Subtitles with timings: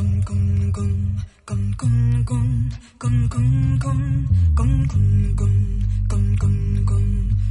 [0.00, 1.14] 滚滚滚，
[1.44, 4.24] 滚滚滚，滚滚滚，
[4.56, 5.50] 滚滚滚，
[6.08, 6.96] 滚滚滚，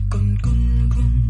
[0.10, 1.29] 滚滚滚。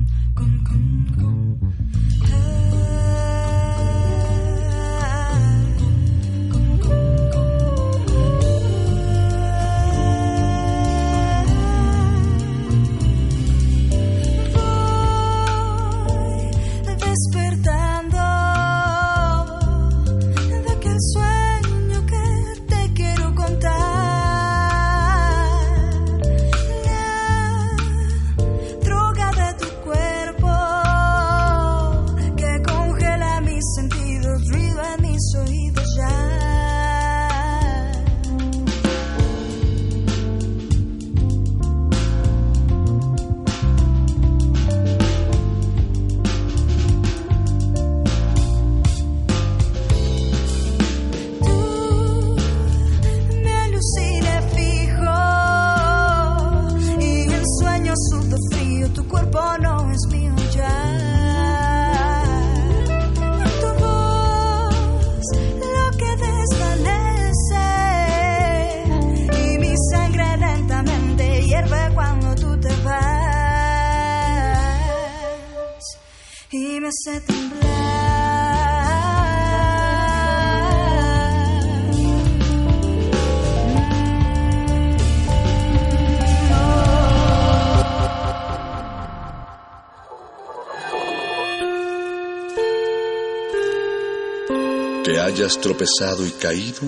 [95.30, 96.82] Hayas tropezado y caído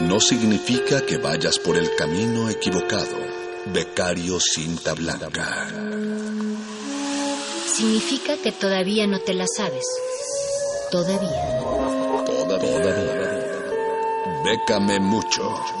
[0.00, 3.16] no significa que vayas por el camino equivocado.
[3.72, 5.97] Becario cinta blanca.
[7.78, 9.84] Significa que todavía no te la sabes.
[10.90, 11.60] Todavía.
[12.26, 13.46] Todavía.
[14.42, 15.77] Bécame mucho.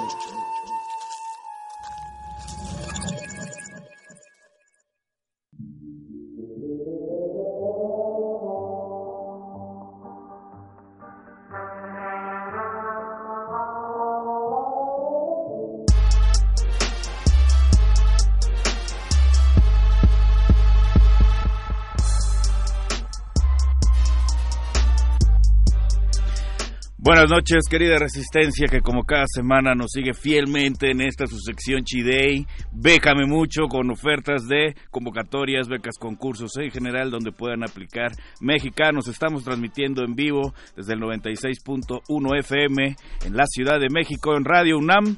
[27.08, 31.82] Buenas noches, querida Resistencia, que como cada semana nos sigue fielmente en esta su sección
[31.82, 32.46] Chidey.
[32.70, 39.08] Bécame mucho con ofertas de convocatorias, becas, concursos en general donde puedan aplicar mexicanos.
[39.08, 44.76] Estamos transmitiendo en vivo desde el 96.1 FM en la Ciudad de México en Radio
[44.76, 45.16] UNAM.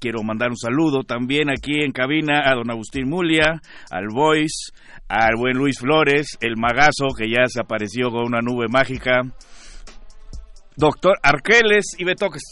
[0.00, 4.72] Quiero mandar un saludo también aquí en cabina a don Agustín Mulia, al Voice,
[5.06, 9.22] al buen Luis Flores, el magazo que ya se apareció con una nube mágica
[10.76, 12.42] Doctor Arqueles y Betoques.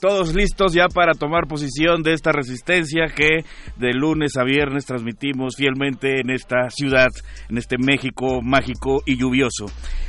[0.00, 3.44] Todos listos ya para tomar posición de esta resistencia que
[3.76, 7.10] de lunes a viernes transmitimos fielmente en esta ciudad,
[7.50, 9.66] en este México mágico y lluvioso.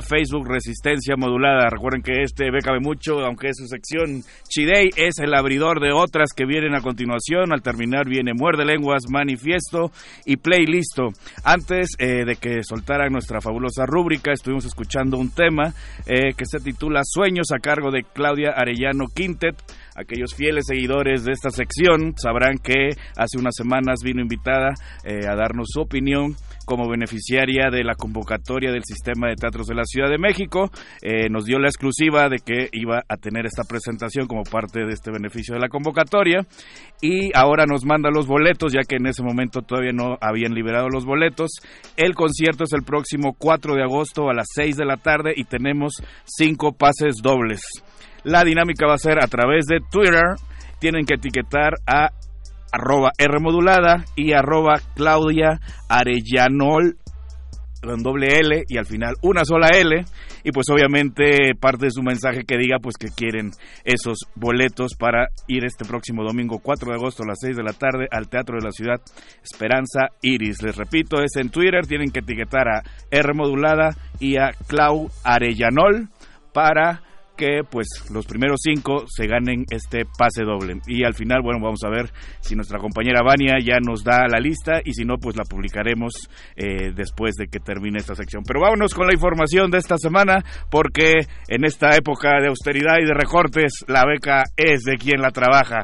[0.00, 1.68] Facebook Resistencia modulada.
[1.70, 6.30] Recuerden que este Bécame Mucho, aunque es su sección Chidey, es el abridor de otras
[6.34, 7.52] que vienen a continuación.
[7.52, 9.90] Al terminar viene Muerde Lenguas, Manifiesto
[10.24, 11.08] y Playlisto.
[11.44, 15.74] Antes eh, de que soltaran nuestra fabulosa rúbrica, estuvimos escuchando un tema
[16.06, 19.56] eh, que se titula Sueños a cargo de Claudia Arellano Quintet.
[19.94, 24.72] Aquellos fieles seguidores de esta sección sabrán que hace unas semanas vino invitada
[25.04, 29.74] eh, a darnos su opinión como beneficiaria de la convocatoria del Sistema de Teatros de
[29.74, 30.70] la Ciudad de México.
[31.02, 34.92] Eh, nos dio la exclusiva de que iba a tener esta presentación como parte de
[34.92, 36.46] este beneficio de la convocatoria
[37.00, 40.88] y ahora nos manda los boletos ya que en ese momento todavía no habían liberado
[40.88, 41.50] los boletos.
[41.96, 45.44] El concierto es el próximo 4 de agosto a las 6 de la tarde y
[45.44, 45.94] tenemos
[46.24, 47.60] cinco pases dobles.
[48.24, 50.22] La dinámica va a ser a través de Twitter.
[50.78, 52.10] Tienen que etiquetar a
[52.72, 56.96] arroba R modulada y arroba Claudia Arellanol
[57.82, 60.04] con doble L y al final una sola L
[60.44, 63.50] y pues obviamente parte de su mensaje que diga pues que quieren
[63.84, 67.72] esos boletos para ir este próximo domingo 4 de agosto a las 6 de la
[67.72, 69.00] tarde al Teatro de la Ciudad
[69.42, 70.62] Esperanza Iris.
[70.62, 76.08] Les repito, es en Twitter, tienen que etiquetar a R modulada y a Clau Arellanol
[76.52, 77.02] para
[77.36, 80.80] que pues los primeros cinco se ganen este pase doble.
[80.86, 84.38] Y al final, bueno, vamos a ver si nuestra compañera Vania ya nos da la
[84.38, 86.12] lista y si no, pues la publicaremos
[86.56, 88.42] eh, después de que termine esta sección.
[88.46, 93.06] Pero vámonos con la información de esta semana porque en esta época de austeridad y
[93.06, 95.82] de recortes, la beca es de quien la trabaja.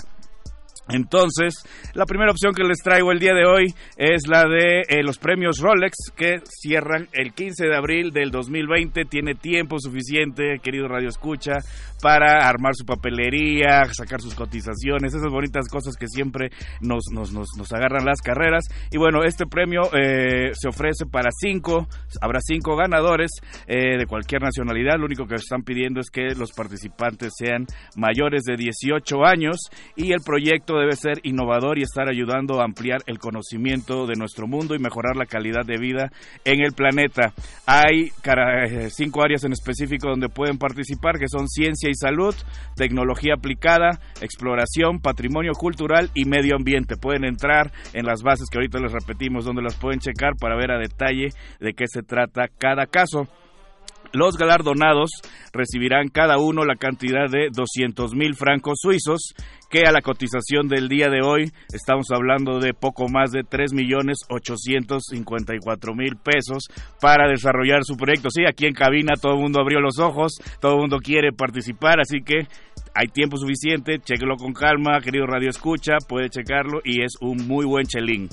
[0.91, 1.65] Entonces,
[1.95, 5.19] la primera opción que les traigo el día de hoy es la de eh, los
[5.19, 9.05] premios Rolex que cierran el 15 de abril del 2020.
[9.05, 11.59] Tiene tiempo suficiente, querido Radio Escucha,
[12.01, 16.51] para armar su papelería, sacar sus cotizaciones, esas bonitas cosas que siempre
[16.81, 18.67] nos, nos, nos, nos agarran las carreras.
[18.91, 21.87] Y bueno, este premio eh, se ofrece para cinco,
[22.21, 23.31] habrá cinco ganadores
[23.67, 24.99] eh, de cualquier nacionalidad.
[24.99, 29.59] Lo único que están pidiendo es que los participantes sean mayores de 18 años
[29.97, 34.47] y el proyecto debe ser innovador y estar ayudando a ampliar el conocimiento de nuestro
[34.47, 36.11] mundo y mejorar la calidad de vida
[36.45, 37.33] en el planeta.
[37.67, 42.35] Hay eh, cinco áreas en específico donde pueden participar, que son ciencia y salud,
[42.77, 46.97] tecnología aplicada, exploración, patrimonio cultural y medio ambiente.
[46.97, 50.71] Pueden entrar en las bases que ahorita les repetimos, donde las pueden checar para ver
[50.71, 51.29] a detalle
[51.61, 53.29] de qué se trata cada caso.
[54.13, 55.11] Los galardonados
[55.53, 59.35] recibirán cada uno la cantidad de 200 mil francos suizos,
[59.69, 63.75] que a la cotización del día de hoy estamos hablando de poco más de 3
[63.75, 66.69] millones 854 mil pesos
[67.03, 68.31] para desarrollar su proyecto.
[68.31, 72.01] Sí, aquí en cabina todo el mundo abrió los ojos, todo el mundo quiere participar,
[72.01, 72.47] así que
[72.95, 77.67] hay tiempo suficiente, chequelo con calma, querido Radio Escucha, puede checarlo y es un muy
[77.67, 78.29] buen chelín.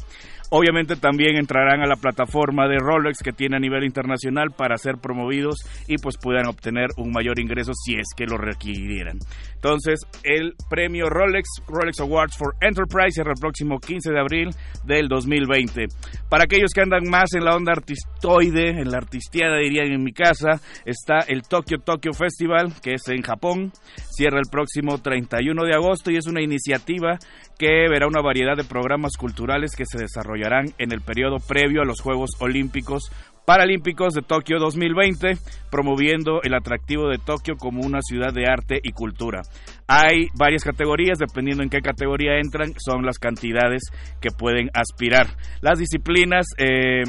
[0.52, 4.98] Obviamente también entrarán a la plataforma de Rolex que tiene a nivel internacional para ser
[4.98, 5.58] promovidos
[5.88, 9.18] y pues puedan obtener un mayor ingreso si es que lo requirieran.
[9.56, 14.50] Entonces, el premio Rolex, Rolex Awards for Enterprise, será el próximo 15 de abril
[14.84, 15.88] del 2020.
[16.30, 20.14] Para aquellos que andan más en la onda artistoide, en la artisteada dirían en mi
[20.14, 23.72] casa, está el Tokyo Tokyo Festival, que es en Japón.
[24.16, 27.18] Cierra el próximo 31 de agosto y es una iniciativa
[27.58, 31.86] que verá una variedad de programas culturales que se desarrollarán en el periodo previo a
[31.86, 33.12] los Juegos Olímpicos
[33.46, 35.34] Paralímpicos de Tokio 2020,
[35.70, 39.44] promoviendo el atractivo de Tokio como una ciudad de arte y cultura.
[39.88, 43.84] Hay varias categorías, dependiendo en qué categoría entran, son las cantidades
[44.20, 45.28] que pueden aspirar.
[45.62, 46.48] Las disciplinas...
[46.58, 47.04] Eh,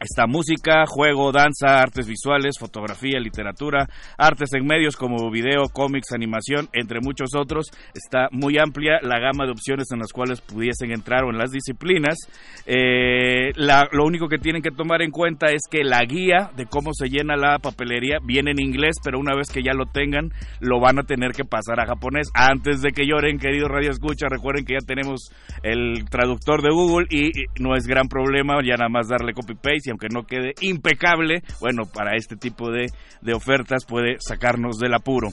[0.00, 6.68] Está música, juego, danza, artes visuales, fotografía, literatura, artes en medios como video, cómics, animación,
[6.72, 7.66] entre muchos otros.
[7.94, 11.50] Está muy amplia la gama de opciones en las cuales pudiesen entrar o en las
[11.50, 12.16] disciplinas.
[12.64, 16.92] Eh, lo único que tienen que tomar en cuenta es que la guía de cómo
[16.92, 20.30] se llena la papelería viene en inglés, pero una vez que ya lo tengan,
[20.60, 22.30] lo van a tener que pasar a japonés.
[22.34, 25.32] Antes de que lloren, querido Radio Escucha, recuerden que ya tenemos
[25.64, 29.90] el traductor de Google y no es gran problema, ya nada más darle copy-paste y
[29.90, 32.86] aunque no quede impecable, bueno, para este tipo de,
[33.22, 35.30] de ofertas puede sacarnos del apuro.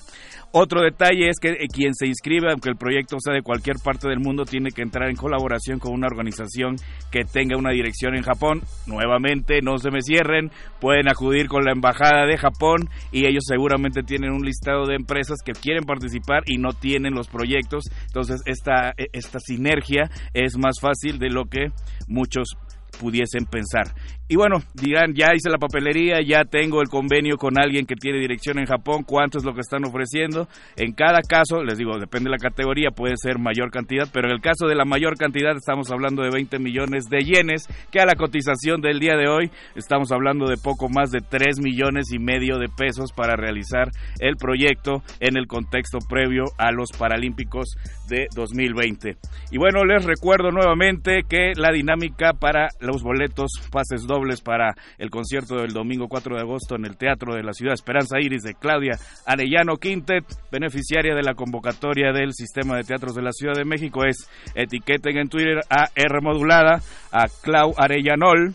[0.58, 4.08] Otro detalle es que eh, quien se inscribe, aunque el proyecto sea de cualquier parte
[4.08, 6.78] del mundo, tiene que entrar en colaboración con una organización
[7.12, 8.62] que tenga una dirección en Japón.
[8.88, 14.02] Nuevamente, no se me cierren, pueden acudir con la embajada de Japón y ellos seguramente
[14.02, 17.84] tienen un listado de empresas que quieren participar y no tienen los proyectos.
[18.08, 21.74] Entonces, esta, e, esta sinergia es más fácil de lo que
[22.08, 22.56] muchos
[23.00, 23.94] pudiesen pensar.
[24.28, 28.18] Y bueno, dirán, ya hice la papelería, ya tengo el convenio con alguien que tiene
[28.18, 30.48] dirección en Japón, cuánto es lo que están ofreciendo.
[30.78, 34.34] En cada caso, les digo, depende de la categoría, puede ser mayor cantidad, pero en
[34.34, 38.08] el caso de la mayor cantidad estamos hablando de 20 millones de yenes, que a
[38.08, 42.18] la cotización del día de hoy estamos hablando de poco más de 3 millones y
[42.18, 47.76] medio de pesos para realizar el proyecto en el contexto previo a los Paralímpicos
[48.08, 49.18] de 2020.
[49.52, 55.10] Y bueno, les recuerdo nuevamente que la dinámica para los boletos pases dobles para el
[55.10, 58.54] concierto del domingo 4 de agosto en el Teatro de la Ciudad Esperanza Iris de
[58.54, 63.66] Claudia Arellano Quintet, beneficiaria de la convocatoria del Sistema de Teatros de la Ciudad de
[63.66, 66.82] México, es etiqueten en Twitter a R modulada,
[67.12, 68.54] a Clau Arellanol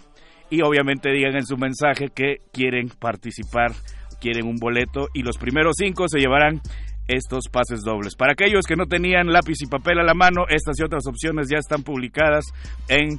[0.50, 3.72] y obviamente digan en su mensaje que quieren participar,
[4.20, 6.60] quieren un boleto y los primeros cinco se llevarán
[7.14, 8.16] estos pases dobles.
[8.16, 11.48] Para aquellos que no tenían lápiz y papel a la mano, estas y otras opciones
[11.50, 12.44] ya están publicadas
[12.88, 13.18] en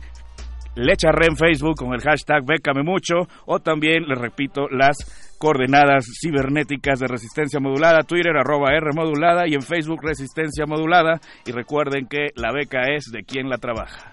[0.75, 6.99] Lecharre en Facebook con el hashtag Bécame Mucho o también, les repito, las coordenadas cibernéticas
[6.99, 12.27] de resistencia modulada, Twitter arroba R modulada y en Facebook resistencia modulada y recuerden que
[12.35, 14.10] la beca es de quien la trabaja.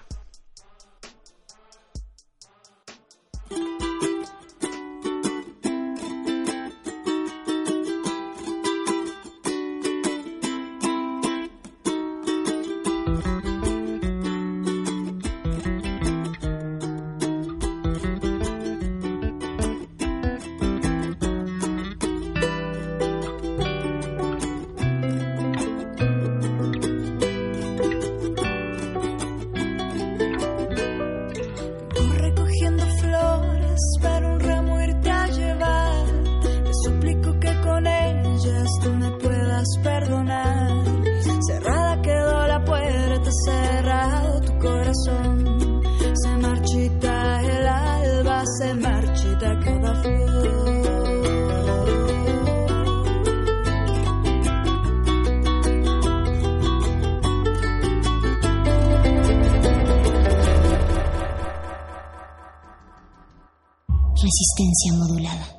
[64.39, 65.58] Resistencia modulada.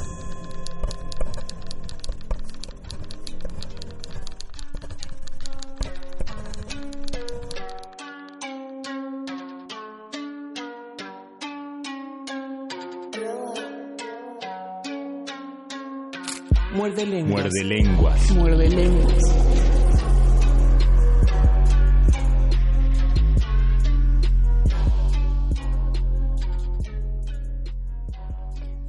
[17.03, 17.41] Muerde lenguas.
[17.41, 18.31] Muerde lenguas.
[18.31, 19.23] Muerde lenguas.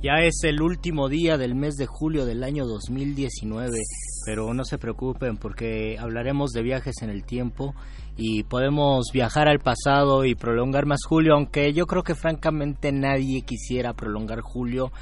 [0.02, 3.78] Ya es el último día del mes de julio del año 2019,
[4.26, 7.74] pero no se preocupen porque hablaremos de viajes en el tiempo
[8.18, 13.40] y podemos viajar al pasado y prolongar más julio, aunque yo creo que francamente nadie
[13.40, 14.92] quisiera prolongar julio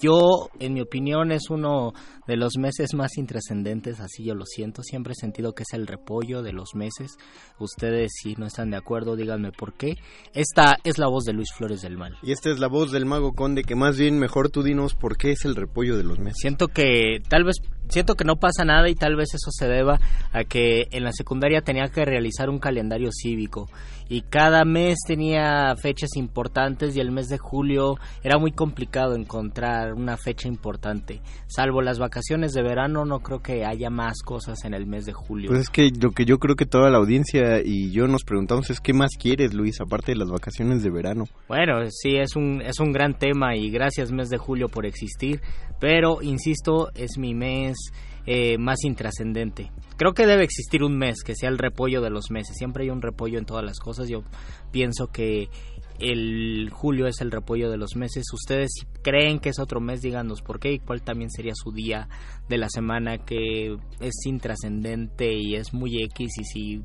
[0.00, 1.92] yo, en mi opinión, es uno
[2.30, 4.84] de los meses más intrascendentes, así yo lo siento.
[4.84, 7.16] Siempre he sentido que es el repollo de los meses.
[7.58, 9.96] Ustedes, si no están de acuerdo, díganme por qué.
[10.32, 12.16] Esta es la voz de Luis Flores del Mal.
[12.22, 15.16] Y esta es la voz del Mago Conde, que más bien mejor tú dinos por
[15.16, 16.38] qué es el repollo de los meses.
[16.40, 17.56] Siento que tal vez
[17.88, 19.98] siento que no pasa nada y tal vez eso se deba
[20.30, 23.68] a que en la secundaria tenía que realizar un calendario cívico
[24.08, 29.94] y cada mes tenía fechas importantes y el mes de julio era muy complicado encontrar
[29.94, 31.20] una fecha importante.
[31.48, 35.12] Salvo las vacaciones de verano, no creo que haya más cosas en el mes de
[35.12, 35.48] julio.
[35.48, 38.70] Pues es que lo que yo creo que toda la audiencia y yo nos preguntamos
[38.70, 41.24] es qué más quieres, Luis, aparte de las vacaciones de verano.
[41.48, 45.40] Bueno, sí, es un, es un gran tema y gracias mes de julio por existir,
[45.78, 47.76] pero insisto, es mi mes
[48.26, 49.70] eh, más intrascendente.
[49.96, 52.56] Creo que debe existir un mes que sea el repollo de los meses.
[52.56, 54.08] Siempre hay un repollo en todas las cosas.
[54.08, 54.22] Yo
[54.70, 55.48] pienso que
[56.00, 58.24] el julio es el repollo de los meses.
[58.32, 61.72] Ustedes si creen que es otro mes, díganos por qué y cuál también sería su
[61.72, 62.08] día
[62.48, 66.82] de la semana que es intrascendente y es muy X y si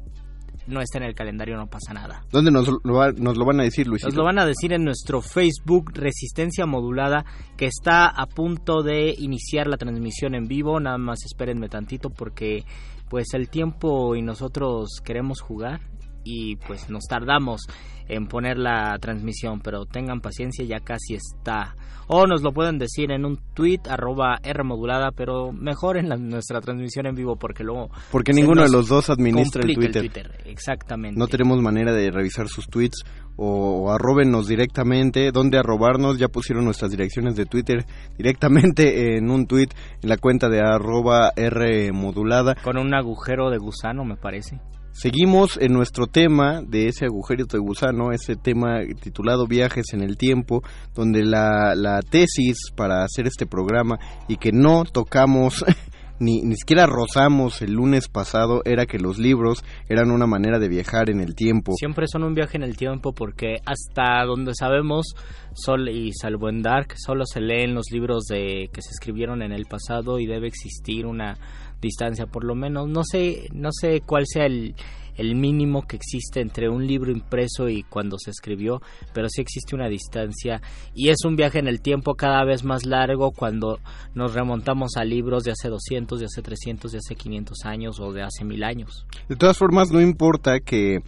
[0.68, 2.24] no está en el calendario no pasa nada.
[2.32, 4.04] ¿Dónde nos lo, va- nos lo van a decir, Luis?
[4.04, 7.24] Nos lo van a decir en nuestro Facebook Resistencia Modulada,
[7.56, 10.80] que está a punto de iniciar la transmisión en vivo.
[10.80, 12.64] Nada más espérenme tantito porque
[13.10, 15.82] pues el tiempo y nosotros queremos jugar
[16.24, 17.62] y pues nos tardamos
[18.08, 21.76] en poner la transmisión, pero tengan paciencia, ya casi está.
[22.08, 26.18] O nos lo pueden decir en un tweet arroba R modulada, pero mejor en la-
[26.18, 27.90] nuestra transmisión en vivo porque luego...
[28.12, 30.32] Porque ninguno de los dos administra el complica Twitter.
[30.46, 31.18] Exactamente.
[31.20, 33.04] No tenemos manera de revisar sus tweets
[33.38, 35.32] o, o arróbenos directamente.
[35.32, 36.20] ¿Dónde arrobarnos?
[36.20, 37.86] Ya pusieron nuestras direcciones de Twitter
[38.20, 39.70] directamente en un tweet
[40.04, 42.54] en la cuenta de arroba R modulada.
[42.64, 44.60] Con un agujero de gusano, me parece.
[44.98, 50.16] Seguimos en nuestro tema de ese agujero de gusano, ese tema titulado Viajes en el
[50.16, 50.64] Tiempo,
[50.96, 54.00] donde la, la tesis para hacer este programa
[54.30, 55.66] y que no tocamos
[56.20, 60.70] ni, ni siquiera rozamos el lunes pasado era que los libros eran una manera de
[60.70, 61.74] viajar en el tiempo.
[61.76, 65.08] Siempre son un viaje en el tiempo porque hasta donde sabemos,
[65.54, 69.52] sol y salvo en Dark, solo se leen los libros de que se escribieron en
[69.52, 71.38] el pasado y debe existir una
[71.82, 72.90] distancia por lo menos.
[72.90, 74.76] No sé, no sé cuál sea el,
[75.16, 78.82] el mínimo que existe entre un libro impreso y cuando se escribió,
[79.14, 80.62] pero sí existe una distancia
[80.94, 83.80] y es un viaje en el tiempo cada vez más largo cuando
[84.14, 88.12] nos remontamos a libros de hace 200, de hace 300, de hace 500 años o
[88.12, 89.06] de hace mil años.
[89.30, 91.00] De todas formas, no importa que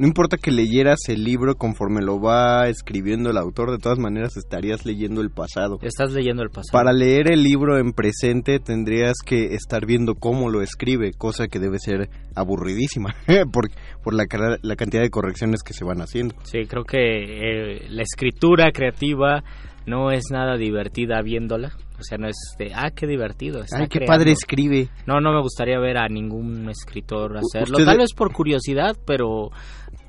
[0.00, 4.34] no importa que leyeras el libro conforme lo va escribiendo el autor, de todas maneras
[4.38, 5.78] estarías leyendo el pasado.
[5.82, 6.72] Estás leyendo el pasado.
[6.72, 11.58] Para leer el libro en presente tendrías que estar viendo cómo lo escribe, cosa que
[11.58, 13.14] debe ser aburridísima
[13.52, 13.68] por,
[14.02, 14.24] por la,
[14.62, 16.34] la cantidad de correcciones que se van haciendo.
[16.44, 19.44] Sí, creo que eh, la escritura creativa
[19.84, 21.72] no es nada divertida viéndola.
[22.00, 23.62] O sea, no es de, ah, qué divertido.
[23.62, 24.12] está Ay, qué creando".
[24.12, 24.88] padre escribe.
[25.06, 27.78] No, no me gustaría ver a ningún escritor hacerlo.
[27.84, 29.50] Tal vez por curiosidad, pero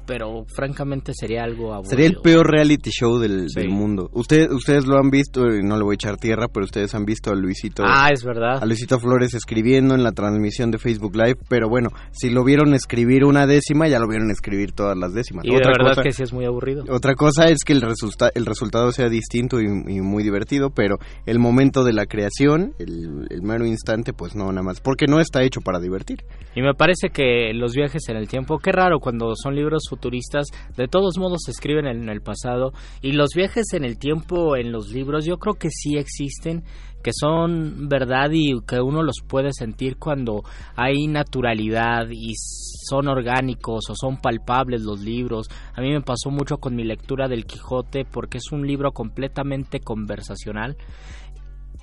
[0.06, 1.90] pero francamente sería algo aburrido.
[1.90, 3.60] Sería el peor reality show del, Sí.
[3.60, 4.10] del mundo.
[4.14, 7.06] Usted, ustedes lo han visto, y no le voy a echar tierra, pero ustedes han
[7.06, 8.62] visto a Luisito, Ah, es verdad.
[8.62, 12.74] a Luisito Flores escribiendo en la transmisión de Facebook Live, pero bueno, si lo vieron
[12.74, 15.46] escribir una décima, ya lo vieron escribir todas las décimas.
[15.46, 16.84] Y de verdad que sí es muy aburrido.
[16.90, 20.98] Otra cosa es que el, resulta- el resultado sea distinto y, y muy divertido, pero
[21.26, 25.20] el momento de la creación, el, el mero instante, pues no, nada más, porque no
[25.20, 26.24] está hecho para divertir.
[26.56, 30.48] Y me parece que los viajes en el tiempo, qué raro cuando son libros futuristas,
[30.78, 32.72] de todos modos se escriben en el pasado.
[33.02, 36.64] Y los viajes en el tiempo en los libros, yo creo que sí existen,
[37.04, 40.44] que son verdad y que uno los puede sentir cuando
[40.76, 45.48] hay naturalidad y son orgánicos o son palpables los libros.
[45.76, 49.80] A mí me pasó mucho con mi lectura del Quijote porque es un libro completamente
[49.80, 50.78] conversacional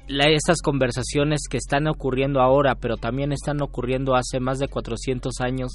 [0.08, 5.72] estas conversaciones que están ocurriendo ahora, pero también están ocurriendo hace más de 400 años,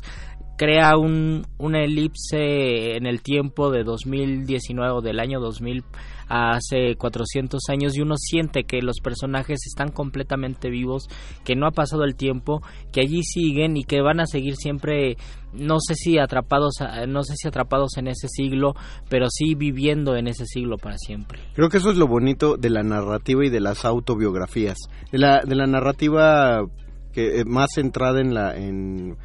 [0.57, 5.83] crea un, una elipse en el tiempo de 2019 o del año 2000
[6.29, 11.07] a hace 400 años y uno siente que los personajes están completamente vivos,
[11.43, 15.17] que no ha pasado el tiempo, que allí siguen y que van a seguir siempre
[15.53, 18.73] no sé si atrapados a- no sé si atrapados en ese siglo,
[19.09, 21.39] pero sí viviendo en ese siglo para siempre.
[21.53, 24.77] Creo que eso es lo bonito de la narrativa y de las autobiografías,
[25.11, 26.65] de la, de la narrativa
[27.11, 29.15] que eh, más centrada en la en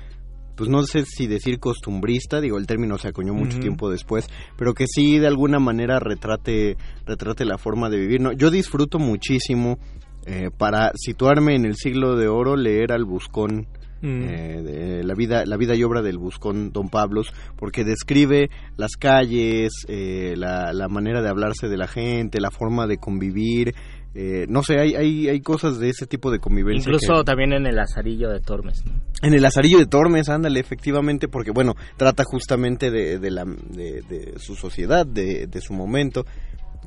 [0.56, 4.74] pues no sé si decir costumbrista, digo el término se acuñó mucho tiempo después, pero
[4.74, 8.20] que sí de alguna manera retrate retrate la forma de vivir.
[8.20, 9.78] No, yo disfruto muchísimo
[10.26, 13.68] eh, para situarme en el siglo de oro leer al Buscón
[14.02, 18.92] eh, de la vida la vida y obra del buscón Don Pablos porque describe las
[18.98, 23.74] calles eh, la, la manera de hablarse de la gente la forma de convivir
[24.14, 27.52] eh, no sé hay, hay hay cosas de ese tipo de convivencia Incluso que- también
[27.52, 28.82] en el azarillo de Tormes.
[28.86, 28.92] ¿no?
[29.20, 34.02] en el Lazarillo de Tormes, ándale, efectivamente, porque bueno, trata justamente de, de la, de,
[34.08, 36.24] de su sociedad, de, de su momento,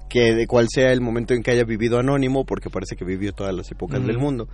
[0.10, 3.34] que de cuál sea el momento en que haya vivido Anónimo, porque parece que vivió
[3.34, 4.47] todas las épocas del mundo.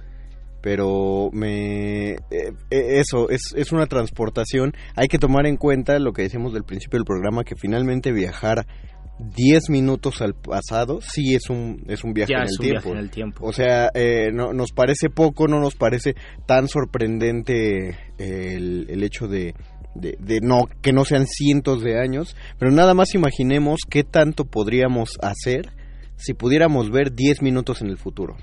[0.62, 4.74] Pero me eh, eh, eso es, es una transportación.
[4.96, 8.66] Hay que tomar en cuenta lo que decíamos del principio del programa, que finalmente viajar
[9.20, 12.64] 10 minutos al pasado sí es un, es un viaje Ya en es el un
[12.66, 12.82] tiempo.
[12.84, 13.46] viaje en el tiempo.
[13.48, 16.16] O sea, eh, no, nos parece poco, no nos parece
[16.46, 19.56] tan sorprendente el, el hecho de,
[19.96, 24.46] de, de no que no sean cientos de años, pero nada más imaginemos qué tanto
[24.46, 25.72] podríamos hacer
[26.16, 28.36] si pudiéramos ver 10 minutos en el futuro.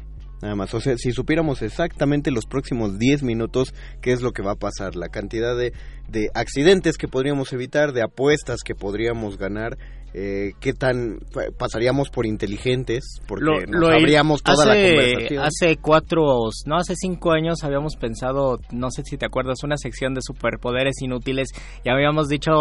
[0.44, 4.42] Nada más, o sea, si supiéramos exactamente los próximos 10 minutos qué es lo que
[4.42, 5.72] va a pasar, la cantidad de,
[6.10, 9.78] de accidentes que podríamos evitar, de apuestas que podríamos ganar,
[10.16, 14.94] eh, qué tan pa- pasaríamos por inteligentes porque Lo- nos lo- abríamos toda la hace,
[14.94, 15.44] conversación.
[15.44, 16.22] Hace cuatro,
[16.66, 21.02] no, hace cinco años habíamos pensado, no sé si te acuerdas, una sección de superpoderes
[21.02, 21.48] inútiles
[21.84, 22.52] y habíamos dicho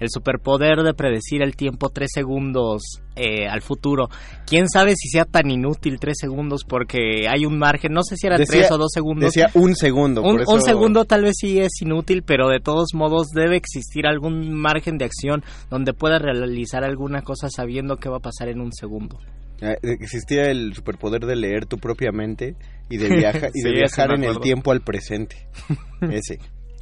[0.00, 2.82] el superpoder de predecir el tiempo tres segundos
[3.16, 4.08] eh, al futuro.
[4.46, 8.26] ¿Quién sabe si sea tan inútil tres segundos porque hay un margen, no sé si
[8.28, 9.32] eran Decía- tres o dos segundos.
[9.32, 10.22] Decía un segundo.
[10.22, 13.56] Un, por eso- un segundo tal vez sí es inútil, pero de todos modos debe
[13.56, 18.48] existir algún margen de acción donde pueda realizar alguna cosa sabiendo qué va a pasar
[18.48, 19.18] en un segundo.
[19.60, 22.56] Eh, Existía el superpoder de leer tu propia mente
[22.90, 25.36] y de, viaja- y de Sí, viajar en el tiempo al presente.
[26.10, 26.38] Ese.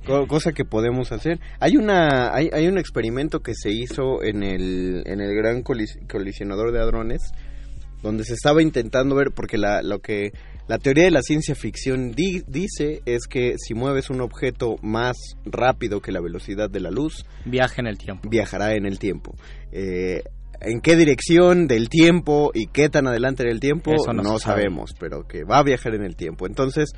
[0.07, 1.39] Co- Cosa que podemos hacer.
[1.61, 5.99] Hay una hay, hay un experimento que se hizo en el en el gran colis-
[6.11, 7.33] colisionador de hadrones
[8.03, 10.31] donde se estaba intentando ver porque la lo que
[10.69, 15.17] la teoría de la ciencia ficción di- dice es que si mueves un objeto más
[15.45, 18.29] rápido que la velocidad de la luz Viaje en el tiempo.
[18.29, 19.35] viajará en el tiempo.
[19.73, 20.23] Eh,
[20.61, 23.93] ¿En qué dirección del tiempo y qué tan adelante en el tiempo?
[23.95, 24.63] Eso no no se sabe.
[24.63, 26.47] sabemos, pero que va a viajar en el tiempo.
[26.47, 26.93] Entonces,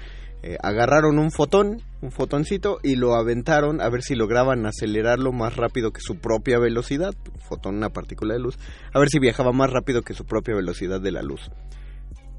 [0.45, 5.57] eh, agarraron un fotón, un fotoncito, y lo aventaron a ver si lograban acelerarlo más
[5.57, 7.15] rápido que su propia velocidad.
[7.49, 8.57] Fotón, una partícula de luz.
[8.95, 11.51] A ver si viajaba más rápido que su propia velocidad de la luz.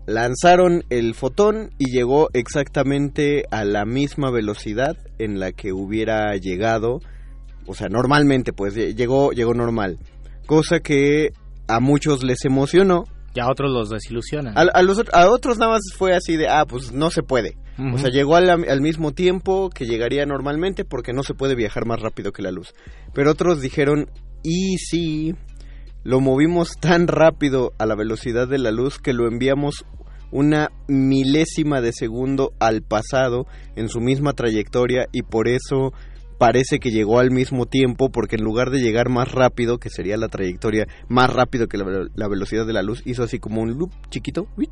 [0.07, 6.99] Lanzaron el fotón y llegó exactamente a la misma velocidad en la que hubiera llegado
[7.67, 9.99] o sea, normalmente, pues lle- llegó, llegó normal.
[10.49, 11.29] Cosa que
[11.67, 13.03] a muchos les emocionó.
[13.35, 14.57] Y a otros los desilusionan.
[14.57, 17.21] A, a los, ot- a otros nada más fue así de, ah, pues no se
[17.23, 17.55] puede.
[17.93, 21.85] O sea, llegó al, al mismo tiempo que llegaría normalmente porque no se puede viajar
[21.85, 22.73] más rápido que la luz.
[23.13, 24.09] Pero otros dijeron,
[24.43, 25.33] y si
[26.03, 29.85] lo movimos tan rápido a la velocidad de la luz que lo enviamos
[30.31, 33.45] una milésima de segundo al pasado
[33.77, 35.93] en su misma trayectoria y por eso
[36.39, 40.17] parece que llegó al mismo tiempo porque en lugar de llegar más rápido, que sería
[40.17, 43.61] la trayectoria más rápido que la, velo- la velocidad de la luz, hizo así como
[43.61, 44.71] un loop chiquito, ¡uit!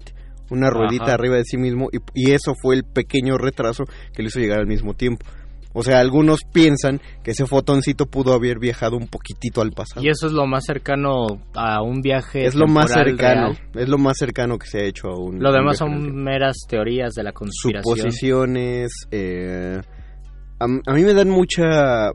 [0.49, 1.13] una ruedita Ajá.
[1.15, 3.83] arriba de sí mismo y, y eso fue el pequeño retraso
[4.15, 5.25] que le hizo llegar al mismo tiempo.
[5.73, 10.03] O sea, algunos piensan que ese fotoncito pudo haber viajado un poquitito al pasado.
[10.03, 12.45] Y eso es lo más cercano a un viaje.
[12.45, 13.57] es lo más cercano, real.
[13.75, 17.13] es lo más cercano que se ha hecho a un Lo demás son meras teorías
[17.13, 17.95] de la conspiración.
[17.97, 18.89] suposiciones.
[19.11, 19.81] eh,
[20.59, 22.11] a, a mí me dan mucha,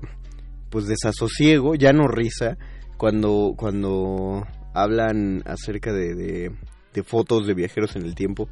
[0.70, 2.56] pues, desasosiego, ya no risa,
[2.96, 6.50] cuando, cuando hablan acerca de, de,
[6.94, 8.48] de fotos de viajeros en el tiempo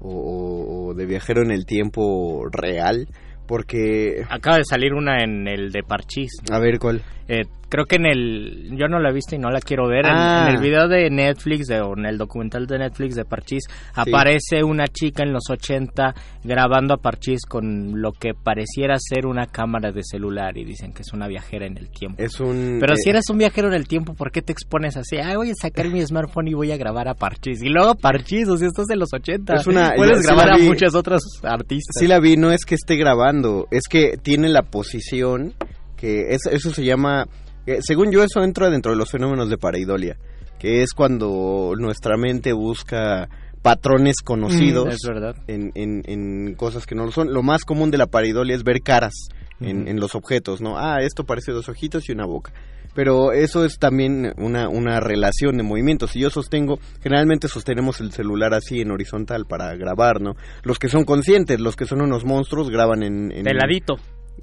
[0.00, 3.06] o, o- o de viajero en el tiempo real,
[3.46, 6.30] porque, Acaba de salir una en el de Parchís.
[6.50, 7.02] a ver cuál.
[7.28, 7.42] Eh,
[7.72, 8.68] creo que en el.
[8.78, 10.04] Yo no la he visto y no la quiero ver.
[10.04, 10.46] En- Ah.
[10.50, 14.62] En, el video de Netflix de- o en el documental de Netflix de Parchís aparece
[14.62, 19.90] una chica en los 80 grabando a Parchís con lo que pareciera ser una cámara
[19.92, 22.22] de celular y dicen que es una viajera en el tiempo.
[22.22, 22.78] Es un...
[22.80, 25.16] Pero eh, si eres un viajero en el tiempo, ¿por qué te expones así?
[25.18, 27.62] Ah, voy a sacar mi smartphone y voy a grabar a Parchís.
[27.62, 29.54] Y luego Parchís, o sea, estás en los 80.
[29.54, 30.64] Es una- Puedes yo grabar a vi.
[30.68, 31.94] muchos otros artistas.
[31.98, 35.54] Sí la vi, no es que esté grabando, es que tiene la posición
[35.96, 37.26] que es, eso se llama,
[37.66, 40.16] eh, según yo eso entra dentro de los fenómenos de pareidolia,
[40.58, 43.28] que es cuando nuestra mente busca
[43.62, 45.36] patrones conocidos Mm, es verdad.
[45.46, 47.32] en, en, en cosas que no lo son.
[47.32, 49.12] Lo más común de la pareidolia es ver caras
[49.60, 50.76] en, los objetos, ¿no?
[50.76, 52.52] Ah, esto parece dos ojitos y una boca.
[52.96, 56.10] Pero eso es también una, una relación de movimientos.
[56.10, 60.34] Si yo sostengo, generalmente sostenemos el celular así en horizontal para grabar, ¿no?
[60.64, 63.30] Los que son conscientes, los que son unos monstruos graban en...
[63.30, 63.94] en De ladito,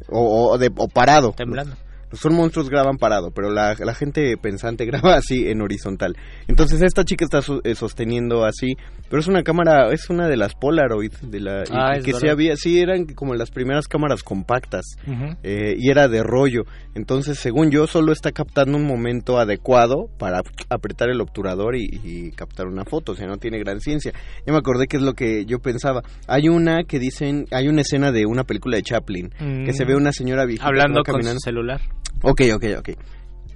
[0.08, 1.34] O, o, de- o parado.
[1.36, 1.76] temblando.
[2.14, 6.16] Son monstruos graban parado, pero la, la gente pensante graba así en horizontal.
[6.48, 8.76] Entonces esta chica está so- eh, sosteniendo así,
[9.10, 12.28] pero es una cámara, es una de las Polaroid, de la Ah, y que sí
[12.28, 14.86] había, sí eran como las primeras cámaras compactas
[15.44, 16.64] eh, y era de rollo.
[16.96, 22.32] Entonces, según yo, solo está captando un momento adecuado para apretar el obturador y, y
[22.32, 23.14] captar una foto.
[23.14, 24.12] O sea, no tiene gran ciencia.
[24.46, 26.02] Ya me acordé que es lo que yo pensaba.
[26.28, 29.66] Hay una que dicen, hay una escena de una película de Chaplin Mm.
[29.66, 31.40] que se ve una señora viejita Hablando con su caminando.
[31.40, 31.82] celular.
[32.24, 32.90] Ok, ok, ok.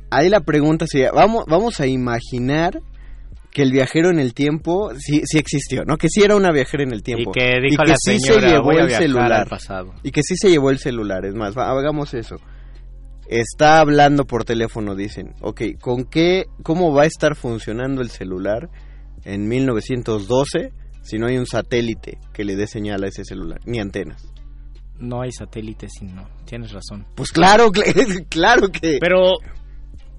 [0.09, 2.79] Ahí la pregunta sería, vamos, vamos a imaginar
[3.53, 5.97] que el viajero en el tiempo sí, sí existió, ¿no?
[5.97, 7.31] Que sí era una viajera en el tiempo.
[7.31, 9.47] Y que dijo que la sí señora, se llevó el celular.
[9.47, 9.93] pasado.
[10.01, 12.37] Y que sí se llevó el celular, es más, hagamos eso.
[13.27, 15.35] Está hablando por teléfono, dicen.
[15.41, 18.69] Ok, ¿con qué, cómo va a estar funcionando el celular
[19.23, 20.71] en 1912
[21.03, 23.59] si no hay un satélite que le dé señal a ese celular?
[23.65, 24.32] Ni antenas.
[24.99, 26.27] No hay satélites y no.
[26.45, 27.05] Tienes razón.
[27.15, 28.97] Pues claro, cl- claro que...
[29.01, 29.33] Pero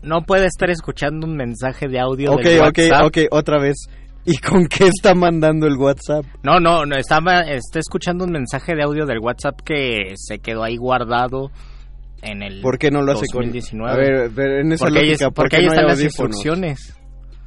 [0.03, 3.07] no puede estar escuchando un mensaje de audio Ok, del ok, WhatsApp.
[3.07, 3.77] ok, otra vez.
[4.27, 6.25] ¿Y con qué está mandando el WhatsApp?
[6.43, 10.63] No, no, no está, está escuchando un mensaje de audio del WhatsApp que se quedó
[10.65, 11.51] ahí guardado
[12.23, 13.91] en el ¿Por qué no lo hace 2019.
[13.91, 13.97] con A
[14.29, 16.01] ver, en esa porque ahí, lógica, es- ¿por porque qué ahí no hay están las
[16.03, 16.97] instrucciones.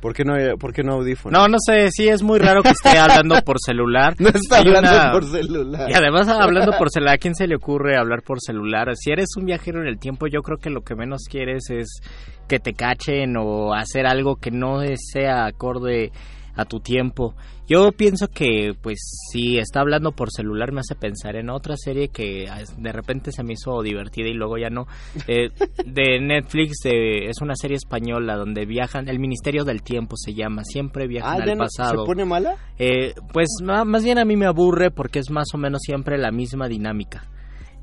[0.01, 1.39] ¿Por qué no por qué no audífonos?
[1.39, 4.13] No, no sé, sí es muy raro que esté hablando por celular.
[4.19, 5.89] No está Hay hablando una- por celular.
[5.89, 8.89] Y además hablando por celular, ¿a quién se le ocurre hablar por celular?
[8.95, 11.99] Si eres un viajero en el tiempo, yo creo que lo que menos quieres es
[12.47, 16.11] que te cachen o hacer algo que no sea acorde
[16.57, 17.35] a tu tiempo.
[17.67, 18.97] Yo pienso que, pues,
[19.31, 23.31] si está hablando por celular me hace pensar en otra serie que ah, de repente
[23.31, 24.87] se me hizo divertida y luego ya no.
[25.27, 25.49] Eh,
[25.85, 31.07] de Netflix, es una serie española donde viajan, el Ministerio del Tiempo se llama, siempre
[31.07, 32.01] viajan Ah, al no- pasado.
[32.03, 32.55] ¿Se pone mala?
[32.79, 36.31] Eh, pues más bien a mí me aburre porque es más o menos siempre la
[36.31, 37.25] misma dinámica.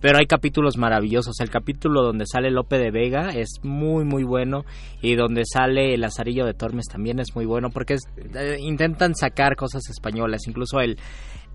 [0.00, 1.40] Pero hay capítulos maravillosos.
[1.40, 4.64] El capítulo donde sale Lope de Vega es muy muy bueno
[5.00, 7.96] y donde sale el Lazarillo de Tormes también es muy bueno porque
[8.34, 10.46] eh, intentan sacar cosas españolas.
[10.46, 10.98] Incluso el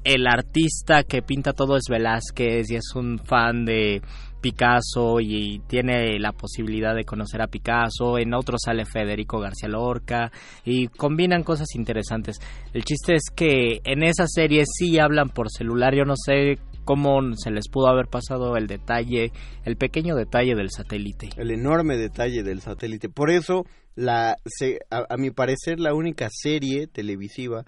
[0.04, 4.02] el artista que pinta todo es Velázquez y es un fan de
[4.40, 8.18] Picasso y tiene la posibilidad de conocer a Picasso.
[8.18, 10.32] En otro sale Federico García Lorca
[10.64, 12.38] y combinan cosas interesantes.
[12.74, 15.94] El chiste es que en esa serie sí hablan por celular.
[15.94, 16.58] Yo no sé
[16.90, 19.32] cómo se les pudo haber pasado el detalle,
[19.64, 21.30] el pequeño detalle del satélite.
[21.38, 23.10] El enorme detalle del satélite.
[23.10, 23.64] Por eso,
[23.96, 27.64] la, se- a, a mi parecer, la única serie televisiva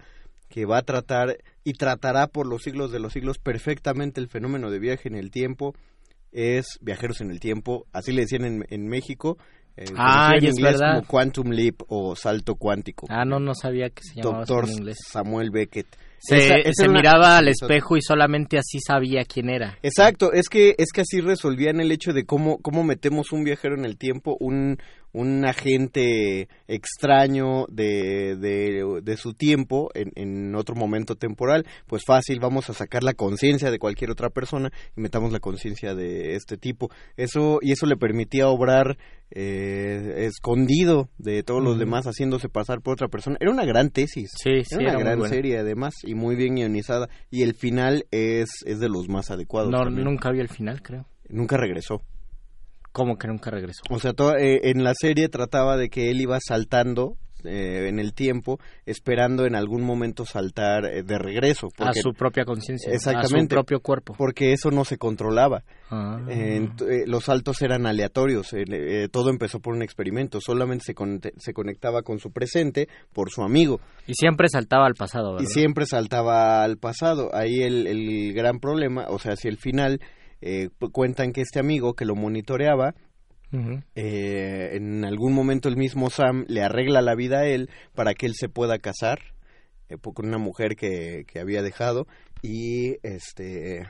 [0.50, 4.72] que va a tratar y tratará por los siglos de los siglos perfectamente el fenómeno
[4.72, 5.76] de viaje en el tiempo
[6.32, 9.38] es Viajeros en el Tiempo, así le decían en, en México.
[9.78, 10.96] eh, Ah, en es inglés verdad.
[10.96, 13.06] como Quantum Leap o Salto Cuántico.
[13.10, 14.98] Ah, no, no sabía que se llamaba Doctor en inglés.
[15.08, 15.88] Samuel Beckett.
[16.24, 19.78] Se, Esa- esa se era una- miraba al espejo y solamente así sabía quién era.
[19.82, 23.74] Exacto, es que es que así resolvían el hecho de cómo cómo metemos un viajero
[23.76, 24.78] en el tiempo, un
[25.14, 32.40] un agente extraño de, de, de su tiempo en, en otro momento temporal, pues fácil,
[32.40, 36.58] vamos a sacar la conciencia de cualquier otra persona y metamos la conciencia de este
[36.58, 36.90] tipo.
[37.18, 38.98] Eso y eso le permitía obrar
[39.32, 43.38] eh, escondido de todos los demás, haciéndose pasar por otra persona.
[43.40, 44.30] Era una gran tesis.
[44.36, 48.06] Sí, sí, Era una era gran serie además y muy bien guionizada y el final
[48.12, 49.72] es, es de los más adecuados.
[49.72, 50.06] No, también.
[50.06, 51.06] nunca vi el final, creo.
[51.30, 52.02] Nunca regresó.
[52.92, 53.82] ¿Cómo que nunca regresó?
[53.90, 57.98] O sea, to- eh, en la serie trataba de que él iba saltando eh, en
[57.98, 61.70] el tiempo, esperando en algún momento saltar eh, de regreso.
[61.80, 64.14] A su propia conciencia, a su propio cuerpo.
[64.16, 65.64] porque eso no se controlaba.
[65.90, 66.20] Ah.
[66.30, 66.68] Eh,
[67.08, 68.52] los saltos eran aleatorios.
[69.12, 70.40] todo empezó por un experimento.
[70.40, 73.80] Solamente se, conte- se conectaba con su presente por su amigo.
[74.06, 75.48] Y siempre saltaba al pasado, ¿verdad?
[75.50, 77.32] Y siempre saltaba al pasado.
[77.34, 80.00] Ahí el, el gran problema, o sea, si el final
[80.42, 82.96] eh, cuentan que este amigo que lo monitoreaba,
[83.96, 88.26] eh, en algún momento el mismo Sam le arregla la vida a él para que
[88.26, 89.20] él se pueda casar
[89.90, 92.08] eh, con una mujer que, que había dejado.
[92.42, 93.88] Y este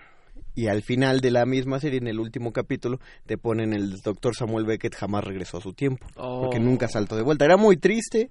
[0.54, 4.36] y al final de la misma serie en el último capítulo te ponen el doctor
[4.36, 6.64] Samuel Beckett jamás regresó a su tiempo porque Oh.
[6.64, 7.46] nunca saltó de vuelta.
[7.46, 8.30] Era muy triste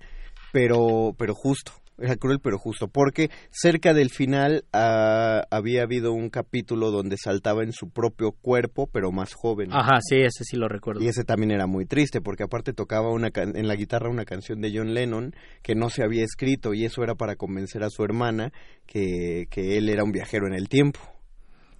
[0.52, 6.30] pero pero justo era cruel pero justo porque cerca del final ah, había habido un
[6.30, 10.68] capítulo donde saltaba en su propio cuerpo pero más joven Ajá, sí, ese sí lo
[10.68, 11.02] recuerdo.
[11.02, 14.24] y ese también era muy triste porque aparte tocaba una can- en la guitarra una
[14.24, 17.90] canción de John Lennon que no se había escrito y eso era para convencer a
[17.90, 18.52] su hermana
[18.86, 20.98] que, que él era un viajero en el tiempo.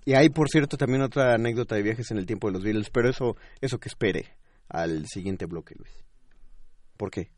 [0.04, 2.90] Y hay, por cierto, también otra anécdota de viajes en el tiempo de los Beatles,
[2.90, 4.26] pero eso, eso que espere
[4.68, 5.92] al siguiente bloque, Luis.
[6.96, 7.28] ¿Por qué?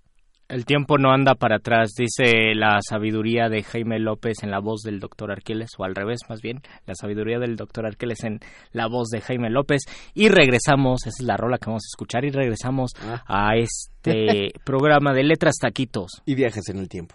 [0.53, 4.83] El tiempo no anda para atrás, dice la sabiduría de Jaime López en la voz
[4.83, 8.39] del doctor Arqueles, o al revés más bien, la sabiduría del doctor Arqueles en
[8.73, 9.81] la voz de Jaime López.
[10.13, 13.23] Y regresamos, esa es la rola que vamos a escuchar, y regresamos Ah.
[13.27, 16.21] a este programa de letras taquitos.
[16.27, 17.15] Y viajes en el tiempo.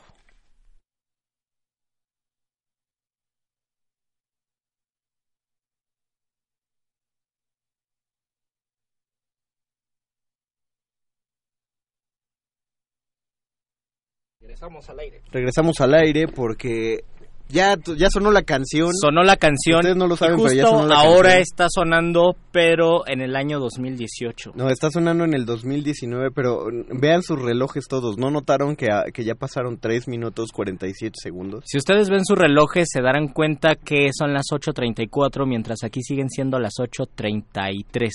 [14.59, 15.21] Regresamos al aire.
[15.31, 17.01] Regresamos al aire porque
[17.49, 18.89] ya, ya sonó la canción.
[18.93, 19.79] Sonó la canción.
[19.79, 21.41] Ustedes no lo saben, y pero ya justo sonó la ahora canción.
[21.41, 24.51] está sonando, pero en el año 2018.
[24.55, 26.65] No, está sonando en el 2019, pero
[26.99, 28.17] vean sus relojes todos.
[28.17, 31.63] ¿No notaron que, a- que ya pasaron 3 minutos 47 segundos?
[31.67, 36.29] Si ustedes ven sus relojes, se darán cuenta que son las 8.34, mientras aquí siguen
[36.29, 38.09] siendo las 8.33.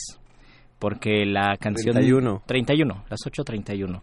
[0.78, 1.94] Porque la canción...
[1.94, 2.42] 31.
[2.46, 4.02] 31, las 8.31.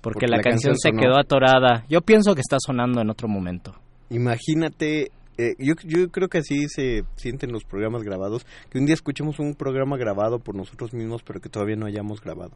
[0.00, 1.84] Porque, Porque la, la canción, canción se quedó atorada.
[1.88, 3.74] Yo pienso que está sonando en otro momento.
[4.10, 8.94] Imagínate, eh, yo, yo creo que así se sienten los programas grabados, que un día
[8.94, 12.52] escuchemos un programa grabado por nosotros mismos, pero que todavía no hayamos grabado.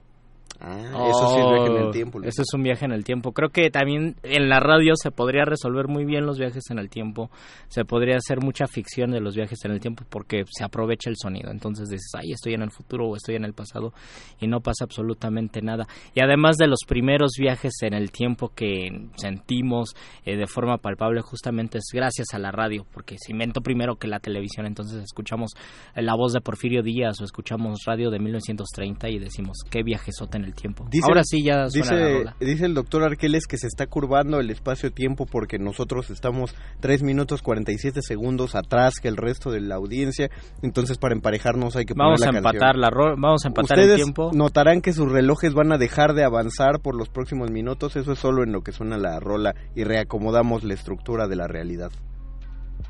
[0.64, 2.22] Ah, eso sí es viaje en el Oh, tiempo.
[2.22, 3.32] Eso es un viaje en el tiempo.
[3.32, 6.88] Creo que también en la radio se podría resolver muy bien los viajes en el
[6.88, 7.30] tiempo.
[7.66, 11.16] Se podría hacer mucha ficción de los viajes en el tiempo porque se aprovecha el
[11.16, 11.50] sonido.
[11.50, 13.92] Entonces dices, ay, estoy en el futuro o estoy en el pasado
[14.40, 15.86] y no pasa absolutamente nada.
[16.14, 19.94] Y además de los primeros viajes en el tiempo que sentimos
[20.24, 24.06] eh, de forma palpable, justamente es gracias a la radio, porque se inventó primero que
[24.06, 24.66] la televisión.
[24.66, 25.50] Entonces escuchamos
[25.96, 30.38] eh, la voz de Porfirio Díaz o escuchamos radio de 1930 y decimos, qué viajesote
[30.38, 30.86] en el tiempo.
[30.90, 32.36] Dice- Ahora sí ya suena la Dice, rola.
[32.40, 37.42] dice el doctor Arqueles que se está curvando el espacio-tiempo porque nosotros estamos 3 minutos
[37.42, 40.30] 47 segundos atrás que el resto de la audiencia.
[40.62, 42.54] Entonces, para emparejarnos hay que poner Vamos la a canción.
[42.54, 44.30] empatar la ro- vamos a empatar Ustedes el tiempo.
[44.34, 47.96] notarán que sus relojes van a dejar de avanzar por los próximos minutos.
[47.96, 51.46] Eso es solo en lo que suena la rola y reacomodamos la estructura de la
[51.48, 51.90] realidad.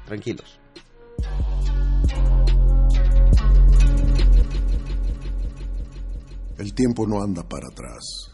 [0.07, 0.59] Tranquilos.
[6.59, 8.33] El tiempo no anda para atrás.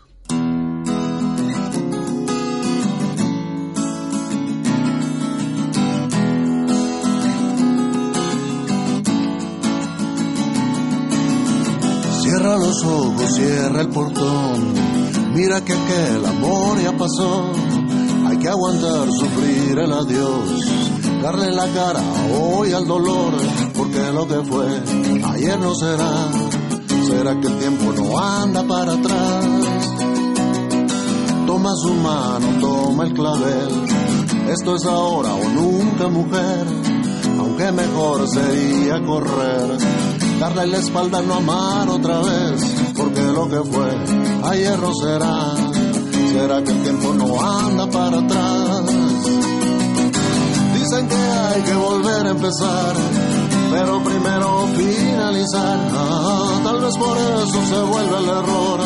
[12.22, 14.74] Cierra los ojos, cierra el portón.
[15.34, 17.52] Mira que aquel amor ya pasó.
[18.26, 20.68] Hay que aguantar, sufrir el adiós.
[21.22, 22.02] Darle la cara
[22.38, 23.34] hoy al dolor.
[23.74, 24.66] Porque lo que fue
[25.24, 26.57] ayer no será.
[27.08, 29.46] ¿Será que el tiempo no anda para atrás?
[31.46, 33.84] Toma su mano, toma el clavel.
[34.50, 36.66] Esto es ahora o nunca, mujer.
[37.38, 39.78] Aunque mejor sería correr.
[40.38, 42.62] Darle la espalda, no amar otra vez.
[42.94, 43.88] Porque lo que fue
[44.50, 45.54] ayer no será.
[46.32, 48.82] ¿Será que el tiempo no anda para atrás?
[50.74, 52.94] Dicen que hay que volver a empezar,
[53.70, 55.88] pero primero finalizar.
[55.92, 58.80] Ah, tal vez por eso se vuelve el error,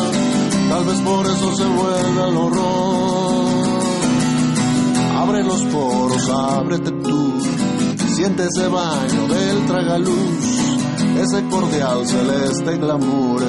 [0.69, 3.83] tal vez por eso se vuelve el horror.
[5.17, 7.33] Abre los poros, ábrete tú,
[8.15, 10.45] siente ese baño del tragaluz,
[11.21, 13.41] ese cordial celeste glamour.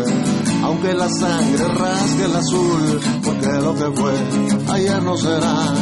[0.64, 4.12] Aunque la sangre rasgue el azul, porque lo que fue
[4.72, 5.74] ayer no será.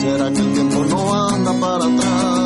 [0.00, 2.45] ¿Será que el tiempo no anda para atrás?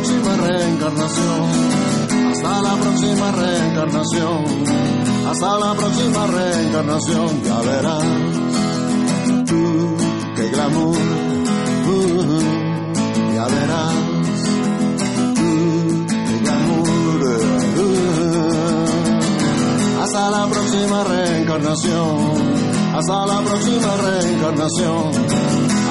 [0.00, 1.50] Próxima reencarnación,
[2.30, 4.44] hasta la próxima reencarnación,
[5.28, 8.04] hasta la próxima reencarnación, ya verás.
[9.46, 9.96] Tú
[10.36, 10.96] qué glamour.
[10.96, 12.40] uh,
[13.34, 13.94] ya verás.
[15.36, 17.22] Mm, qué glamour,
[17.76, 17.92] uh.
[20.02, 22.60] hasta la próxima reencarnación.
[22.96, 25.12] Hasta la próxima reencarnación.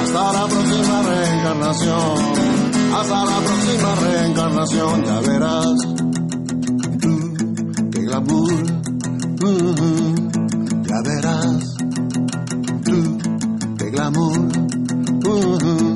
[0.01, 2.58] Hasta la próxima reencarnación
[2.99, 5.75] hasta la próxima reencarnación ya verás
[7.01, 7.33] tú
[7.91, 8.51] glamour
[9.41, 10.15] uh,
[10.83, 11.77] ya verás
[12.83, 13.17] tú
[13.91, 14.39] glamour
[15.25, 15.49] uh.
[15.59, 15.88] Muerde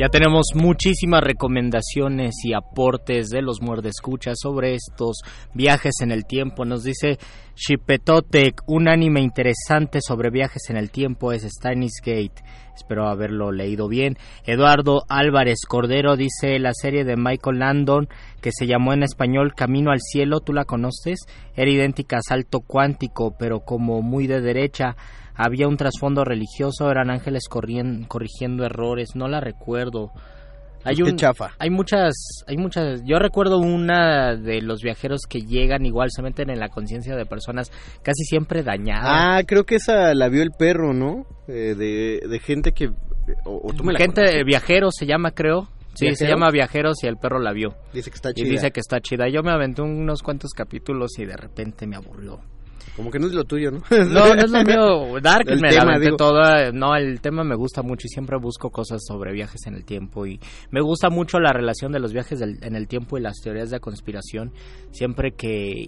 [0.00, 5.18] Ya tenemos muchísimas recomendaciones y aportes de los muerdescuchas sobre estos
[5.52, 6.64] viajes en el tiempo.
[6.64, 7.18] Nos dice
[7.54, 12.42] Shipetotec, un anime interesante sobre viajes en el tiempo es Steins Gate.
[12.74, 14.16] Espero haberlo leído bien.
[14.46, 18.08] Eduardo Álvarez Cordero dice la serie de Michael Landon
[18.40, 21.26] que se llamó en español Camino al Cielo, ¿tú la conoces?
[21.54, 24.96] Era idéntica a Salto Cuántico, pero como muy de derecha
[25.44, 30.10] había un trasfondo religioso, eran ángeles corrigiendo errores, no la recuerdo.
[30.82, 31.50] Hay un chafa.
[31.58, 32.14] hay muchas
[32.46, 36.70] hay muchas yo recuerdo una de los viajeros que llegan igual se meten en la
[36.70, 37.70] conciencia de personas
[38.02, 39.04] casi siempre dañadas.
[39.06, 41.26] Ah, creo que esa la vio el perro, ¿no?
[41.48, 42.88] Eh, de, de gente que...
[43.44, 44.44] O, o tú me la Gente contaste.
[44.44, 45.68] viajero se llama, creo.
[45.92, 47.74] Sí, se llama Viajeros y el perro la vio.
[47.92, 48.48] Dice que está Y chida.
[48.48, 49.28] dice que está chida.
[49.28, 52.40] Yo me aventé unos cuantos capítulos y de repente me aburrió.
[52.96, 53.82] Como que no es lo tuyo, ¿no?
[53.90, 55.20] No, no es lo mío.
[55.22, 56.72] Dark El me tema, la toda.
[56.72, 60.26] No, el tema me gusta mucho y siempre busco cosas sobre viajes en el tiempo.
[60.26, 63.40] Y me gusta mucho la relación de los viajes del- en el tiempo y las
[63.42, 64.52] teorías de conspiración.
[64.90, 65.86] Siempre que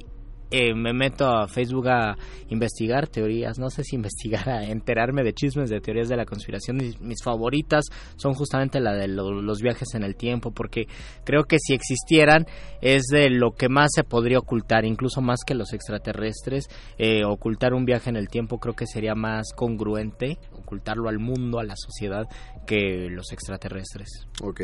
[0.52, 2.16] eh, me meto a Facebook a
[2.48, 6.76] investigar teorías, no sé si investigar, a enterarme de chismes de teorías de la conspiración.
[6.76, 7.84] Mis, mis favoritas
[8.16, 10.86] son justamente la de lo- los viajes en el tiempo, porque
[11.24, 12.46] creo que si existieran
[12.80, 16.68] es de lo que más se podría ocultar, incluso más que los extraterrestres.
[16.98, 21.58] Eh, ocultar un viaje en el tiempo creo que sería más congruente, ocultarlo al mundo,
[21.58, 22.26] a la sociedad,
[22.66, 24.08] que los extraterrestres.
[24.42, 24.60] Ok.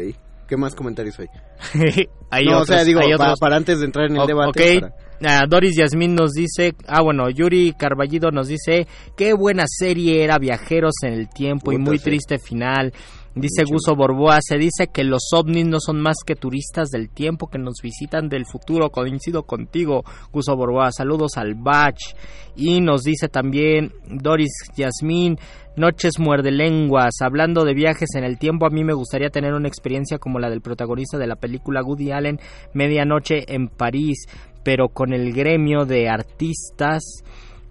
[0.49, 1.26] ¿Qué más comentarios hay?
[2.30, 3.38] hay no, otros, o sea, digo, hay pa- otros.
[3.40, 4.78] para antes de entrar en el O- debate.
[4.78, 4.80] ok.
[4.80, 8.86] para- Ah, Doris Yasmín nos dice, ah bueno, Yuri Carballido nos dice,
[9.16, 12.05] qué buena serie era Viajeros en el Tiempo y Puta, muy sí.
[12.05, 12.92] triste final.
[13.35, 13.64] Dice.
[13.64, 17.59] Guso Borboa, se dice que los ovnis no son más que turistas del tiempo que
[17.59, 18.91] nos visitan del futuro.
[18.91, 20.91] Coincido contigo, Guso Borboa.
[20.93, 21.99] Saludos al Bach.
[22.57, 25.39] Y nos dice también Doris Yasmín,
[25.79, 27.14] Noches muerde lenguas.
[27.20, 30.51] Hablando de viajes en el tiempo, a mí me gustaría tener una experiencia como la
[30.51, 32.41] del protagonista de la película Woody Allen,
[32.74, 34.26] Medianoche en París,
[34.64, 37.22] pero con el gremio de artistas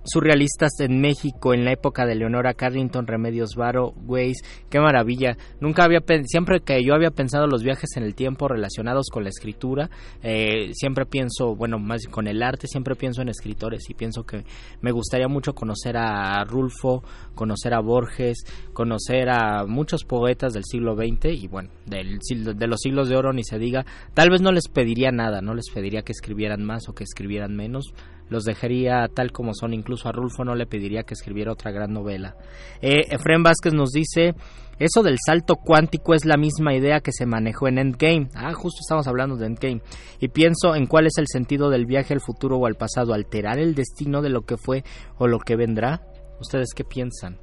[0.08, 4.38] surrealistas en México en la época de Leonora Carrington, Remedios Varo, Weiss,
[4.70, 5.38] qué maravilla.
[5.60, 9.30] Nunca había siempre que yo había pensado los viajes en el tiempo relacionados con la
[9.30, 9.89] escritura,
[10.24, 14.43] eh, siempre pienso, bueno, más con el arte, siempre pienso en escritores y pienso que
[14.82, 17.03] me gustaría mucho conocer a Rulfo,
[17.36, 18.43] conocer a Borges,
[18.74, 23.34] conocer a muchos poetas del siglo XX y bueno, del, de los siglos de oro
[23.34, 23.86] ni se diga.
[24.14, 27.55] Tal vez no les pediría nada, no les pediría que escribieran más o que escribieran
[27.55, 27.93] menos,
[28.30, 29.73] los dejaría tal como son.
[29.73, 32.36] Incluso a Rulfo no le pediría que escribiera otra gran novela.
[32.82, 34.36] Eh, Efraín Vázquez nos dice,
[34.80, 38.30] eso del salto cuántico es la misma idea que se manejó en Endgame.
[38.36, 39.82] Ah, justo estamos hablando de Endgame.
[40.19, 43.59] Y pienso en cuál es el sentido del viaje al futuro o al pasado, alterar
[43.59, 44.84] el destino de lo que fue
[45.17, 46.01] o lo que vendrá.
[46.39, 47.39] ¿Ustedes qué piensan?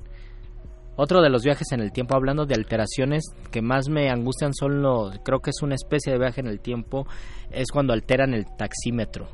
[0.97, 4.81] Otro de los viajes en el tiempo, hablando de alteraciones que más me angustian son
[4.81, 7.05] los, creo que es una especie de viaje en el tiempo,
[7.51, 9.27] es cuando alteran el taxímetro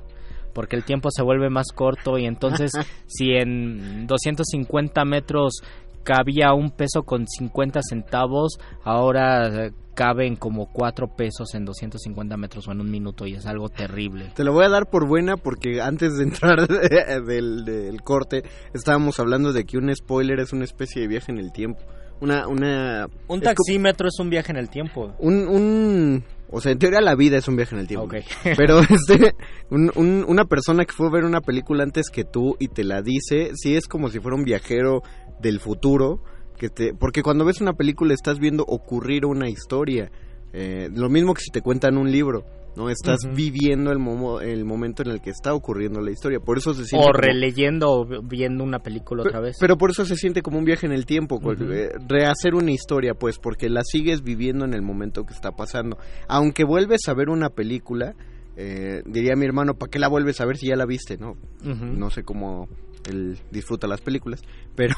[0.52, 2.72] porque el tiempo se vuelve más corto y entonces
[3.06, 5.62] si en 250 metros
[6.02, 12.68] cabía un peso con 50 centavos, ahora eh, caben como 4 pesos en 250 metros
[12.68, 14.32] o en un minuto y es algo terrible.
[14.34, 16.66] Te lo voy a dar por buena porque antes de entrar
[17.26, 18.42] del, del corte
[18.72, 21.80] estábamos hablando de que un spoiler es una especie de viaje en el tiempo.
[22.20, 23.06] Una, una...
[23.28, 25.14] Un es taxímetro es un viaje en el tiempo.
[25.18, 26.24] Un, un...
[26.52, 28.06] O sea, en teoría la vida es un viaje en el tiempo.
[28.56, 29.34] Pero este,
[29.70, 32.84] un- un- una persona que fue a ver una película antes que tú y te
[32.84, 35.02] la dice, sí es como si fuera un viajero
[35.40, 36.22] del futuro.
[36.58, 40.10] Que te, porque cuando ves una película estás viendo ocurrir una historia.
[40.52, 42.44] Eh, lo mismo que si te cuentan un libro.
[42.76, 42.88] ¿No?
[42.90, 46.40] Estás viviendo el, momo- el momento en el que está ocurriendo la historia.
[46.40, 47.08] Por eso se siente.
[47.08, 49.56] O como- releyendo o viendo una película otra vez.
[49.60, 53.14] pero por eso se siente como un viaje en el tiempo, eh, rehacer una historia,
[53.14, 55.98] pues, porque la sigues viviendo en el momento que está pasando.
[56.28, 58.14] Aunque vuelves a ver una película,
[58.56, 61.16] eh, diría mi hermano, ¿para qué la vuelves a ver si ya la viste?
[61.18, 62.68] No, no sé cómo
[63.08, 64.42] él disfruta las películas,
[64.76, 64.94] pero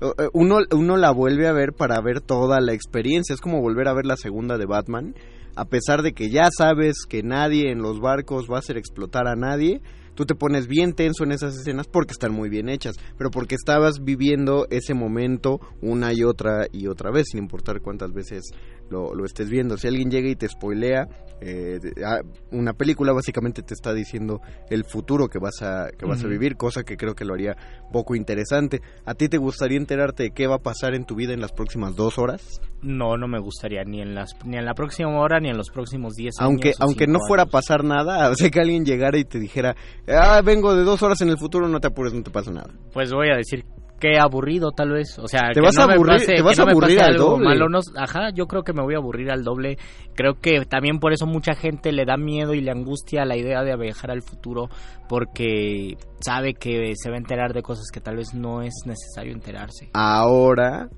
[0.00, 3.34] eh, uno, uno la vuelve a ver para ver toda la experiencia.
[3.34, 5.14] Es como volver a ver la segunda de Batman,
[5.56, 9.26] a pesar de que ya sabes que nadie en los barcos va a hacer explotar
[9.26, 9.80] a nadie.
[10.14, 13.56] Tú te pones bien tenso en esas escenas porque están muy bien hechas, pero porque
[13.56, 18.44] estabas viviendo ese momento una y otra y otra vez, sin importar cuántas veces
[18.90, 19.76] lo, lo estés viendo.
[19.76, 21.08] Si alguien llega y te spoilea
[21.40, 22.20] eh, ah,
[22.52, 26.56] una película, básicamente te está diciendo el futuro que vas a que vas a vivir,
[26.56, 27.56] cosa que creo que lo haría
[27.92, 28.80] poco interesante.
[29.04, 31.52] ¿A ti te gustaría enterarte de qué va a pasar en tu vida en las
[31.52, 32.60] próximas dos horas?
[32.82, 35.70] No, no me gustaría ni en las ni en la próxima hora ni en los
[35.70, 36.80] próximos 10 Aunque años.
[36.80, 39.74] aunque no fuera a pasar nada, o sea que alguien llegara y te dijera,
[40.08, 42.70] ah, vengo de dos horas en el futuro, no te apures, no te pasa nada.
[42.92, 43.64] Pues voy a decir
[44.12, 46.42] qué aburrido tal vez, o sea, Te que vas no a aburrir- pase- te que
[46.42, 47.44] vas no a aburrir al doble.
[47.46, 49.78] malo, no- ajá, yo creo que me voy a aburrir al doble.
[50.14, 53.62] Creo que también por eso mucha gente le da miedo y le angustia la idea
[53.62, 54.68] de viajar al futuro
[55.08, 59.32] porque sabe que se va a enterar de cosas que tal vez no es necesario
[59.32, 59.88] enterarse.
[59.94, 60.88] Ahora,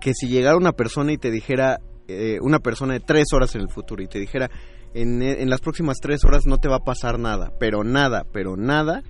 [0.00, 3.60] que si llegara una persona y te dijera, eh, una persona de tres horas en
[3.60, 4.50] el futuro y te dijera,
[4.94, 8.56] en, en las próximas tres horas no te va a pasar nada, pero nada, pero
[8.56, 9.02] nada,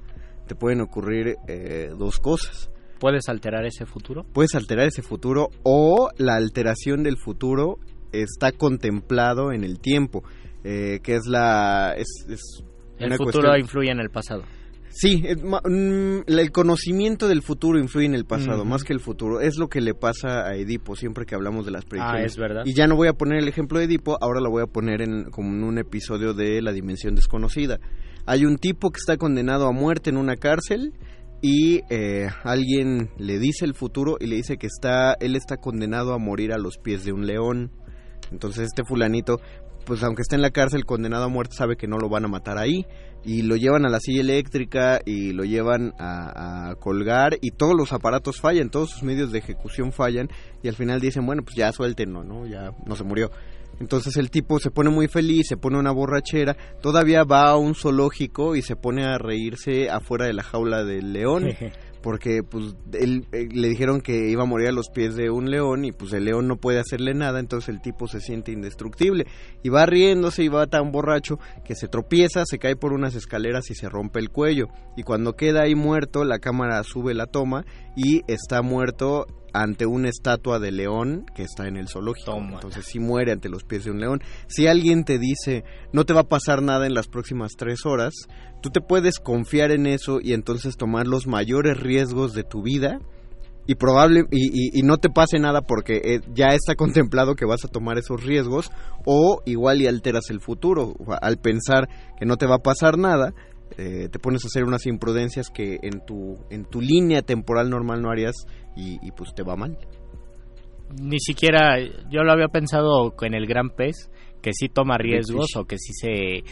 [0.47, 2.71] te pueden ocurrir eh, dos cosas.
[3.01, 4.25] ¿Puedes alterar ese futuro?
[4.33, 7.79] Puedes alterar ese futuro o la alteración del futuro
[8.13, 10.23] está contemplado en el tiempo,
[10.65, 11.95] eh, que es la...
[11.97, 12.41] Es, es
[12.99, 14.43] El futuro cuestión- influye en el pasado.
[14.93, 19.41] Sí, ma- mm, el conocimiento del futuro influye en el pasado, más que el futuro.
[19.41, 22.23] Es lo que le pasa a Edipo siempre que hablamos de las predicciones.
[22.23, 22.63] Ah, es verdad.
[22.67, 25.01] Y ya no voy a poner el ejemplo de Edipo, ahora lo voy a poner
[25.01, 27.79] en, como en un episodio de La Dimensión Desconocida.
[28.27, 30.93] Hay un tipo que está condenado a muerte en una cárcel
[31.43, 36.13] y eh, alguien le dice el futuro y le dice que está él está condenado
[36.13, 37.73] a morir a los pies de un león.
[38.31, 39.41] Entonces este fulanito,
[39.87, 42.29] pues aunque esté en la cárcel condenado a muerte, sabe que no lo van a
[42.29, 42.87] matar ahí
[43.25, 47.75] y lo llevan a la silla eléctrica y lo llevan a, a colgar y todos
[47.75, 50.29] los aparatos fallan, todos sus medios de ejecución fallan
[50.63, 52.47] y al final dicen, bueno, pues ya suéltenlo, ¿no?
[52.47, 53.31] Ya no se murió.
[53.81, 57.75] Entonces el tipo se pone muy feliz, se pone una borrachera, todavía va a un
[57.75, 61.49] zoológico y se pone a reírse afuera de la jaula del león
[62.03, 65.51] porque pues él, eh, le dijeron que iba a morir a los pies de un
[65.51, 69.27] león y pues el león no puede hacerle nada, entonces el tipo se siente indestructible
[69.63, 73.71] y va riéndose y va tan borracho que se tropieza, se cae por unas escaleras
[73.71, 74.69] y se rompe el cuello.
[74.97, 77.65] Y cuando queda ahí muerto la cámara sube la toma
[77.97, 82.33] y está muerto ante una estatua de león que está en el zoológico.
[82.55, 84.21] Entonces sí muere ante los pies de un león.
[84.49, 88.13] Si alguien te dice no te va a pasar nada en las próximas tres horas,
[88.63, 92.99] tú te puedes confiar en eso y entonces tomar los mayores riesgos de tu vida
[93.67, 97.45] y probable y, y- y no te pase nada porque eh, ya está contemplado que
[97.45, 98.71] vas a tomar esos riesgos
[99.05, 101.89] o igual y alteras el futuro al pensar
[102.19, 103.33] que no te va a pasar nada
[103.79, 108.03] eh, te pones a hacer unas imprudencias que en tu en tu línea temporal normal
[108.03, 108.35] no harías
[108.77, 109.77] y, y pues te va mal
[111.01, 111.79] Ni siquiera
[112.11, 114.11] yo lo había pensado en el gran pez,
[114.43, 116.45] que sí toma riesgos o que sí se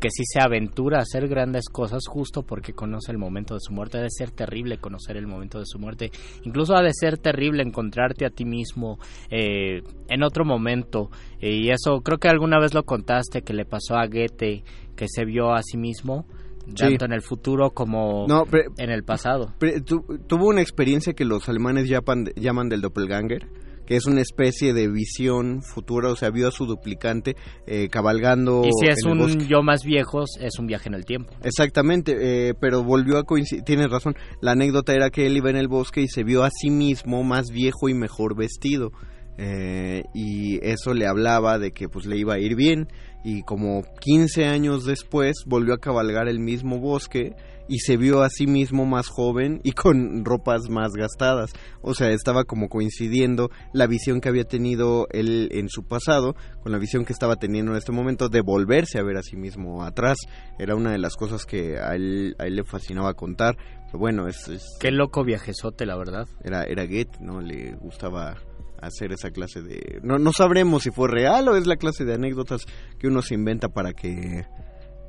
[0.00, 3.72] que sí se aventura a hacer grandes cosas justo porque conoce el momento de su
[3.72, 3.98] muerte.
[3.98, 6.10] Ha de ser terrible conocer el momento de su muerte.
[6.44, 8.98] Incluso ha de ser terrible encontrarte a ti mismo
[9.30, 11.10] eh, en otro momento.
[11.40, 14.64] Y eso creo que alguna vez lo contaste que le pasó a Goethe,
[14.96, 16.26] que se vio a sí mismo,
[16.68, 16.74] Sí.
[16.74, 18.44] tanto en el futuro como No,
[18.78, 19.52] en el pasado.
[19.58, 23.46] Pre- tu- tuvo una experiencia que los alemanes llaman, llaman del doppelganger,
[23.86, 27.36] que es una especie de visión futura, o sea, vio a su duplicante
[27.66, 31.04] eh, cabalgando Y si es en un yo más viejo, es un viaje en el
[31.04, 31.34] tiempo.
[31.42, 32.16] Exactamente,
[32.48, 35.68] eh, pero volvió a coincidir, tienes razón, la anécdota era que él iba en el
[35.68, 38.90] bosque y se vio a sí mismo más viejo y mejor vestido.
[39.38, 42.88] Eh, y eso le hablaba de que pues le iba a ir bien
[43.24, 47.34] y como 15 años después volvió a cabalgar el mismo bosque
[47.66, 51.50] y se vio a sí mismo más joven y con ropas más gastadas.
[51.80, 56.72] O sea, estaba como coincidiendo la visión que había tenido él en su pasado con
[56.72, 59.82] la visión que estaba teniendo en este momento de volverse a ver a sí mismo
[59.82, 60.18] atrás.
[60.58, 63.56] Era una de las cosas que a él, a él le fascinaba contar.
[63.86, 66.26] Pero bueno, es, es- Qué loco viajezote, la verdad.
[66.44, 67.40] era, era Goethe, ¿no?
[67.40, 68.36] Le gustaba
[68.86, 70.00] hacer esa clase de...
[70.02, 72.62] No, no sabremos si fue real o es la clase de anécdotas
[72.98, 74.44] que uno se inventa para que...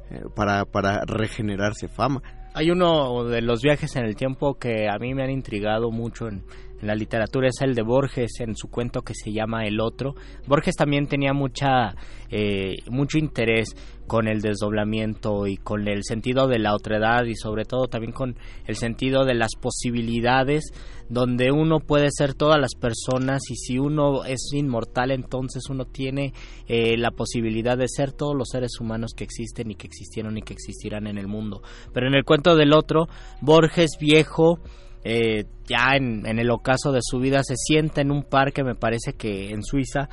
[0.10, 2.22] eh, para, para regenerarse fama.
[2.54, 6.28] Hay uno de los viajes en el tiempo que a mí me han intrigado mucho
[6.28, 9.80] en, en la literatura, es el de Borges en su cuento que se llama El
[9.80, 10.16] Otro.
[10.48, 11.96] Borges también tenía mucha,
[12.30, 13.76] eh, mucho interés
[14.08, 18.36] con el desdoblamiento y con el sentido de la otredad y sobre todo también con
[18.68, 20.72] el sentido de las posibilidades
[21.10, 26.34] donde uno puede ser todas las personas y si uno es inmortal entonces uno tiene
[26.68, 30.42] eh, la posibilidad de ser todos los seres humanos que existen y que existieron y
[30.42, 31.62] que existirán en el mundo.
[31.94, 33.08] Pero en el cuento del otro,
[33.42, 34.60] Borges viejo,
[35.06, 39.14] eh, ya en, el ocaso de su vida, se sienta en un parque, me parece
[39.14, 40.10] que en Suiza,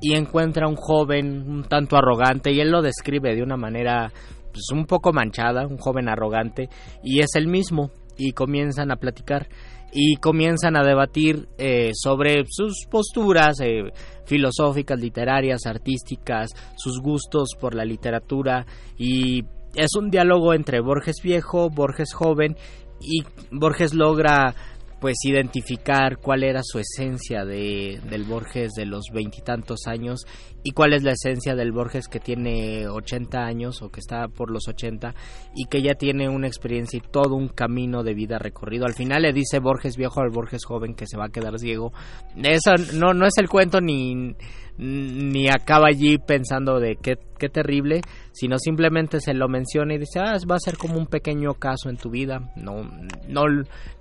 [0.00, 4.12] y encuentra a un joven un tanto arrogante y él lo describe de una manera
[4.52, 6.68] pues, un poco manchada, un joven arrogante,
[7.04, 9.48] y es el mismo, y comienzan a platicar
[9.92, 13.92] y comienzan a debatir eh, sobre sus posturas eh,
[14.24, 18.66] filosóficas, literarias, artísticas, sus gustos por la literatura
[18.96, 22.56] y es un diálogo entre Borges viejo, Borges joven
[23.02, 24.54] y Borges logra
[25.00, 30.26] pues identificar cuál era su esencia de, del Borges de los veintitantos años
[30.62, 34.50] y cuál es la esencia del Borges que tiene 80 años o que está por
[34.50, 35.14] los 80
[35.54, 38.86] y que ya tiene una experiencia y todo un camino de vida recorrido.
[38.86, 41.92] Al final le dice Borges viejo al Borges joven que se va a quedar ciego.
[42.36, 44.34] Eso no, no es el cuento ni,
[44.78, 48.00] ni acaba allí pensando de qué, qué terrible,
[48.32, 51.90] sino simplemente se lo menciona y dice, ah, va a ser como un pequeño caso
[51.90, 52.52] en tu vida.
[52.56, 52.84] No,
[53.28, 53.42] no,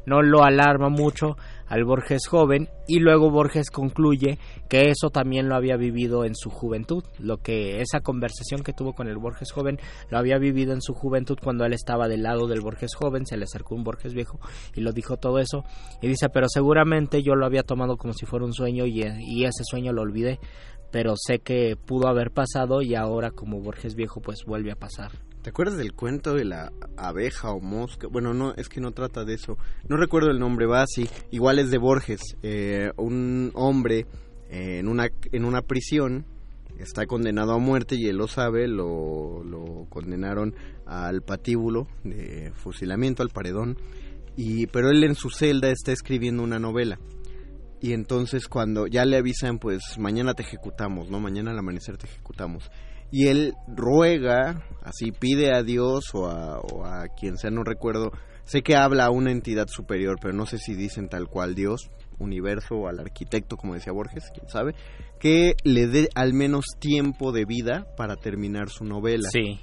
[0.06, 1.38] no lo alarma mucho
[1.72, 6.50] al Borges joven y luego Borges concluye que eso también lo había vivido en su
[6.50, 10.82] juventud, lo que esa conversación que tuvo con el Borges joven lo había vivido en
[10.82, 14.14] su juventud cuando él estaba del lado del Borges joven, se le acercó un Borges
[14.14, 14.38] viejo
[14.76, 15.64] y lo dijo todo eso
[16.02, 19.46] y dice, pero seguramente yo lo había tomado como si fuera un sueño y, y
[19.46, 20.42] ese sueño lo olvidé,
[20.92, 25.31] pero sé que pudo haber pasado y ahora como Borges viejo pues vuelve a pasar
[25.42, 28.08] ¿Te acuerdas del cuento de la abeja o mosca?
[28.08, 29.58] Bueno, no, es que no trata de eso.
[29.90, 31.10] No recuerdo el nombre, va así.
[31.32, 32.22] Igual es de Borges.
[32.44, 34.06] Eh, un hombre
[34.52, 36.28] eh, en, una, en una prisión
[36.78, 40.54] está condenado a muerte y él lo sabe, lo, lo condenaron
[40.86, 43.78] al patíbulo de fusilamiento, al paredón.
[44.38, 47.00] Y, pero él en su celda está escribiendo una novela.
[47.80, 51.20] Y entonces cuando ya le avisan, pues mañana te ejecutamos, ¿no?
[51.20, 52.70] Mañana al amanecer te ejecutamos
[53.12, 58.12] y él ruega, así pide a Dios o a, quien sea, no recuerdo,
[58.46, 61.92] sé que habla a una entidad superior, pero no sé si dicen tal cual Dios,
[62.20, 64.74] universo o al arquitecto, como decía Borges, quién sabe,
[65.20, 69.30] que le dé al menos tiempo de vida para terminar su novela.
[69.30, 69.60] Sí.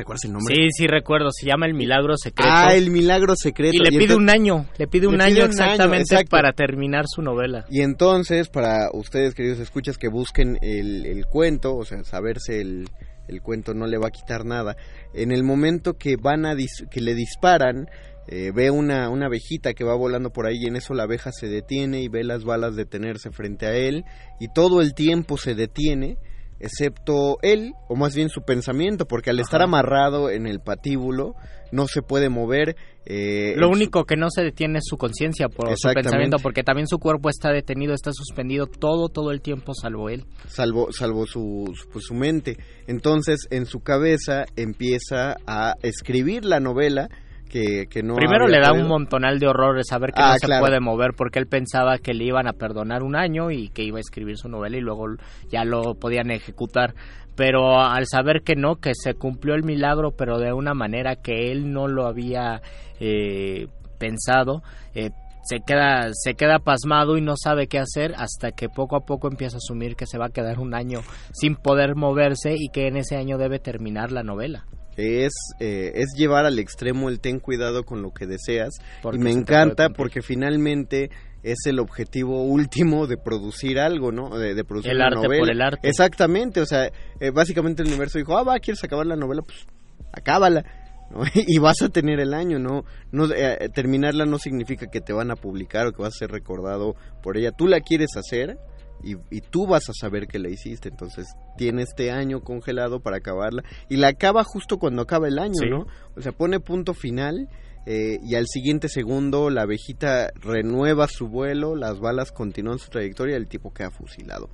[0.00, 0.54] ¿Te acuerdas el nombre?
[0.54, 2.50] Sí, sí recuerdo, se llama El Milagro Secreto.
[2.50, 3.76] Ah, El Milagro Secreto.
[3.76, 7.66] Y le pide un año, le pide un año exactamente para terminar su novela.
[7.68, 12.88] Y entonces, para ustedes, queridos escuchas, que busquen el, el cuento, o sea, saberse el,
[13.28, 14.74] el cuento no le va a quitar nada.
[15.12, 16.56] En el momento que van a
[16.90, 17.86] que le disparan,
[18.26, 21.30] eh, ve una, una abejita que va volando por ahí y en eso la abeja
[21.30, 24.06] se detiene y ve las balas detenerse frente a él
[24.40, 26.16] y todo el tiempo se detiene
[26.60, 31.34] excepto él, o más bien su pensamiento, porque al estar amarrado en el patíbulo
[31.72, 32.76] no se puede mover.
[33.06, 36.86] Eh, Lo único que no se detiene es su conciencia por su pensamiento, porque también
[36.86, 40.26] su cuerpo está detenido, está suspendido todo, todo el tiempo, salvo él.
[40.46, 42.58] Salvo, salvo su, pues, su mente.
[42.86, 47.08] Entonces, en su cabeza empieza a escribir la novela
[47.50, 50.80] que, no Primero le da un montonal de horrores saber que ah, no se puede
[50.80, 54.00] mover porque él pensaba que le iban a perdonar un año y que iba a
[54.00, 55.06] escribir su novela y luego
[55.50, 56.94] ya lo podían ejecutar.
[57.36, 61.50] Pero al saber que no, que se cumplió el milagro, pero de una manera que
[61.50, 62.60] él no lo había
[63.00, 63.66] eh,
[63.98, 64.62] pensado,
[64.94, 65.10] eh,
[65.42, 69.28] se queda, se queda pasmado y no sabe qué hacer hasta que poco a poco
[69.28, 71.00] empieza a asumir que se va a quedar un año
[71.32, 74.64] sin poder moverse y que en ese año debe terminar la novela
[75.00, 78.74] es, eh, es llevar al extremo el ten cuidado con lo que deseas.
[79.12, 81.10] y me encanta porque finalmente
[81.42, 84.36] es el objetivo último de producir algo, ¿no?
[84.38, 85.40] De, producir el una arte novela.
[85.40, 85.88] por el arte.
[85.88, 89.42] Exactamente, o sea, eh, básicamente el universo dijo, ah, va, ¿quieres acabar la novela?
[89.42, 89.66] Pues
[90.12, 90.64] acábala.
[91.34, 92.84] y vas a tener el año, ¿no?
[93.10, 96.30] no eh, terminarla no significa que te van a publicar o que vas a ser
[96.30, 97.50] recordado por ella.
[97.52, 98.58] Tú la quieres hacer,
[99.02, 100.88] y, tú vas a saber que la hiciste.
[100.88, 101.26] Entonces
[101.56, 105.86] tiene este año congelado para acabarla y la acaba justo cuando acaba el año, ¿no?
[106.16, 107.48] O sea, pone punto final
[107.86, 113.34] eh, y al siguiente segundo la abejita renueva su vuelo, las balas continúan su trayectoria
[113.34, 114.48] y el tipo queda fusilado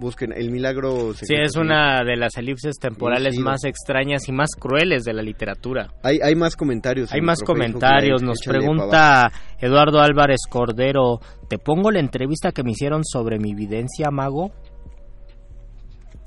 [0.00, 5.04] busquen el milagro sí es una de las elipses temporales más extrañas y más crueles
[5.04, 5.92] de la literatura.
[6.02, 8.22] Hay, hay más comentarios hay más comentarios.
[8.22, 9.30] Nos pregunta
[9.60, 14.52] Eduardo Álvarez Cordero te pongo la entrevista que me hicieron sobre mi videncia mago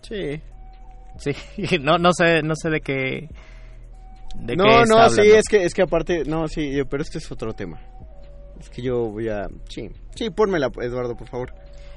[0.03, 0.39] sí.
[1.17, 1.32] Sí
[1.82, 3.30] no no sé no sé de qué
[4.36, 7.53] de no no sí es que es que aparte no sí pero este es otro
[7.53, 7.82] tema.
[8.59, 11.53] Es que yo voy a sí sí pónmela Eduardo por favor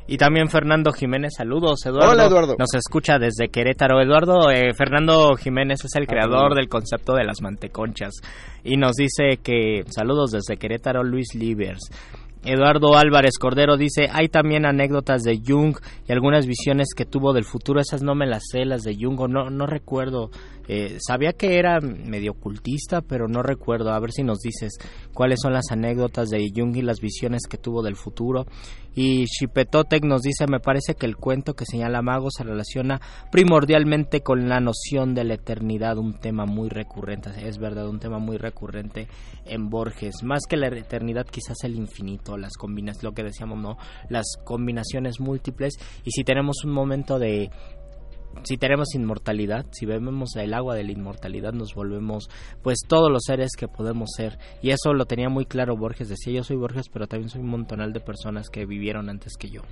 [0.08, 2.12] y también Fernando Jiménez, saludos Eduardo.
[2.12, 2.56] Hola Eduardo.
[2.58, 4.00] Nos escucha desde Querétaro.
[4.00, 8.14] Eduardo, eh, Fernando Jiménez es el ah, creador del concepto de las manteconchas.
[8.62, 11.90] Y nos dice que saludos desde Querétaro Luis Livers.
[12.46, 15.76] Eduardo Álvarez Cordero dice, hay también anécdotas de Jung
[16.06, 19.18] y algunas visiones que tuvo del futuro, esas no me las sé, las de Jung,
[19.20, 20.30] o no, no recuerdo,
[20.68, 24.78] eh, sabía que era medio ocultista, pero no recuerdo, a ver si nos dices
[25.12, 28.46] cuáles son las anécdotas de Jung y las visiones que tuvo del futuro.
[28.96, 32.98] Y Chipetotec nos dice, me parece que el cuento que señala Mago se relaciona
[33.30, 38.18] primordialmente con la noción de la eternidad, un tema muy recurrente, es verdad, un tema
[38.18, 39.06] muy recurrente
[39.44, 40.22] en Borges.
[40.22, 43.76] Más que la eternidad, quizás el infinito, las combinaciones, lo que decíamos, ¿no?
[44.08, 45.74] Las combinaciones múltiples.
[46.02, 47.50] Y si tenemos un momento de
[48.44, 52.28] si tenemos inmortalidad, si bebemos el agua de la inmortalidad, nos volvemos
[52.62, 54.38] pues todos los seres que podemos ser.
[54.62, 57.48] Y eso lo tenía muy claro Borges, decía yo soy Borges, pero también soy un
[57.48, 59.62] montonal de personas que vivieron antes que yo.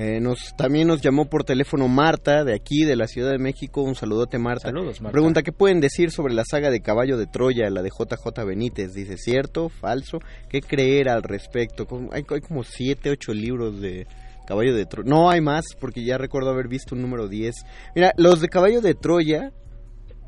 [0.00, 3.82] Eh, nos, también nos llamó por teléfono Marta, de aquí, de la Ciudad de México.
[3.82, 4.68] Un saludote, Marta.
[4.68, 5.12] Saludos, Marta.
[5.12, 8.94] Pregunta, ¿qué pueden decir sobre la saga de Caballo de Troya, la de JJ Benítez?
[8.94, 9.68] Dice, ¿cierto?
[9.68, 10.20] ¿Falso?
[10.48, 11.88] ¿Qué creer al respecto?
[12.12, 14.06] Hay, hay como siete, ocho libros de,
[14.48, 15.10] Caballo de Troya.
[15.10, 17.54] No hay más, porque ya recuerdo haber visto un número 10.
[17.94, 19.52] Mira, los de Caballo de Troya,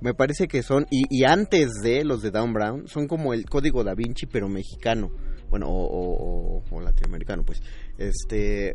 [0.03, 3.83] me parece que son, y, antes de los de Down Brown, son como el código
[3.83, 5.11] da Vinci, pero mexicano.
[5.49, 7.63] Bueno, o, latinoamericano, pues.
[7.97, 8.75] Este.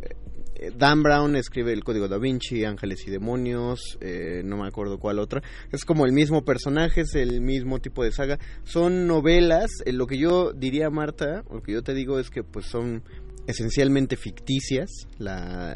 [0.77, 5.19] Dan Brown escribe el código da Vinci, Ángeles y Demonios, eh, no me acuerdo cuál
[5.19, 5.43] otra.
[5.71, 8.39] Es como el mismo personaje, es el mismo tipo de saga.
[8.63, 12.43] Son novelas, eh, lo que yo diría, Marta, lo que yo te digo es que
[12.43, 13.03] pues son
[13.47, 15.75] esencialmente ficticias, la,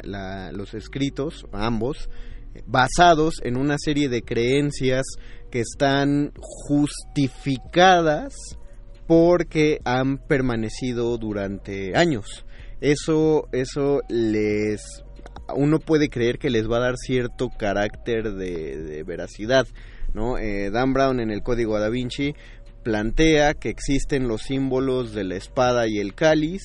[0.52, 2.08] los escritos, ambos,
[2.66, 5.04] basados en una serie de creencias
[5.50, 8.34] que están justificadas
[9.06, 12.44] porque han permanecido durante años.
[12.80, 15.02] Eso, eso les
[15.54, 19.66] uno puede creer que les va a dar cierto carácter de, veracidad,
[20.14, 20.38] ¿no?
[20.38, 22.34] Eh, Dan Brown en el Código Da Vinci
[22.82, 26.62] plantea que existen los símbolos de la espada y el cáliz,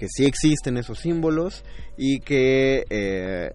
[0.00, 1.62] que sí existen esos símbolos
[1.98, 3.52] y que eh,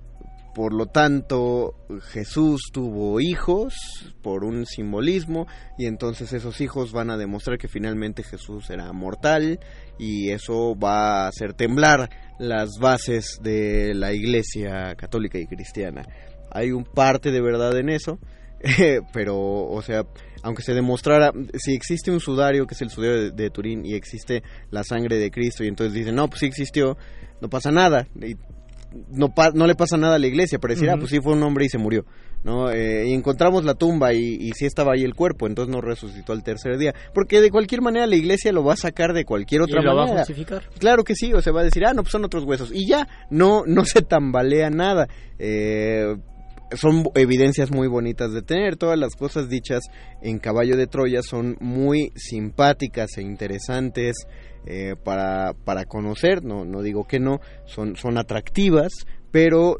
[0.53, 1.73] por lo tanto
[2.11, 3.73] Jesús tuvo hijos
[4.21, 9.59] por un simbolismo y entonces esos hijos van a demostrar que finalmente Jesús era mortal
[9.97, 16.03] y eso va a hacer temblar las bases de la iglesia católica y cristiana.
[16.51, 18.19] Hay un parte de verdad en eso,
[19.13, 20.05] pero o sea,
[20.43, 24.43] aunque se demostrara, si existe un sudario que es el sudario de, Turín y existe
[24.71, 26.97] la sangre de Cristo y entonces dicen, no, pues sí existió,
[27.41, 28.35] no pasa nada, y
[29.11, 31.43] no, no le pasa nada a la iglesia, pero decir, ah, pues sí fue un
[31.43, 32.05] hombre y se murió.
[32.43, 32.69] ¿no?
[32.69, 36.31] Eh, y encontramos la tumba y, y sí estaba ahí el cuerpo, entonces no resucitó
[36.31, 36.93] al tercer día.
[37.13, 39.95] Porque de cualquier manera la iglesia lo va a sacar de cualquier otra ¿Y lo
[39.95, 40.05] manera.
[40.05, 40.69] va a justificar?
[40.77, 42.69] Claro que sí, o se va a decir, ah, no, pues son otros huesos.
[42.71, 45.07] Y ya, no, no se tambalea nada.
[45.39, 46.15] Eh,
[46.75, 48.75] son evidencias muy bonitas de tener.
[48.75, 49.83] Todas las cosas dichas
[50.21, 54.15] en Caballo de Troya son muy simpáticas e interesantes
[54.65, 56.43] eh, para, para conocer.
[56.43, 58.91] No, no digo que no, son, son atractivas,
[59.31, 59.79] pero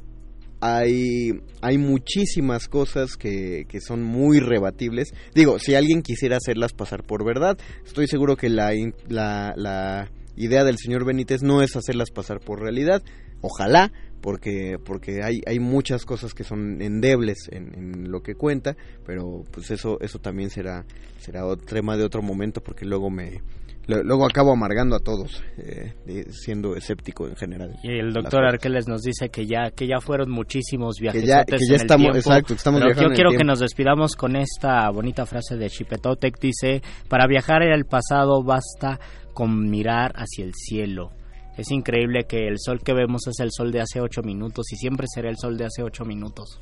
[0.61, 1.31] hay,
[1.61, 5.13] hay muchísimas cosas que, que, son muy rebatibles.
[5.33, 8.73] Digo, si alguien quisiera hacerlas pasar por verdad, estoy seguro que la,
[9.07, 13.03] la, la idea del señor Benítez no es hacerlas pasar por realidad.
[13.41, 13.91] Ojalá,
[14.22, 19.72] porque porque hay hay muchas cosas que son endebles en, lo que cuenta pero pues
[19.72, 20.86] eso eso también será
[21.18, 23.41] será otro tema de otro momento porque luego me
[23.88, 25.93] luego acabo amargando a todos eh,
[26.32, 27.76] siendo escéptico en general.
[27.84, 31.45] Y el doctor Arqueles nos dice que ya que ya fueron muchísimos viajes que ya,
[31.45, 35.55] que ya estamos exacto estamos pero yo quiero que nos despidamos con esta bonita frase
[35.55, 38.99] de Chipetotec dice para viajar al pasado basta
[39.34, 41.11] con mirar hacia el cielo
[41.58, 44.76] es increíble que el sol que vemos es el sol de hace ocho minutos y
[44.76, 46.62] siempre será el sol de hace ocho minutos.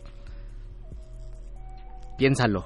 [2.17, 2.65] Piénsalo.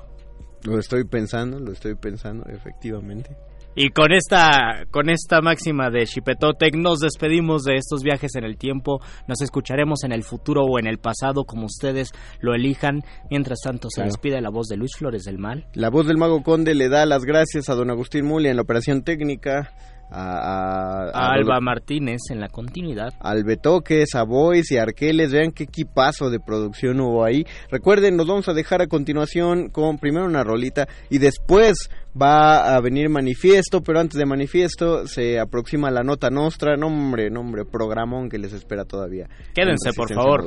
[0.63, 3.37] Lo estoy pensando, lo estoy pensando, efectivamente.
[3.79, 8.57] Y con esta, con esta máxima de Chipetotec nos despedimos de estos viajes en el
[8.57, 8.99] tiempo.
[9.27, 12.09] Nos escucharemos en el futuro o en el pasado, como ustedes
[12.39, 13.03] lo elijan.
[13.29, 15.67] Mientras tanto, se despide la voz de Luis Flores del Mal.
[15.75, 18.63] La voz del Mago Conde le da las gracias a don Agustín Muli en la
[18.63, 19.71] operación técnica
[20.09, 23.13] a, Alba Martínez en la continuidad.
[23.19, 25.31] Al Betoques, a Boys y a Arqueles.
[25.31, 27.45] Vean qué equipazo de producción hubo ahí.
[27.69, 31.89] Recuerden, nos vamos a dejar a continuación con primero una rolita y después
[32.19, 36.75] va a venir Manifiesto, pero antes de Manifiesto se aproxima la nota nostra.
[36.77, 39.27] Nombre, nombre, programón que les espera todavía.
[39.53, 40.45] Quédense, por favor.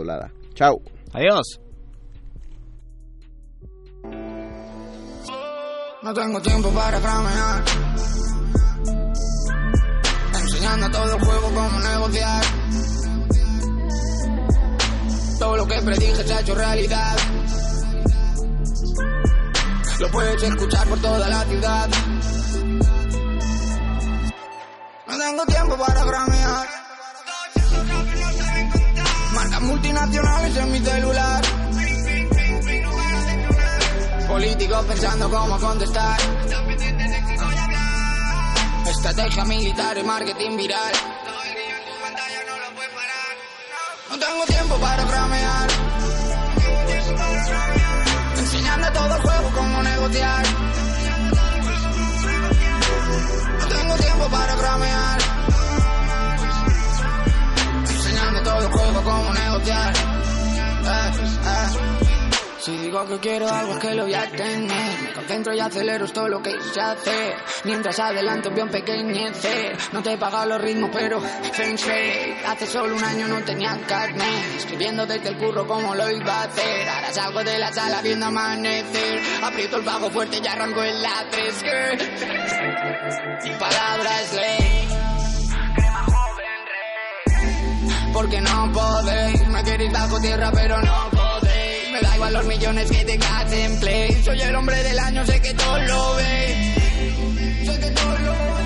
[0.55, 0.77] Chao.
[1.13, 1.61] Adiós.
[6.03, 6.99] No tengo tiempo para
[10.71, 12.45] enseñando todo el juego cómo negociar.
[15.39, 17.17] Todo lo que predije se ha hecho realidad.
[19.99, 21.89] Lo puedes escuchar por toda la ciudad.
[25.07, 26.69] No tengo tiempo para gramear.
[29.35, 31.43] Marcas multinacionales en mi celular.
[34.29, 36.19] Políticos pensando cómo contestar.
[39.01, 40.93] Estrategia militar y marketing viral.
[44.11, 45.71] No tengo tiempo para cramear.
[48.37, 50.45] Enseñando todo el juego cómo negociar.
[53.59, 55.19] No tengo tiempo para cramear.
[57.89, 59.95] Enseñando todo el juego cómo negociar.
[60.85, 61.11] Eh,
[61.47, 62.00] eh.
[62.61, 65.01] Si digo que quiero algo es que lo voy a tener.
[65.01, 67.35] Me concentro y acelero todo lo que se hace.
[67.65, 69.79] Mientras adelanto veo empequeñecer.
[69.93, 71.79] No te he pagado los ritmos, pero feng
[72.47, 74.57] Hace solo un año no tenía carne.
[74.57, 76.89] Escribiendo desde el curro como lo iba a hacer.
[76.89, 79.21] Ahora salgo de la sala viendo amanecer.
[79.43, 81.65] Aprieto el bajo fuerte y arranco el la 3
[83.45, 84.89] Mi palabra es ley.
[88.13, 91.30] Porque no podéis, me queréis bajo tierra, pero no
[92.01, 94.23] da igual los millones que tengas en play.
[94.23, 96.75] Soy el hombre del año, sé que todo lo ve.
[97.65, 98.61] Sé que todo lo ve.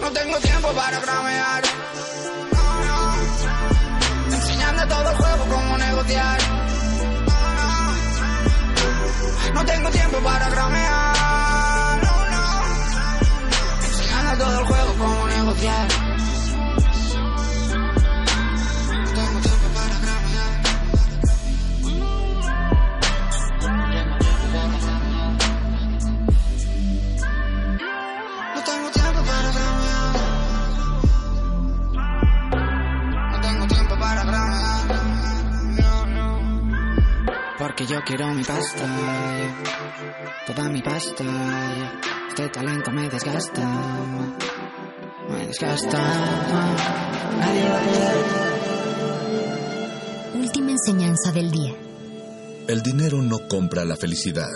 [0.00, 1.62] No tengo tiempo para cramear.
[4.32, 6.38] Enseñando todo el juego cómo negociar.
[9.54, 12.00] No tengo tiempo para cramear.
[13.84, 16.01] Enseñando todo el juego cómo negociar.
[37.62, 38.88] Porque yo quiero mi pasta,
[40.48, 41.24] toda mi pasta.
[42.28, 43.64] Este talento me desgasta,
[45.28, 45.98] me desgasta.
[50.34, 51.76] Última enseñanza del día.
[52.66, 54.50] El dinero no compra la felicidad.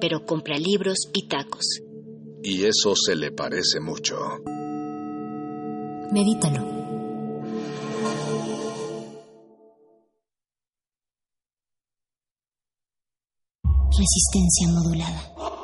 [0.00, 1.82] Pero compra libros y tacos.
[2.42, 4.16] Y eso se le parece mucho.
[6.10, 6.83] Medítalo.
[13.96, 15.63] Resistencia modulada.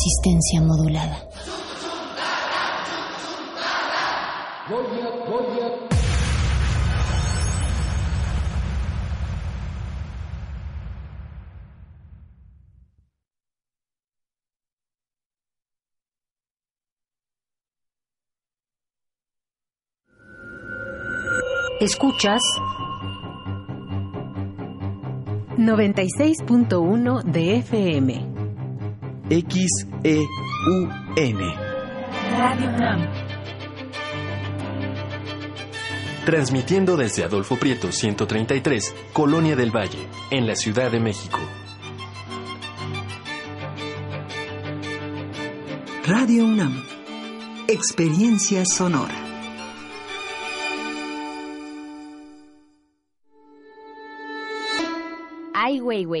[0.00, 1.28] Resistencia modulada.
[21.80, 22.40] Escuchas
[25.56, 28.29] 96.1 de FM.
[29.30, 30.26] XEUN.
[32.36, 33.06] Radio UNAM.
[36.26, 41.38] Transmitiendo desde Adolfo Prieto 133, Colonia del Valle, en la Ciudad de México.
[46.08, 46.82] Radio UNAM.
[47.68, 49.14] Experiencia sonora.
[55.54, 56.20] Ai Weiwei.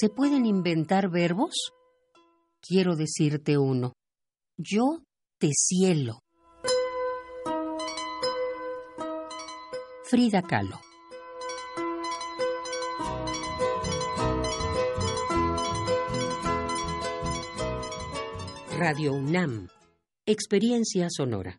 [0.00, 1.72] ¿Se pueden inventar verbos?
[2.60, 3.94] Quiero decirte uno.
[4.56, 5.02] Yo
[5.40, 6.20] te cielo.
[10.04, 10.78] Frida Kahlo.
[18.78, 19.66] Radio UNAM.
[20.26, 21.58] Experiencia sonora.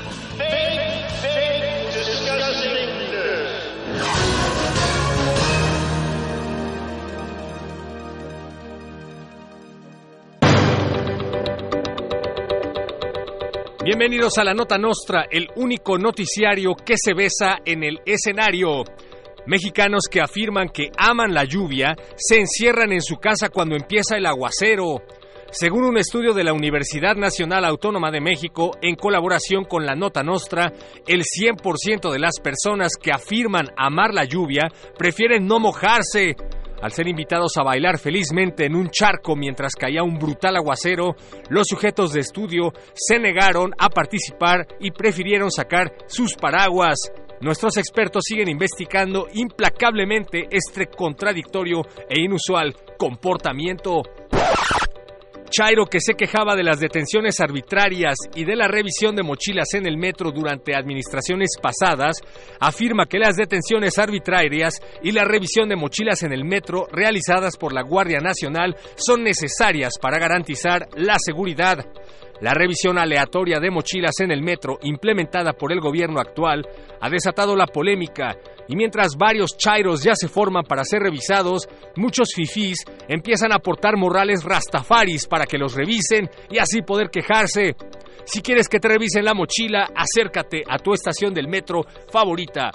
[13.93, 18.85] Bienvenidos a la Nota Nostra, el único noticiario que se besa en el escenario.
[19.45, 24.27] Mexicanos que afirman que aman la lluvia se encierran en su casa cuando empieza el
[24.27, 25.01] aguacero.
[25.51, 30.23] Según un estudio de la Universidad Nacional Autónoma de México, en colaboración con la Nota
[30.23, 30.71] Nostra,
[31.05, 36.37] el 100% de las personas que afirman amar la lluvia prefieren no mojarse.
[36.81, 41.15] Al ser invitados a bailar felizmente en un charco mientras caía un brutal aguacero,
[41.49, 46.97] los sujetos de estudio se negaron a participar y prefirieron sacar sus paraguas.
[47.41, 54.03] nuestros expertos siguen investigando implacablemente este contradictorio e inusual comportamiento.
[55.51, 59.85] Chairo, que se quejaba de las detenciones arbitrarias y de la revisión de mochilas en
[59.85, 62.21] el metro durante administraciones pasadas,
[62.59, 67.73] afirma que las detenciones arbitrarias y la revisión de mochilas en el metro realizadas por
[67.73, 71.85] la Guardia Nacional son necesarias para garantizar la seguridad.
[72.41, 76.67] La revisión aleatoria de mochilas en el metro implementada por el gobierno actual
[76.99, 78.35] ha desatado la polémica
[78.67, 83.95] y mientras varios chairos ya se forman para ser revisados, muchos fifís empiezan a aportar
[83.95, 87.75] morrales rastafaris para que los revisen y así poder quejarse.
[88.25, 92.71] Si quieres que te revisen la mochila, acércate a tu estación del metro favorita.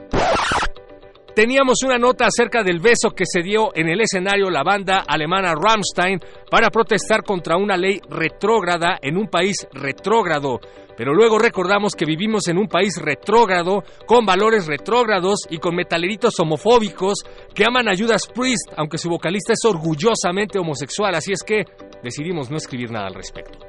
[1.37, 5.53] Teníamos una nota acerca del beso que se dio en el escenario la banda alemana
[5.55, 6.19] Rammstein
[6.51, 10.61] para protestar contra una ley retrógrada en un país retrógrado.
[10.97, 16.41] Pero luego recordamos que vivimos en un país retrógrado, con valores retrógrados y con metaleritos
[16.41, 17.19] homofóbicos
[17.55, 21.67] que aman a Judas Priest, aunque su vocalista es orgullosamente homosexual, así es que
[22.03, 23.66] decidimos no escribir nada al respecto.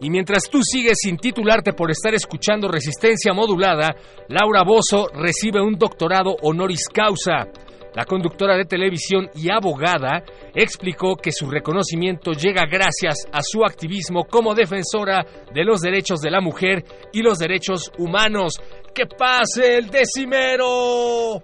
[0.00, 3.94] Y mientras tú sigues sin titularte por estar escuchando Resistencia Modulada,
[4.28, 7.48] Laura Bozo recibe un doctorado honoris causa.
[7.94, 14.24] La conductora de televisión y abogada explicó que su reconocimiento llega gracias a su activismo
[14.24, 15.24] como defensora
[15.54, 18.60] de los derechos de la mujer y los derechos humanos.
[18.92, 21.40] ¡Que pase el decimero!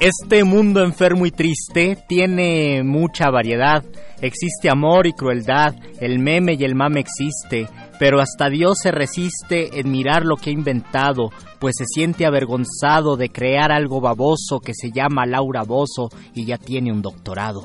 [0.00, 3.84] Este mundo enfermo y triste tiene mucha variedad.
[4.20, 7.68] Existe amor y crueldad, el meme y el mame existe,
[7.98, 13.16] pero hasta Dios se resiste en mirar lo que ha inventado, pues se siente avergonzado
[13.16, 17.64] de crear algo baboso que se llama Laura Bozo y ya tiene un doctorado.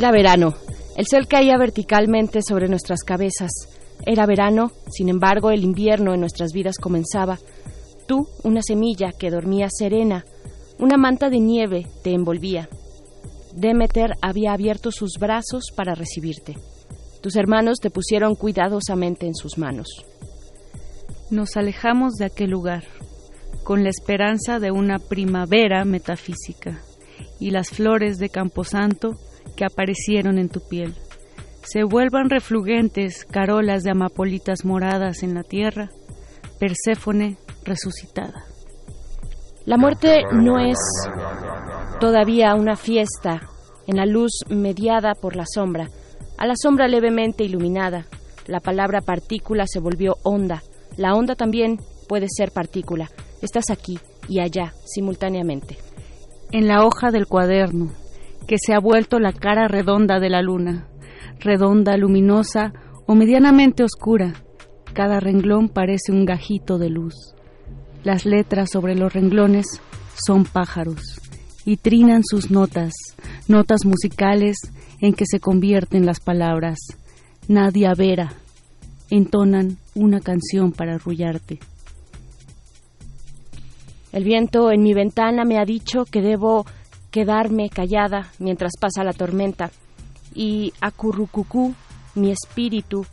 [0.00, 0.54] Era verano.
[0.96, 3.50] El sol caía verticalmente sobre nuestras cabezas.
[4.06, 7.38] Era verano, sin embargo, el invierno en nuestras vidas comenzaba.
[8.08, 10.24] Tú, una semilla que dormía serena,
[10.78, 12.70] una manta de nieve te envolvía.
[13.52, 16.56] Demeter había abierto sus brazos para recibirte.
[17.20, 20.06] Tus hermanos te pusieron cuidadosamente en sus manos.
[21.30, 22.84] Nos alejamos de aquel lugar,
[23.64, 26.80] con la esperanza de una primavera metafísica
[27.38, 29.18] y las flores de Camposanto
[29.56, 30.94] que aparecieron en tu piel.
[31.62, 35.90] Se vuelvan reflugentes carolas de amapolitas moradas en la tierra,
[36.58, 38.44] Perséfone resucitada.
[39.64, 40.78] La muerte no es
[42.00, 43.40] todavía una fiesta
[43.86, 45.88] en la luz mediada por la sombra.
[46.36, 48.06] A la sombra levemente iluminada,
[48.46, 50.62] la palabra partícula se volvió onda.
[50.96, 51.78] La onda también
[52.08, 53.10] puede ser partícula.
[53.42, 53.98] Estás aquí
[54.28, 55.78] y allá simultáneamente.
[56.52, 57.92] En la hoja del cuaderno,
[58.50, 60.88] que se ha vuelto la cara redonda de la luna,
[61.38, 62.72] redonda, luminosa
[63.06, 64.32] o medianamente oscura.
[64.92, 67.14] Cada renglón parece un gajito de luz.
[68.02, 69.80] Las letras sobre los renglones
[70.26, 71.20] son pájaros
[71.64, 72.92] y trinan sus notas,
[73.46, 74.56] notas musicales
[75.00, 76.80] en que se convierten las palabras.
[77.46, 78.32] Nadia Vera
[79.10, 81.60] entonan una canción para arrullarte.
[84.10, 86.66] El viento en mi ventana me ha dicho que debo
[87.10, 89.70] quedarme callada mientras pasa la tormenta.
[90.34, 91.74] Y acurrucucú,
[92.14, 93.04] mi espíritu,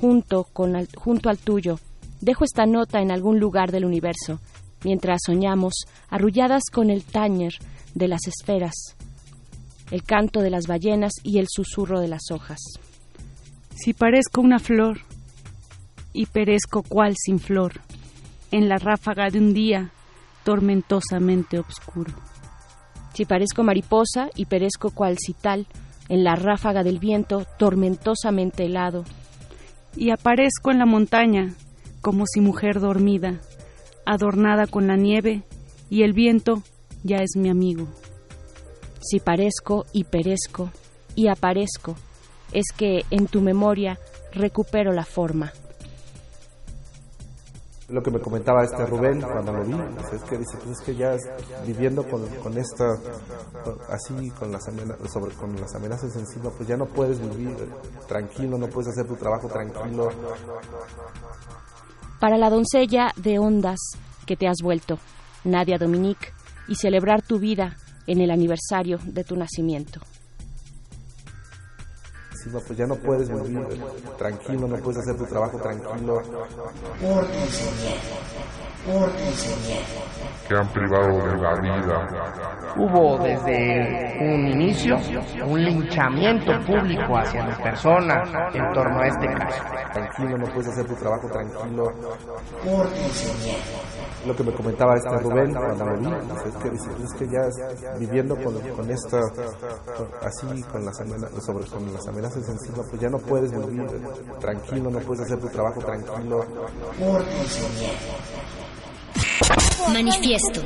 [0.00, 1.78] junto, con al, junto al tuyo,
[2.20, 4.40] dejo esta nota en algún lugar del universo,
[4.84, 5.74] mientras soñamos,
[6.08, 7.54] arrulladas con el tañer
[7.94, 8.74] de las esferas,
[9.90, 12.58] el canto de las ballenas y el susurro de las hojas.
[13.74, 15.00] Si parezco una flor
[16.12, 17.80] y perezco cual sin flor,
[18.50, 19.92] en la ráfaga de un día
[20.44, 22.14] tormentosamente oscuro.
[23.16, 25.66] Si parezco mariposa y perezco cual cital,
[26.10, 29.04] en la ráfaga del viento tormentosamente helado.
[29.96, 31.54] Y aparezco en la montaña,
[32.02, 33.40] como si mujer dormida,
[34.04, 35.44] adornada con la nieve,
[35.88, 36.62] y el viento
[37.04, 37.88] ya es mi amigo.
[39.00, 40.70] Si parezco y perezco
[41.14, 41.96] y aparezco,
[42.52, 43.98] es que en tu memoria
[44.30, 45.54] recupero la forma.
[47.88, 50.84] Lo que me comentaba este Rubén cuando lo vi, pues es que dice, pues es
[50.84, 51.16] que ya
[51.64, 52.84] viviendo con, con esta,
[53.88, 57.56] así con las, amenazas, sobre, con las amenazas encima, pues ya no puedes vivir
[58.08, 60.08] tranquilo, no puedes hacer tu trabajo tranquilo.
[62.18, 63.78] Para la doncella de ondas
[64.26, 64.98] que te has vuelto,
[65.44, 66.32] Nadia Dominique,
[66.66, 67.76] y celebrar tu vida
[68.08, 70.00] en el aniversario de tu nacimiento
[72.52, 73.66] pues ya no puedes vivir
[74.16, 76.22] tranquilo, no puedes hacer tu trabajo tranquilo.
[80.48, 82.74] Que han privado de la vida.
[82.76, 84.96] Hubo desde un inicio
[85.44, 88.22] un linchamiento público hacia mi persona
[88.52, 89.62] en torno a este caso.
[89.92, 91.92] Tranquilo, no puedes hacer tu trabajo tranquilo.
[94.24, 98.34] Lo que me comentaba este Rubén cuando lo vi, es que es que ya viviendo
[98.36, 99.20] con, con esta,
[100.22, 103.86] así con las amenazas, sobre con las amenazas encima, pues ya no puedes vivir
[104.40, 106.44] tranquilo, no puedes hacer tu trabajo tranquilo.
[109.92, 110.60] Manifiesto.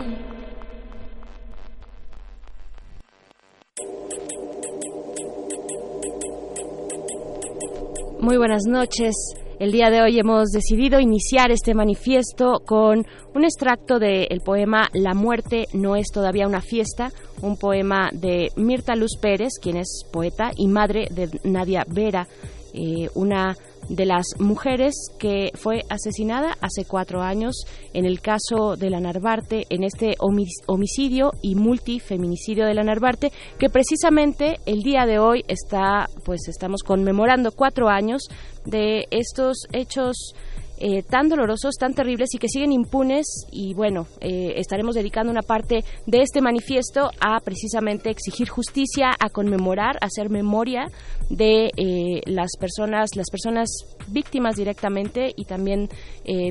[8.20, 9.14] Muy buenas noches.
[9.61, 13.04] El día de hoy hemos decidido iniciar este manifiesto con
[13.34, 18.96] un extracto del poema La muerte no es todavía una fiesta, un poema de Mirta
[18.96, 22.26] Luz Pérez, quien es poeta y madre de Nadia Vera,
[22.72, 23.54] eh, una
[23.91, 29.66] de las mujeres que fue asesinada hace cuatro años en el caso de la Narvarte,
[29.68, 36.09] en este homicidio y multifeminicidio de la Narvarte, que precisamente el día de hoy está,
[36.24, 38.22] pues estamos conmemorando cuatro años
[38.64, 40.34] de estos hechos
[40.82, 43.46] eh, tan dolorosos, tan terribles y que siguen impunes.
[43.52, 49.28] Y bueno, eh, estaremos dedicando una parte de este manifiesto a precisamente exigir justicia, a
[49.28, 50.86] conmemorar, a hacer memoria
[51.28, 53.68] de eh, las personas, las personas
[54.08, 55.88] víctimas directamente y también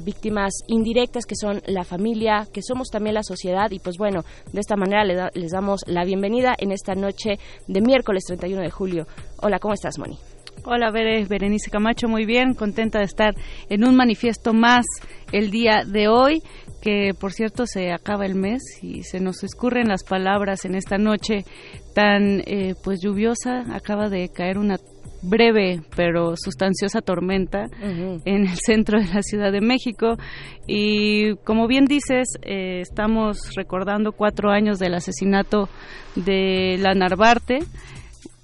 [0.03, 3.71] víctimas indirectas que son la familia, que somos también la sociedad.
[3.71, 7.82] Y pues bueno, de esta manera les, les damos la bienvenida en esta noche de
[7.82, 9.07] miércoles 31 de julio.
[9.41, 10.17] Hola, ¿cómo estás, Moni?
[10.72, 13.34] Hola, Berenice Camacho, muy bien, contenta de estar
[13.70, 14.86] en un manifiesto más
[15.32, 16.43] el día de hoy,
[16.80, 20.99] que por cierto se acaba el mes y se nos escurren las palabras en esta
[20.99, 21.43] noche
[21.95, 24.78] tan eh, pues lluviosa, acaba de caer una
[25.24, 30.17] breve pero sustanciosa tormenta en el centro de la Ciudad de México.
[30.67, 35.67] Y como bien dices eh, estamos recordando cuatro años del asesinato
[36.15, 37.59] de la Narvarte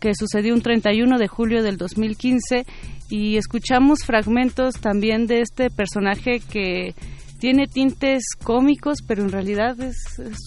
[0.05, 2.63] que sucedió un 31 de julio del 2015
[3.09, 6.93] y escuchamos fragmentos también de este personaje que
[7.39, 9.97] tiene tintes cómicos, pero en realidad es,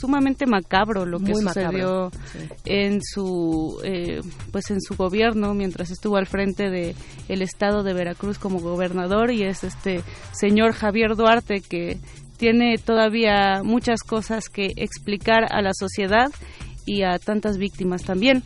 [0.01, 2.13] sumamente macabro lo que sucedió
[2.65, 4.21] en su eh,
[4.53, 6.95] pues en su gobierno mientras estuvo al frente de
[7.29, 11.99] el estado de Veracruz como gobernador y es este señor Javier Duarte que
[12.37, 16.29] tiene todavía muchas cosas que explicar a la sociedad
[16.89, 18.43] y a tantas víctimas también.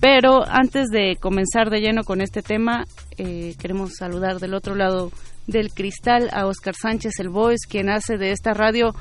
[0.00, 2.84] Pero antes de comenzar de lleno con este tema,
[3.16, 5.10] eh, queremos saludar del otro lado
[5.46, 8.94] del cristal a Oscar Sánchez, el Voice, quien hace de esta radio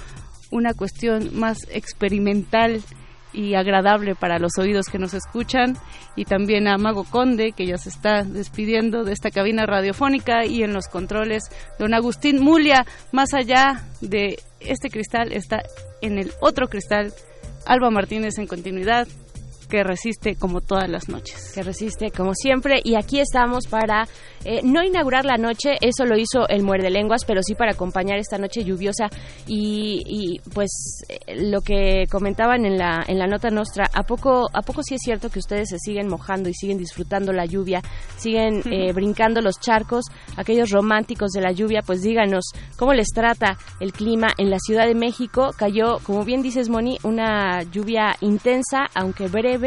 [0.52, 2.82] una cuestión más experimental
[3.34, 5.76] y agradable para los oídos que nos escuchan.
[6.16, 10.64] Y también a Mago Conde que ya se está despidiendo de esta cabina radiofónica y
[10.64, 11.44] en los controles
[11.80, 12.86] don Agustín Mulia.
[13.12, 15.64] Más allá de este cristal está
[16.02, 17.12] en el otro cristal
[17.66, 19.08] Alba Martínez en continuidad
[19.74, 21.52] que resiste como todas las noches.
[21.56, 24.08] Que resiste como siempre y aquí estamos para
[24.46, 28.20] eh, no inaugurar la noche, eso lo hizo el Muerde Lenguas, pero sí para acompañar
[28.20, 29.08] esta noche lluviosa
[29.48, 34.62] y, pues eh, lo que comentaban en la en la nota nuestra, a poco a
[34.62, 37.82] poco sí es cierto que ustedes se siguen mojando y siguen disfrutando la lluvia,
[38.18, 40.06] siguen eh, brincando los charcos,
[40.38, 42.46] aquellos románticos de la lluvia, pues díganos
[42.78, 45.50] cómo les trata el clima en la Ciudad de México.
[45.58, 49.63] Cayó, como bien dices Moni, una lluvia intensa, aunque breve,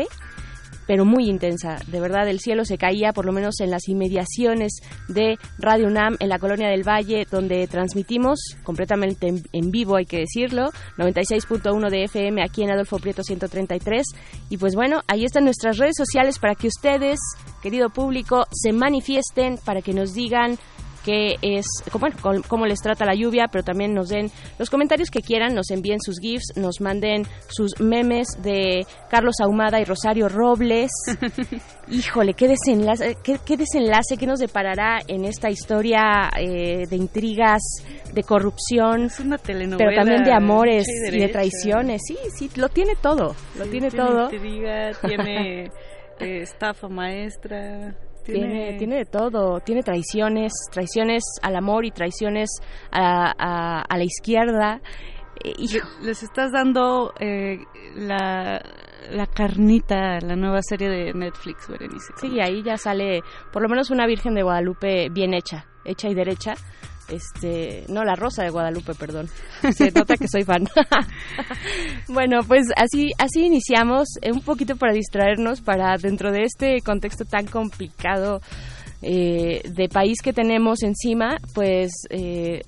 [0.86, 1.76] pero muy intensa.
[1.88, 6.16] De verdad, el cielo se caía, por lo menos en las inmediaciones de Radio UNAM,
[6.20, 12.04] en la colonia del Valle, donde transmitimos completamente en, vivo, hay que decirlo, 96.1 de
[12.04, 14.06] FM aquí en Adolfo Prieto 133.
[14.48, 17.18] Y pues bueno, ahí están nuestras redes sociales para que ustedes,
[17.62, 20.58] querido público, se manifiesten, para que nos digan
[21.06, 21.64] qué es,
[21.98, 22.16] bueno,
[22.48, 24.28] cómo les trata la lluvia, pero también nos den
[24.58, 29.80] los comentarios que quieran, nos envíen sus GIFs, nos manden sus memes de Carlos Ahumada
[29.80, 30.90] y Rosario Robles.
[31.88, 37.62] Híjole, qué desenlace, qué, desenlace, qué nos deparará en esta historia eh, de intrigas,
[38.12, 42.02] de corrupción, es una telenovela pero también de amores y, de traiciones.
[42.04, 44.24] Sí, sí, lo tiene todo, lo tiene, todo.
[44.24, 45.64] Intriga, tiene
[46.18, 47.94] eh, estafa maestra.
[48.32, 52.50] Tiene, tiene de todo, tiene traiciones, traiciones al amor y traiciones
[52.90, 54.80] a, a, la izquierda.
[55.44, 55.52] Eh,
[56.02, 57.58] les estás dando eh,
[57.94, 58.60] la,
[59.10, 62.12] la carnita, la nueva serie de Netflix, Berenice.
[62.20, 63.22] Sí, ahí ya sale
[63.52, 66.54] por lo menos una Virgen de Guadalupe bien hecha, hecha y derecha
[67.08, 69.28] este no la rosa de Guadalupe perdón.
[69.72, 70.66] Se nota que soy fan.
[72.08, 77.24] Bueno pues así así iniciamos eh, un poquito para distraernos para dentro de este contexto
[77.24, 78.40] tan complicado
[79.02, 82.62] eh, de país que tenemos encima, pues, eh,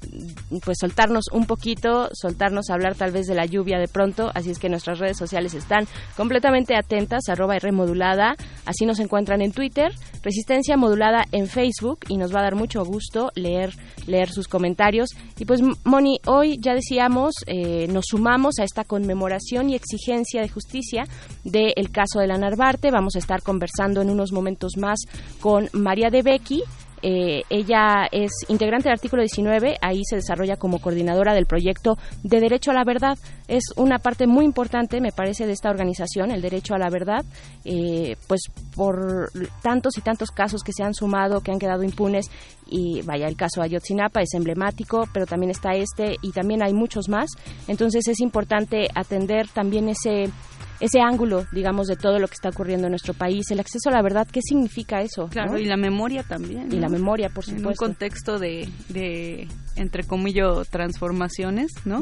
[0.63, 4.51] pues soltarnos un poquito, soltarnos a hablar tal vez de la lluvia de pronto, así
[4.51, 5.87] es que nuestras redes sociales están
[6.17, 8.37] completamente atentas, arroba R modulada,
[8.67, 9.91] así nos encuentran en Twitter,
[10.23, 13.73] Resistencia Modulada en Facebook y nos va a dar mucho gusto leer,
[14.09, 15.11] leer sus comentarios.
[15.39, 20.49] Y pues Moni, hoy ya decíamos, eh, nos sumamos a esta conmemoración y exigencia de
[20.49, 21.05] justicia
[21.45, 24.99] del caso de la Narvarte, vamos a estar conversando en unos momentos más
[25.41, 26.63] con María de Becky.
[27.03, 32.41] Eh, ella es integrante del artículo 19, ahí se desarrolla como coordinadora del proyecto de
[32.41, 33.19] Derecho a la Verdad.
[33.47, 37.25] Es una parte muy importante, me parece, de esta organización, el Derecho a la Verdad,
[37.65, 38.43] eh, pues
[38.75, 39.31] por
[39.63, 42.31] tantos y tantos casos que se han sumado, que han quedado impunes,
[42.71, 47.09] y vaya, el caso Ayotzinapa es emblemático, pero también está este y también hay muchos
[47.09, 47.31] más.
[47.67, 50.31] Entonces es importante atender también ese
[50.81, 53.93] ese ángulo, digamos, de todo lo que está ocurriendo en nuestro país, el acceso a
[53.93, 55.29] la verdad, ¿qué significa eso?
[55.29, 56.73] Claro, y la memoria también.
[56.73, 57.69] Y la memoria, por supuesto.
[57.69, 62.01] En un contexto de, de entre comillas, transformaciones, ¿no?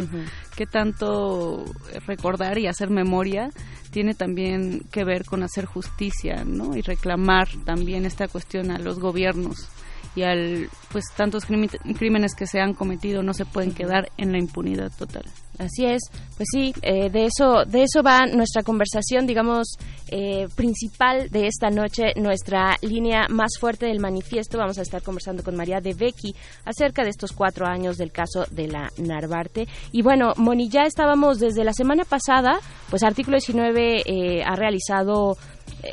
[0.57, 1.65] ¿Qué tanto
[2.07, 3.51] recordar y hacer memoria
[3.91, 6.77] tiene también que ver con hacer justicia, ¿no?
[6.77, 9.69] Y reclamar también esta cuestión a los gobiernos
[10.17, 14.39] y al pues tantos crímenes que se han cometido no se pueden quedar en la
[14.39, 15.25] impunidad total.
[15.59, 16.03] Así es,
[16.37, 19.79] pues sí, eh, de eso de eso va nuestra conversación, digamos,
[20.09, 24.59] eh, principal de esta noche, nuestra línea más fuerte del manifiesto.
[24.59, 26.35] Vamos a estar conversando con María de Becky
[26.65, 29.67] acerca de estos cuatro años del caso de la Narvarte.
[29.93, 32.59] Y bueno, Moni, ya estábamos desde la semana pasada,
[32.91, 35.39] pues Artículo 19 eh, ha realizado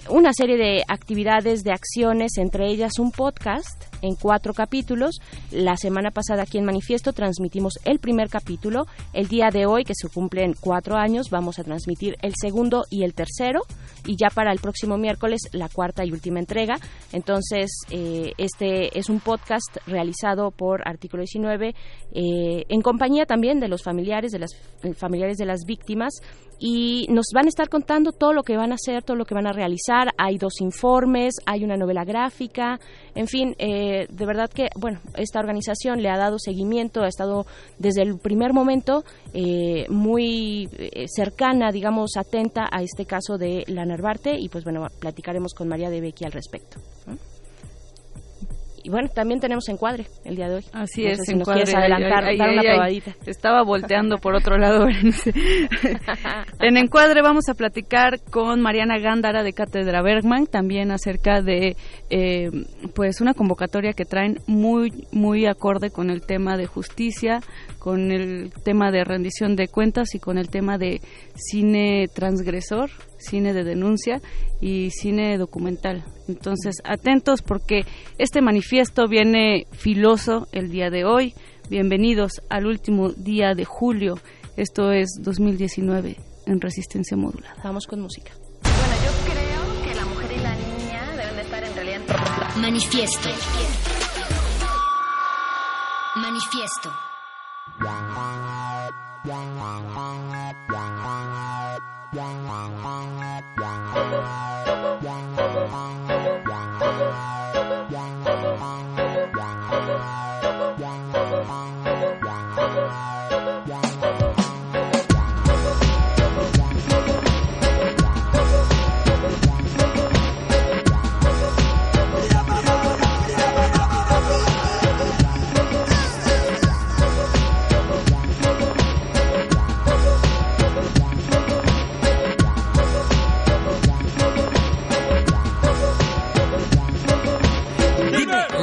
[0.10, 5.20] una serie de actividades, de acciones, entre ellas un podcast en cuatro capítulos.
[5.52, 8.86] La semana pasada aquí en Manifiesto transmitimos el primer capítulo.
[9.14, 13.03] El día de hoy, que se cumplen cuatro años, vamos a transmitir el segundo y
[13.03, 13.61] el tercero.
[14.06, 16.76] Y ya para el próximo miércoles, la cuarta y última entrega.
[17.11, 21.74] Entonces, eh, este es un podcast realizado por Artículo 19
[22.14, 24.52] eh, en compañía también de los familiares, de las
[24.98, 26.14] familiares de las víctimas
[26.65, 29.35] y nos van a estar contando todo lo que van a hacer, todo lo que
[29.35, 30.07] van a realizar.
[30.18, 32.80] Hay dos informes, hay una novela gráfica,
[33.15, 37.45] en fin, eh, de verdad que, bueno, esta organización le ha dado seguimiento, ha estado
[37.80, 39.03] desde el primer momento
[39.34, 44.88] eh, muy eh, cercana, digamos, atenta a este caso de la Narvarte y pues bueno,
[45.02, 46.80] platicaremos con María de Becky al respecto
[48.84, 50.65] y bueno, también tenemos encuadre el día de hoy.
[50.73, 51.61] Así es, si encuadre.
[51.61, 53.15] Nos adelantar, dar una probadita.
[53.26, 54.88] Estaba volteando por otro lado.
[56.60, 61.77] en encuadre vamos a platicar con Mariana Gándara de Cátedra Bergman, también acerca de
[62.10, 62.49] eh,
[62.93, 67.39] pues una convocatoria que traen muy muy acorde con el tema de justicia,
[67.84, 71.01] con el tema de rendición de cuentas y con el tema de
[71.35, 74.22] cine transgresor cine de denuncia
[74.61, 76.05] y cine documental.
[76.30, 77.81] Entonces, atentos porque
[78.18, 81.34] este manifiesto viene filoso el día de hoy.
[81.69, 84.18] Bienvenidos al último día de julio.
[84.55, 86.15] Esto es 2019
[86.45, 87.55] en Resistencia Modulada.
[87.65, 88.31] Vamos con música.
[88.61, 89.43] Bueno, yo creo
[92.55, 93.30] Manifiesto.
[96.15, 97.12] Manifiesto.
[97.80, 98.14] Dime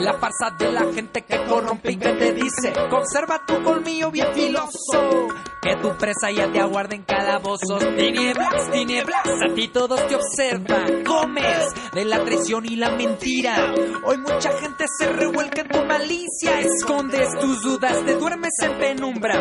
[0.01, 5.28] la farsa de la gente que corrompe y te dice Conserva tu colmillo bien filoso
[5.60, 11.05] Que tu presa ya te aguarda en calabozos Tinieblas, tinieblas, a ti todos te observan
[11.05, 13.74] Comes de la traición y la mentira.
[14.05, 19.40] Hoy mucha gente se revuelca en tu malicia Escondes tus dudas, te duermes en penumbra.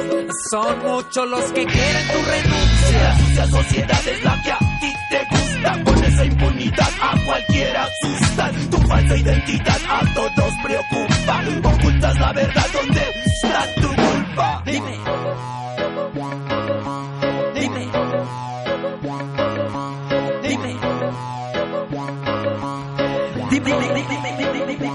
[0.49, 3.01] Son muchos los que quieren tu renuncia.
[3.01, 7.83] La sucia sociedad es la que a ti te gusta Con esa impunidad a cualquiera
[7.85, 11.43] asustan Tu falsa identidad a todos preocupa.
[11.63, 14.63] Ocultas la verdad, ¿dónde está tu culpa?
[14.65, 14.99] Dime
[17.55, 17.87] Dime
[23.49, 24.93] Dime Dime.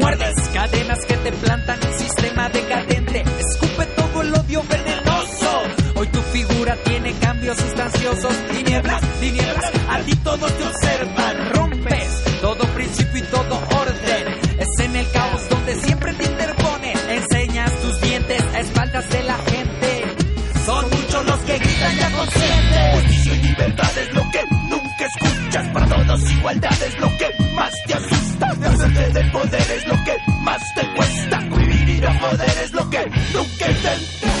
[0.00, 3.24] Muerdes cadenas que te plantan el sistema decadente.
[3.38, 5.62] Escupe todo el odio venenoso.
[5.96, 8.34] Hoy tu figura tiene cambios sustanciosos.
[8.50, 11.50] Tinieblas, tinieblas, a ti todos te observan.
[11.50, 13.77] Rompes todo principio y todo
[15.76, 16.92] siempre te interpone.
[17.10, 20.04] Enseñas tus dientes a espaldas de la gente.
[20.64, 25.68] Son muchos los que gritan ya conscientes Justicia y libertad es lo que nunca escuchas.
[25.68, 28.46] Para todos igualdad es lo que más te asusta.
[28.46, 31.38] Hacerte del poder es lo que más te cuesta.
[31.38, 34.37] Vivir a poder es lo que nunca intentas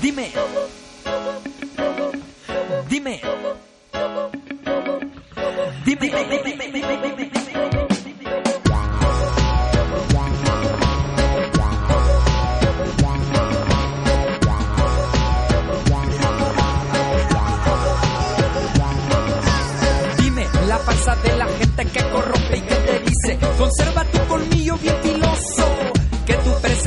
[0.00, 0.30] Dime.
[2.88, 3.20] Dime.
[5.84, 6.00] Dime.
[6.00, 6.38] Dime.
[20.18, 24.76] Dime la farsa de la gente que corrompe y que te dice Conserva tu colmillo
[24.78, 25.17] bien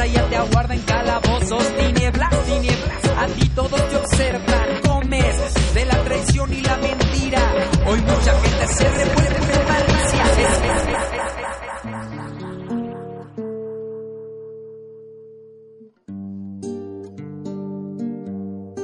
[0.02, 5.86] presa ya te aguarda en calabozos Tinieblas, tinieblas, a ti todos te observan Comes de
[5.86, 7.54] la traición y la mentira.
[7.88, 10.26] Hoy mucha gente se revuelve de malicia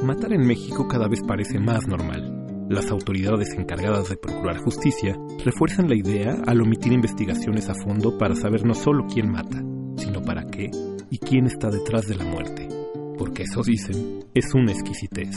[0.03, 2.33] Matar en México cada vez parece más normal.
[2.69, 8.35] Las autoridades encargadas de procurar justicia refuerzan la idea al omitir investigaciones a fondo para
[8.35, 9.61] saber no solo quién mata,
[9.97, 10.69] sino para qué
[11.09, 12.67] y quién está detrás de la muerte.
[13.17, 15.35] Porque eso dicen, es una exquisitez.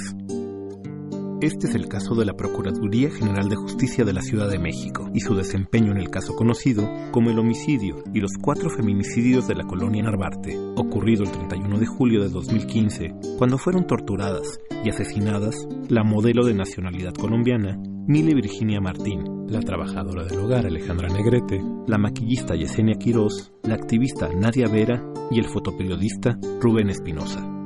[1.40, 5.08] Este es el caso de la Procuraduría General de Justicia de la Ciudad de México
[5.14, 9.54] y su desempeño en el caso conocido como el homicidio y los cuatro feminicidios de
[9.54, 15.66] la colonia Narvarte, ocurrido el 31 de julio de 2015, cuando fueron torturadas y asesinadas
[15.88, 21.96] la modelo de nacionalidad colombiana Mile Virginia Martín, la trabajadora del hogar Alejandra Negrete, la
[21.96, 27.59] maquillista Yesenia Quirós, la activista Nadia Vera y el fotoperiodista Rubén Espinosa.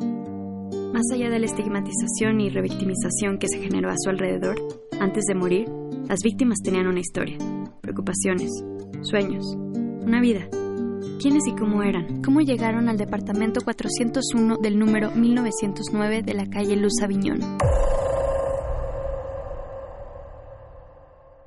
[0.94, 4.54] Más allá de la estigmatización y revictimización que se generó a su alrededor,
[5.00, 5.68] antes de morir,
[6.08, 7.36] las víctimas tenían una historia,
[7.80, 8.52] preocupaciones,
[9.02, 10.48] sueños, una vida.
[11.20, 12.22] ¿Quiénes y cómo eran?
[12.22, 17.40] ¿Cómo llegaron al departamento 401 del número 1909 de la calle Luz Aviñón?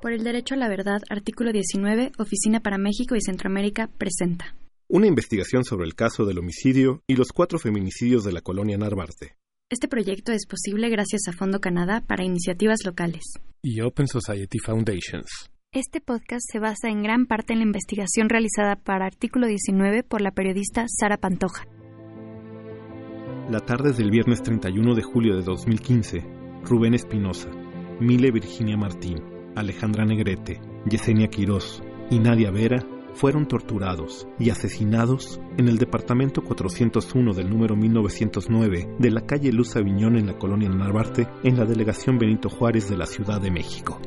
[0.02, 4.54] Por el derecho a la verdad, artículo 19, Oficina para México y Centroamérica presenta.
[4.88, 9.36] Una investigación sobre el caso del homicidio y los cuatro feminicidios de la colonia Narvarte.
[9.70, 13.22] Este proyecto es posible gracias a Fondo Canadá para iniciativas locales.
[13.62, 15.50] Y Open Society Foundations.
[15.72, 20.22] Este podcast se basa en gran parte en la investigación realizada para Artículo 19 por
[20.22, 21.66] la periodista Sara Pantoja.
[23.50, 26.24] La tarde del viernes 31 de julio de 2015,
[26.64, 27.50] Rubén Espinosa,
[28.00, 29.22] Mile Virginia Martín,
[29.54, 32.82] Alejandra Negrete, Yesenia Quirós y Nadia Vera
[33.18, 39.74] fueron torturados y asesinados en el departamento 401 del número 1909 de la calle Luz
[39.74, 44.00] Aviñón en la colonia Narvarte, en la delegación Benito Juárez de la Ciudad de México.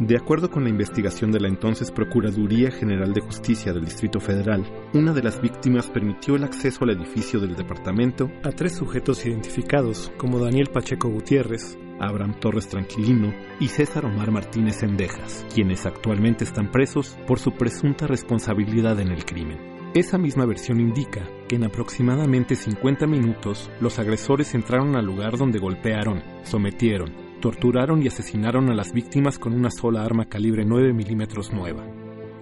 [0.00, 4.64] De acuerdo con la investigación de la entonces Procuraduría General de Justicia del Distrito Federal,
[4.92, 10.12] una de las víctimas permitió el acceso al edificio del departamento a tres sujetos identificados
[10.16, 16.70] como Daniel Pacheco Gutiérrez, Abraham Torres Tranquilino y César Omar Martínez Endejas, quienes actualmente están
[16.70, 19.58] presos por su presunta responsabilidad en el crimen.
[19.94, 25.58] Esa misma versión indica que en aproximadamente 50 minutos los agresores entraron al lugar donde
[25.58, 31.52] golpearon, sometieron, torturaron y asesinaron a las víctimas con una sola arma calibre 9 milímetros
[31.52, 31.84] nueva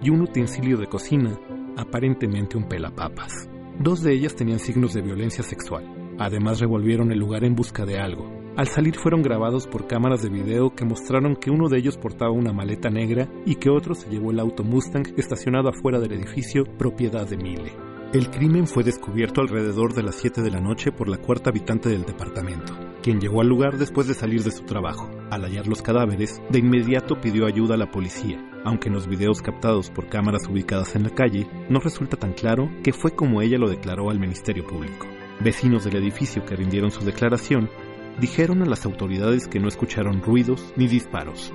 [0.01, 1.39] y un utensilio de cocina,
[1.77, 3.49] aparentemente un pelapapas.
[3.79, 6.15] Dos de ellas tenían signos de violencia sexual.
[6.19, 8.46] Además revolvieron el lugar en busca de algo.
[8.57, 12.31] Al salir fueron grabados por cámaras de video que mostraron que uno de ellos portaba
[12.31, 16.63] una maleta negra y que otro se llevó el auto Mustang estacionado afuera del edificio
[16.63, 17.71] propiedad de Mille.
[18.13, 21.89] El crimen fue descubierto alrededor de las 7 de la noche por la cuarta habitante
[21.89, 22.73] del departamento
[23.07, 25.09] quien llegó al lugar después de salir de su trabajo.
[25.29, 29.41] Al hallar los cadáveres, de inmediato pidió ayuda a la policía, aunque en los videos
[29.41, 33.57] captados por cámaras ubicadas en la calle no resulta tan claro que fue como ella
[33.57, 35.07] lo declaró al Ministerio Público.
[35.39, 37.69] Vecinos del edificio que rindieron su declaración
[38.19, 41.53] dijeron a las autoridades que no escucharon ruidos ni disparos,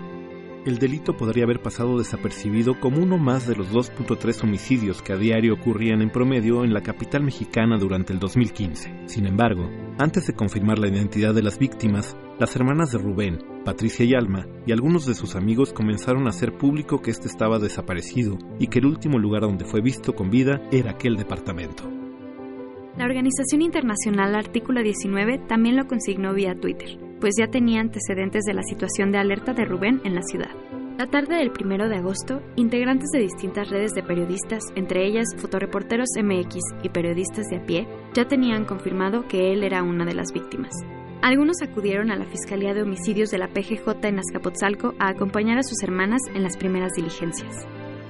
[0.64, 5.16] el delito podría haber pasado desapercibido como uno más de los 2.3 homicidios que a
[5.16, 9.06] diario ocurrían en promedio en la capital mexicana durante el 2015.
[9.06, 9.68] Sin embargo,
[9.98, 14.47] antes de confirmar la identidad de las víctimas, las hermanas de Rubén, Patricia y Alma,
[14.64, 18.78] y algunos de sus amigos comenzaron a hacer público que este estaba desaparecido y que
[18.78, 22.02] el último lugar donde fue visto con vida era aquel departamento.
[22.97, 28.52] La Organización Internacional Artículo 19 también lo consignó vía Twitter pues ya tenía antecedentes de
[28.52, 30.51] la situación de alerta de Rubén en la ciudad.
[30.98, 36.09] La tarde del 1 de agosto, integrantes de distintas redes de periodistas, entre ellas Fotoreporteros
[36.20, 40.32] MX y periodistas de a pie, ya tenían confirmado que él era una de las
[40.32, 40.73] víctimas.
[41.23, 45.62] Algunos acudieron a la Fiscalía de Homicidios de la PGJ en Azcapotzalco a acompañar a
[45.62, 47.55] sus hermanas en las primeras diligencias.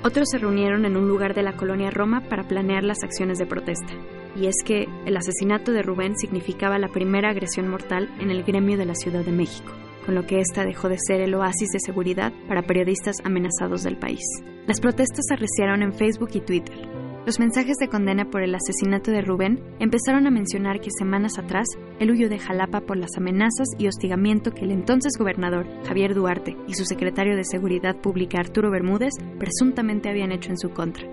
[0.03, 3.45] Otros se reunieron en un lugar de la colonia Roma para planear las acciones de
[3.45, 3.93] protesta
[4.37, 8.77] y es que el asesinato de Rubén significaba la primera agresión mortal en el gremio
[8.77, 9.73] de la Ciudad de México,
[10.07, 13.99] con lo que ésta dejó de ser el oasis de seguridad para periodistas amenazados del
[13.99, 14.25] país.
[14.67, 16.77] Las protestas arreciaron en Facebook y Twitter.
[17.25, 21.67] Los mensajes de condena por el asesinato de Rubén empezaron a mencionar que semanas atrás
[22.01, 26.57] él huyó de Jalapa por las amenazas y hostigamiento que el entonces gobernador Javier Duarte
[26.67, 31.07] y su secretario de Seguridad Pública Arturo Bermúdez presuntamente habían hecho en su contra.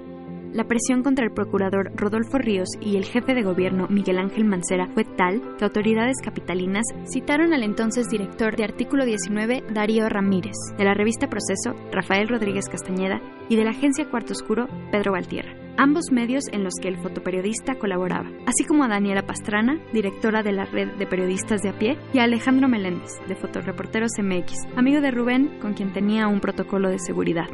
[0.52, 4.90] La presión contra el procurador Rodolfo Ríos y el jefe de gobierno Miguel Ángel Mancera
[4.96, 10.86] fue tal que autoridades capitalinas citaron al entonces director de Artículo 19, Darío Ramírez, de
[10.86, 16.12] la revista Proceso, Rafael Rodríguez Castañeda, y de la agencia Cuarto Oscuro, Pedro Valtierra, ambos
[16.12, 20.66] medios en los que el fotoperiodista colaboraba, así como a Daniela Pastrana, directora de la
[20.66, 25.12] red de periodistas de a pie, y a Alejandro Meléndez, de Fotoreporteros MX, amigo de
[25.12, 27.46] Rubén, con quien tenía un protocolo de seguridad.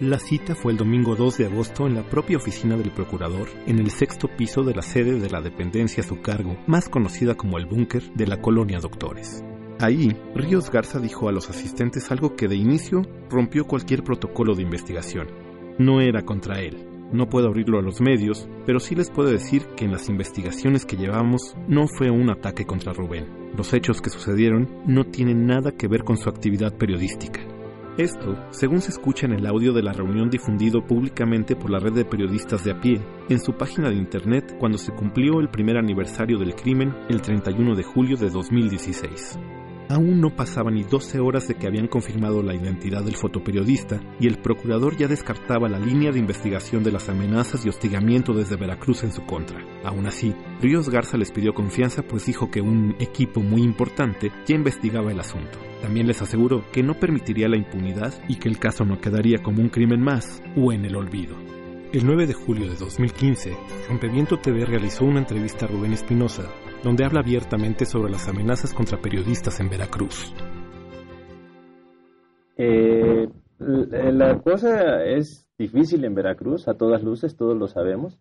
[0.00, 3.78] La cita fue el domingo 2 de agosto en la propia oficina del procurador, en
[3.78, 7.58] el sexto piso de la sede de la dependencia a su cargo, más conocida como
[7.58, 9.44] el búnker de la colonia Doctores.
[9.78, 14.62] Ahí, Ríos Garza dijo a los asistentes algo que de inicio rompió cualquier protocolo de
[14.62, 15.28] investigación.
[15.78, 16.88] No era contra él.
[17.12, 20.84] No puedo abrirlo a los medios, pero sí les puedo decir que en las investigaciones
[20.86, 23.26] que llevamos no fue un ataque contra Rubén.
[23.56, 27.53] Los hechos que sucedieron no tienen nada que ver con su actividad periodística.
[27.96, 31.92] Esto, según se escucha en el audio de la reunión difundido públicamente por la red
[31.92, 35.76] de periodistas de a pie en su página de internet cuando se cumplió el primer
[35.76, 39.38] aniversario del crimen el 31 de julio de 2016.
[39.88, 44.26] Aún no pasaban ni 12 horas de que habían confirmado la identidad del fotoperiodista y
[44.26, 49.04] el procurador ya descartaba la línea de investigación de las amenazas y hostigamiento desde Veracruz
[49.04, 49.60] en su contra.
[49.84, 54.54] Aún así, Ríos Garza les pidió confianza pues dijo que un equipo muy importante ya
[54.54, 55.58] investigaba el asunto.
[55.82, 59.60] También les aseguró que no permitiría la impunidad y que el caso no quedaría como
[59.60, 61.36] un crimen más o en el olvido.
[61.92, 63.56] El 9 de julio de 2015,
[63.88, 66.50] Rompeviento TV realizó una entrevista a Rubén Espinosa,
[66.84, 70.32] donde habla abiertamente sobre las amenazas contra periodistas en Veracruz.
[72.56, 73.28] Eh,
[73.58, 78.20] la cosa es difícil en Veracruz, a todas luces, todos lo sabemos.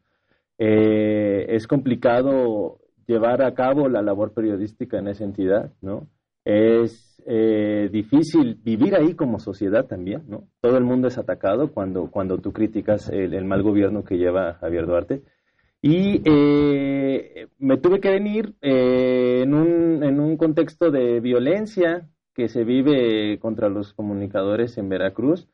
[0.58, 6.08] Eh, es complicado llevar a cabo la labor periodística en esa entidad, ¿no?
[6.46, 10.48] Es eh, difícil vivir ahí como sociedad también, ¿no?
[10.62, 14.86] Todo el mundo es atacado cuando, cuando tú criticas el, mal gobierno que lleva Javier
[14.86, 15.24] Duarte.
[15.86, 22.48] Y eh, me tuve que venir eh, en, un, en un contexto de violencia que
[22.48, 25.50] se vive contra los comunicadores en Veracruz.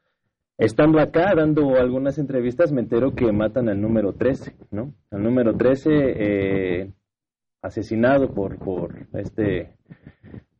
[0.59, 4.93] Estando acá dando algunas entrevistas me entero que matan al número 13, ¿no?
[5.09, 6.93] Al número 13
[7.63, 9.73] asesinado por, por este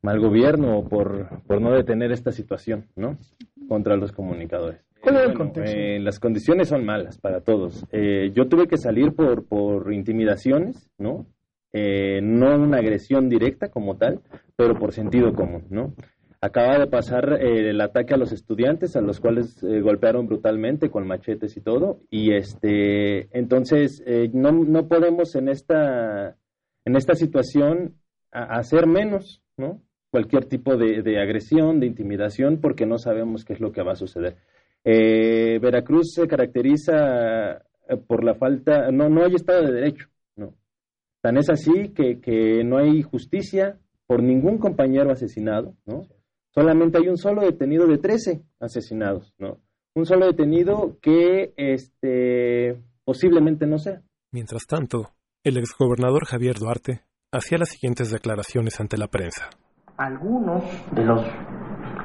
[0.02, 3.20] mal gobierno o por, por no detener esta situación, ¿no?
[3.68, 4.82] Contra los comunicadores.
[5.02, 5.78] ¿Cuál es el contexto?
[5.78, 7.86] Eh, las condiciones son malas para todos.
[7.92, 11.26] Eh, yo tuve que salir por, por intimidaciones, ¿no?
[11.72, 14.22] Eh, no una agresión directa como tal,
[14.56, 15.94] pero por sentido común, ¿no?
[16.42, 21.58] Acaba de pasar el ataque a los estudiantes, a los cuales golpearon brutalmente con machetes
[21.58, 24.02] y todo, y este, entonces
[24.32, 26.38] no, no podemos en esta,
[26.86, 27.96] en esta situación
[28.32, 29.82] hacer menos, ¿no?
[30.12, 33.96] cualquier tipo de, agresión, de intimidación, porque no sabemos qué es lo que va a
[33.96, 34.38] suceder.
[34.84, 37.57] Eh, Veracruz se caracteriza
[37.88, 40.56] eh, por la falta, no, no hay Estado de Derecho, ¿no?
[41.22, 43.77] Tan es así que, que no hay justicia
[44.07, 46.01] por ningún compañero asesinado, ¿no?
[46.53, 49.60] Solamente hay un solo detenido de 13 asesinados, ¿no?
[49.95, 54.01] Un solo detenido que este, posiblemente no sea.
[54.31, 55.11] Mientras tanto,
[55.43, 59.49] el exgobernador Javier Duarte hacía las siguientes declaraciones ante la prensa
[59.99, 61.22] algunos de los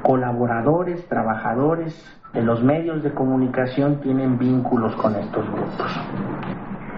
[0.05, 1.99] colaboradores, trabajadores
[2.31, 5.99] de los medios de comunicación tienen vínculos con estos grupos.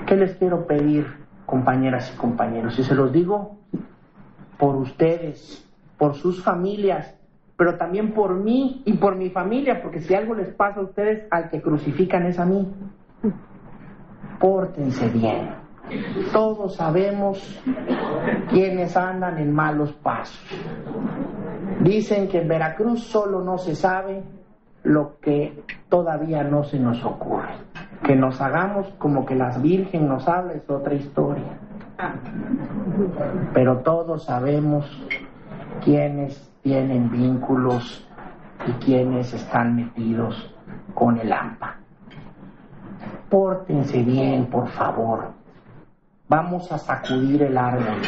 [0.05, 1.07] ¿Qué les quiero pedir,
[1.45, 2.77] compañeras y compañeros?
[2.77, 3.59] Y se los digo
[4.57, 5.65] por ustedes,
[5.97, 7.17] por sus familias,
[7.55, 11.27] pero también por mí y por mi familia, porque si algo les pasa a ustedes,
[11.31, 12.67] al que crucifican es a mí.
[14.37, 15.67] Pórtense bien
[16.33, 17.61] todos sabemos
[18.49, 20.43] quienes andan en malos pasos.
[21.81, 24.23] Dicen que en Veracruz solo no se sabe
[24.83, 27.53] lo que todavía no se nos ocurre.
[28.03, 31.59] Que nos hagamos como que las Virgen nos habla es otra historia.
[33.53, 34.85] Pero todos sabemos
[35.83, 38.07] quiénes tienen vínculos
[38.67, 40.53] y quiénes están metidos
[40.93, 41.75] con el AMPA.
[43.29, 45.37] Pórtense bien, por favor
[46.27, 48.01] vamos a sacudir el árbol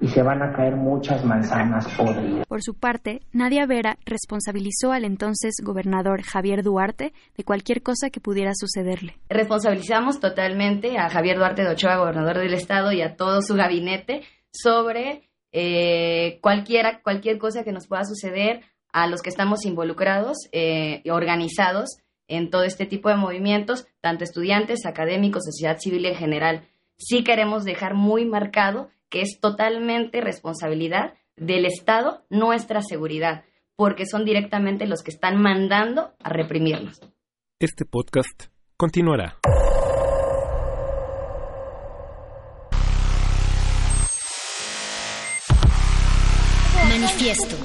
[0.00, 2.46] y se van a caer muchas manzanas podridas.
[2.46, 8.20] Por su parte, Nadia Vera responsabilizó al entonces gobernador Javier Duarte de cualquier cosa que
[8.20, 9.16] pudiera sucederle.
[9.28, 14.22] Responsabilizamos totalmente a Javier Duarte de Ochoa, gobernador del estado, y a todo su gabinete
[14.52, 18.62] sobre eh, cualquiera, cualquier cosa que nos pueda suceder
[18.92, 24.24] a los que estamos involucrados eh, y organizados en todo este tipo de movimientos, tanto
[24.24, 26.62] estudiantes, académicos, sociedad civil en general
[27.00, 33.44] sí queremos dejar muy marcado que es totalmente responsabilidad del Estado nuestra seguridad,
[33.76, 37.00] porque son directamente los que están mandando a reprimirnos.
[37.58, 38.46] Este podcast
[38.76, 39.36] continuará.
[46.88, 47.56] Manifiesto.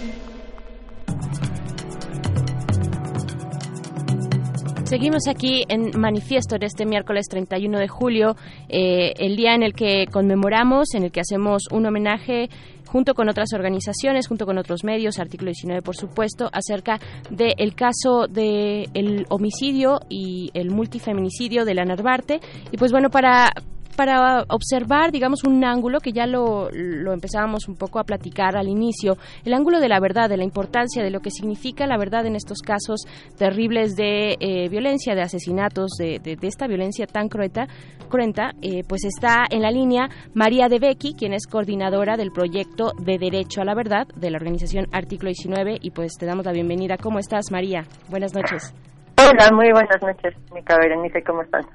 [4.85, 8.35] Seguimos aquí en Manifiesto de este miércoles 31 de julio,
[8.69, 12.49] eh, el día en el que conmemoramos, en el que hacemos un homenaje
[12.85, 16.99] junto con otras organizaciones, junto con otros medios, artículo 19 por supuesto, acerca
[17.31, 22.39] del caso del homicidio y el multifeminicidio de la Narvarte.
[22.71, 23.53] Y pues bueno, para,
[23.95, 28.67] para observar, digamos, un ángulo que ya lo, lo, empezábamos un poco a platicar al
[28.67, 32.25] inicio, el ángulo de la verdad, de la importancia de lo que significa la verdad
[32.25, 33.05] en estos casos
[33.37, 37.67] terribles de eh, violencia, de asesinatos, de, de, esta violencia tan cruenta,
[38.09, 42.91] cruenta eh, pues está en la línea María de Becky, quien es coordinadora del proyecto
[42.99, 46.51] de Derecho a la Verdad de la organización Artículo 19 y pues te damos la
[46.51, 46.97] bienvenida.
[46.97, 47.83] ¿Cómo estás, María?
[48.09, 48.73] Buenas noches.
[49.17, 51.65] Hola, muy buenas noches, mi Berenice, ¿cómo estás?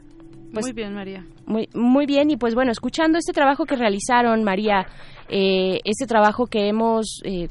[0.53, 1.25] Pues muy bien, María.
[1.47, 4.87] Muy, muy bien, y pues bueno, escuchando este trabajo que realizaron, María,
[5.29, 7.49] eh, este trabajo que hemos eh,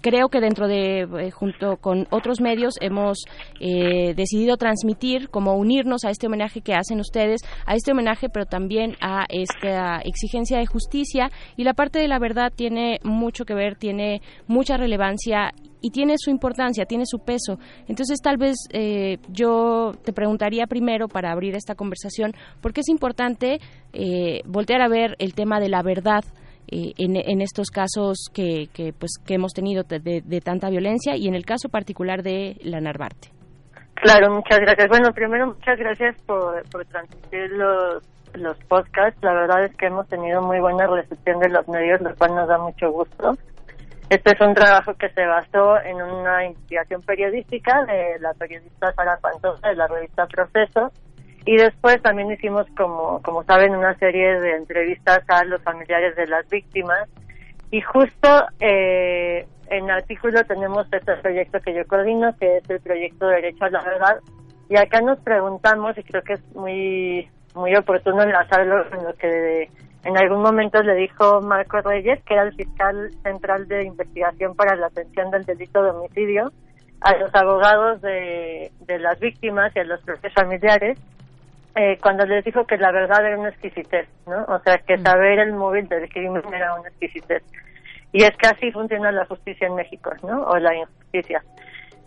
[0.00, 3.18] creo que dentro de, eh, junto con otros medios, hemos
[3.60, 8.46] eh, decidido transmitir, como unirnos a este homenaje que hacen ustedes, a este homenaje, pero
[8.46, 11.30] también a esta exigencia de justicia.
[11.56, 16.14] Y la parte de la verdad tiene mucho que ver, tiene mucha relevancia y tiene
[16.18, 17.58] su importancia, tiene su peso.
[17.86, 22.88] Entonces, tal vez eh, yo te preguntaría primero, para abrir esta conversación, ¿por qué es
[22.88, 23.60] importante
[24.44, 26.24] voltear a ver el tema de la verdad?
[26.70, 31.34] Eh, en, estos casos que, que, pues, que hemos tenido de, tanta violencia y en
[31.34, 33.28] el caso particular de la Narvarte.
[33.94, 34.86] Claro, muchas gracias.
[34.88, 38.04] Bueno, primero muchas gracias por, por transmitir los,
[38.34, 39.18] los podcasts.
[39.22, 42.46] La verdad es que hemos tenido muy buena recepción de los medios, lo cual nos
[42.46, 43.32] da mucho gusto.
[44.10, 49.16] Este es un trabajo que se basó en una investigación periodística de la periodista Sara
[49.22, 50.92] Pantoja de la revista Proceso
[51.48, 56.26] y después también hicimos, como, como saben, una serie de entrevistas a los familiares de
[56.26, 57.08] las víctimas.
[57.70, 58.28] Y justo
[58.60, 63.70] eh, en artículo tenemos este proyecto que yo coordino, que es el proyecto Derecho a
[63.70, 64.20] la Verdad.
[64.68, 69.70] Y acá nos preguntamos y creo que es muy muy oportuno enlazarlo con lo que
[70.04, 74.76] en algún momento le dijo Marco Reyes, que era el fiscal central de investigación para
[74.76, 76.52] la atención del delito de homicidio,
[77.00, 80.98] a los abogados de, de las víctimas y a los propios familiares,
[81.78, 84.42] eh, cuando les dijo que la verdad era una exquisitez, ¿no?
[84.48, 87.44] O sea, que saber el móvil del crimen era una exquisitez.
[88.10, 90.42] Y es que así funciona la justicia en México, ¿no?
[90.42, 91.40] O la injusticia.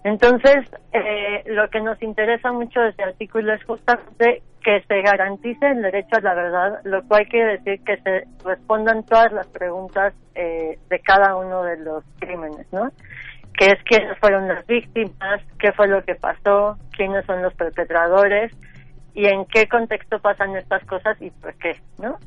[0.04, 5.66] Entonces, eh, lo que nos interesa mucho de este artículo es justamente que se garantice
[5.66, 10.14] el derecho a la verdad, lo cual quiere decir que se respondan todas las preguntas
[10.36, 12.92] eh, de cada uno de los crímenes, ¿no?
[13.58, 18.52] Que es quiénes fueron las víctimas, qué fue lo que pasó, quiénes son los perpetradores
[19.14, 22.18] y en qué contexto pasan estas cosas y por qué, ¿no?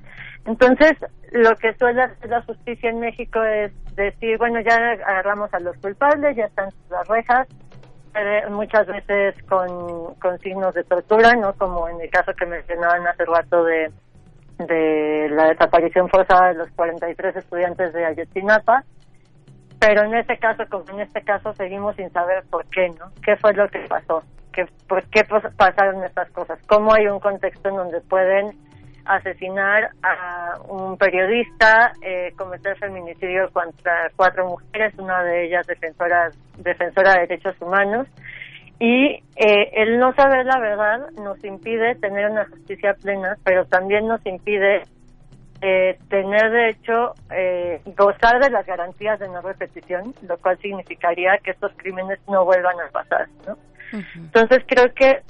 [0.47, 0.93] Entonces,
[1.33, 5.77] lo que suele hacer la justicia en México es decir, bueno, ya agarramos a los
[5.79, 7.49] culpables, ya están las rejas,
[8.15, 11.55] eh, muchas veces con, con signos de tortura, ¿no?
[11.55, 13.91] Como en el caso que mencionaban hace rato de,
[14.59, 18.85] de la desaparición forzada de los 43 estudiantes de Ayotzinapa.
[19.81, 23.11] Pero en este caso, como en este caso, seguimos sin saber por qué, ¿no?
[23.23, 24.23] ¿Qué fue lo que pasó?
[24.55, 25.23] ¿Qué, ¿Por qué
[25.57, 26.59] pasaron estas cosas?
[26.67, 28.53] ¿Cómo hay un contexto en donde pueden
[29.05, 37.15] asesinar a un periodista, eh, cometer feminicidio contra cuatro mujeres, una de ellas defensora, defensora
[37.15, 38.07] de derechos humanos.
[38.81, 44.09] Y eh, el no saber la verdad nos impide tener una justicia plena, pero también
[44.09, 44.83] nos impide
[45.61, 51.53] eh, tener derecho, eh, gozar de las garantías de no repetición, lo cual significaría que
[51.53, 53.29] estos crímenes no vuelvan a pasar.
[53.47, 53.57] ¿no?
[54.17, 55.23] Entonces creo que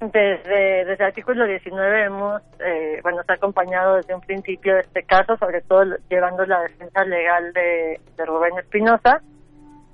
[0.00, 5.02] desde, desde el artículo 19 hemos, eh, bueno, está acompañado desde un principio de este
[5.04, 9.22] caso, sobre todo llevando la defensa legal de, Rubén Espinosa,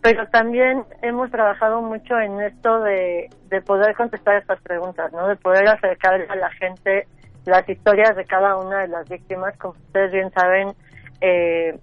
[0.03, 5.29] pero también hemos trabajado mucho en esto de, de poder contestar estas preguntas, ¿no?
[5.29, 7.07] De poder acercar a la gente
[7.45, 10.73] las historias de cada una de las víctimas, como ustedes bien saben,
[11.21, 11.79] eh,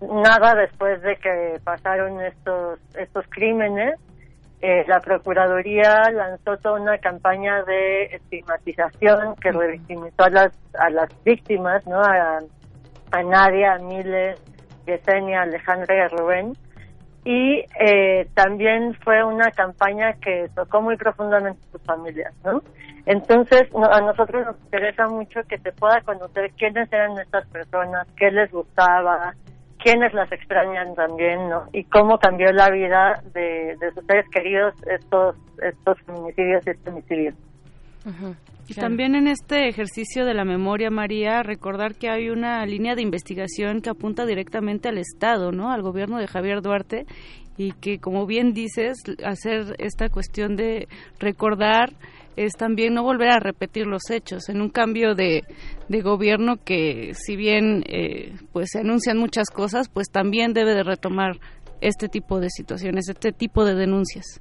[0.00, 3.98] nada después de que pasaron estos estos crímenes
[4.64, 11.10] eh, la Procuraduría lanzó toda una campaña de estigmatización que revictimizó a las, a las
[11.22, 12.00] víctimas, ¿no?
[12.00, 12.40] A,
[13.22, 14.40] Nadia, a Miles,
[14.86, 16.54] Yesenia, Alejandra y a Rubén.
[17.26, 22.62] Y eh, también fue una campaña que tocó muy profundamente a sus familias, ¿no?
[23.04, 28.30] Entonces, a nosotros nos interesa mucho que se pueda conocer quiénes eran estas personas, qué
[28.30, 29.34] les gustaba,
[29.84, 31.64] quiénes las extrañan también, ¿no?
[31.72, 36.90] Y cómo cambió la vida de, de sus seres queridos estos, estos feminicidios y este
[36.90, 37.34] homicidio.
[38.66, 43.02] Y también en este ejercicio de la memoria, María, recordar que hay una línea de
[43.02, 45.70] investigación que apunta directamente al Estado, ¿no?
[45.70, 47.04] Al gobierno de Javier Duarte
[47.58, 50.88] y que, como bien dices, hacer esta cuestión de
[51.20, 51.90] recordar
[52.36, 54.48] es también no volver a repetir los hechos.
[54.48, 55.42] En un cambio de,
[55.88, 60.82] de gobierno que si bien eh, pues se anuncian muchas cosas pues también debe de
[60.82, 61.36] retomar
[61.80, 64.40] este tipo de situaciones este tipo de denuncias.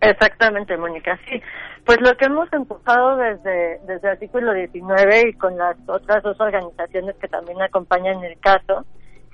[0.00, 1.40] Exactamente Mónica sí.
[1.84, 6.40] Pues lo que hemos empujado desde desde el artículo 19 y con las otras dos
[6.40, 8.84] organizaciones que también acompañan el caso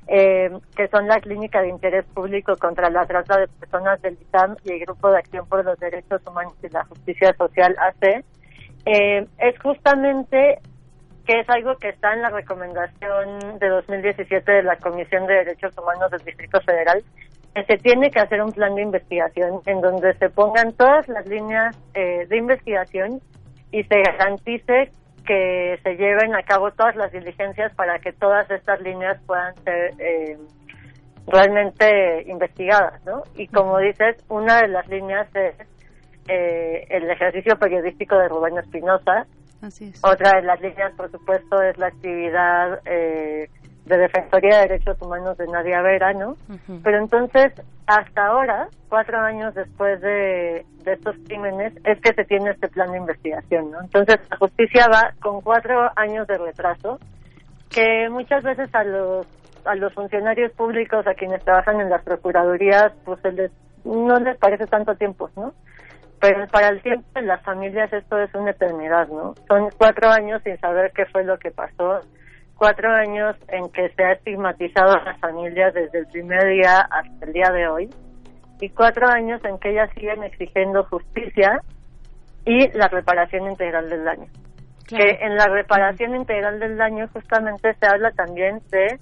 [0.06, 4.56] eh, que son la Clínica de Interés Público contra la Trata de Personas del ITAM
[4.64, 8.24] y el Grupo de Acción por los Derechos Humanos y la Justicia Social AC,
[8.86, 10.58] eh, es justamente
[11.26, 15.76] que es algo que está en la recomendación de 2017 de la Comisión de Derechos
[15.78, 17.02] Humanos del Distrito Federal,
[17.54, 21.26] que se tiene que hacer un plan de investigación en donde se pongan todas las
[21.26, 23.20] líneas eh, de investigación
[23.70, 24.90] y se garantice
[25.24, 29.92] que se lleven a cabo todas las diligencias para que todas estas líneas puedan ser
[29.98, 30.38] eh,
[31.26, 33.22] realmente investigadas, ¿no?
[33.34, 35.54] Y como dices, una de las líneas es
[36.28, 39.26] eh, el ejercicio periodístico de Rubén Espinosa.
[40.02, 43.48] Otra de las líneas, por supuesto, es la actividad eh,
[43.86, 46.36] de Defensoría de Derechos Humanos de Nadia Vera, ¿no?
[46.82, 47.52] Pero entonces,
[47.86, 52.98] hasta ahora, cuatro años después de, estos crímenes, es que se tiene este plan de
[52.98, 53.80] investigación, ¿no?
[53.82, 56.98] Entonces, la justicia va con cuatro años de retraso,
[57.70, 59.26] que muchas veces a los
[59.64, 63.50] a los funcionarios públicos, a quienes trabajan en las procuradurías, pues les,
[63.82, 65.54] no les parece tanto tiempo, ¿no?
[66.24, 69.34] pero para el tiempo de las familias esto es una eternidad, ¿no?
[69.46, 72.00] Son cuatro años sin saber qué fue lo que pasó,
[72.56, 77.26] cuatro años en que se ha estigmatizado a las familias desde el primer día hasta
[77.26, 77.90] el día de hoy,
[78.60, 81.60] y cuatro años en que ellas siguen exigiendo justicia
[82.44, 84.26] y la reparación integral del daño.
[84.86, 88.98] Que en la reparación integral del daño justamente se habla también de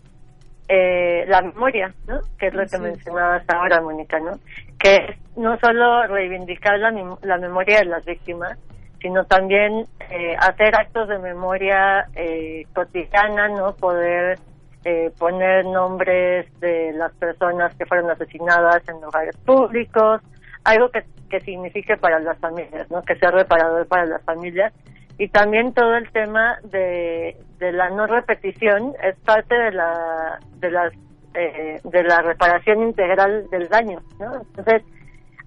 [0.69, 2.20] eh, la memoria, ¿no?
[2.39, 4.39] Que es lo que mencionabas ahora, Mónica, ¿no?
[4.79, 6.93] Que es no solo reivindicar la,
[7.23, 8.59] la memoria de las víctimas,
[9.03, 13.74] sino también eh, hacer actos de memoria eh, cotidiana, ¿no?
[13.74, 14.39] Poder
[14.85, 20.20] eh, poner nombres de las personas que fueron asesinadas en lugares públicos,
[20.65, 23.03] algo que, que signifique para las familias, ¿no?
[23.03, 24.73] Que sea reparador para las familias.
[25.19, 30.70] Y también todo el tema de, de la no repetición es parte de la de
[30.70, 30.93] las
[31.35, 34.43] eh, de la reparación integral del daño, ¿no?
[34.57, 34.83] Entonces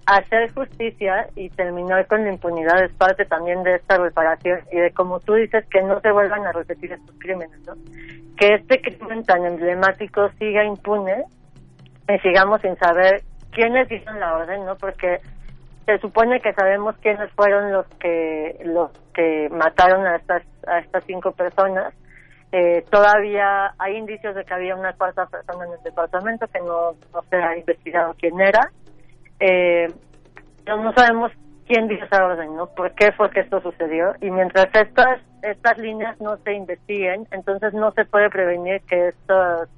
[0.06, 4.92] hacer justicia y terminar con la impunidad es parte también de esta reparación y de
[4.92, 7.74] como tú dices que no se vuelvan a repetir estos crímenes, ¿no?
[8.38, 11.24] Que este crimen tan emblemático siga impune
[12.08, 14.76] y sigamos sin saber quiénes dieron la orden, ¿no?
[14.76, 15.20] Porque
[15.86, 21.02] se supone que sabemos quiénes fueron los que los que mataron a estas a estas
[21.04, 21.92] cinco personas.
[22.52, 26.92] Eh, todavía hay indicios de que había una cuarta persona en el departamento que no,
[27.12, 28.70] no se ha investigado quién era.
[29.40, 29.88] Eh,
[30.66, 31.32] no sabemos
[31.66, 32.66] quién dio esa orden, ¿no?
[32.68, 34.14] ¿Por qué fue que esto sucedió?
[34.20, 39.68] Y mientras estas estas líneas no se investiguen, entonces no se puede prevenir que estos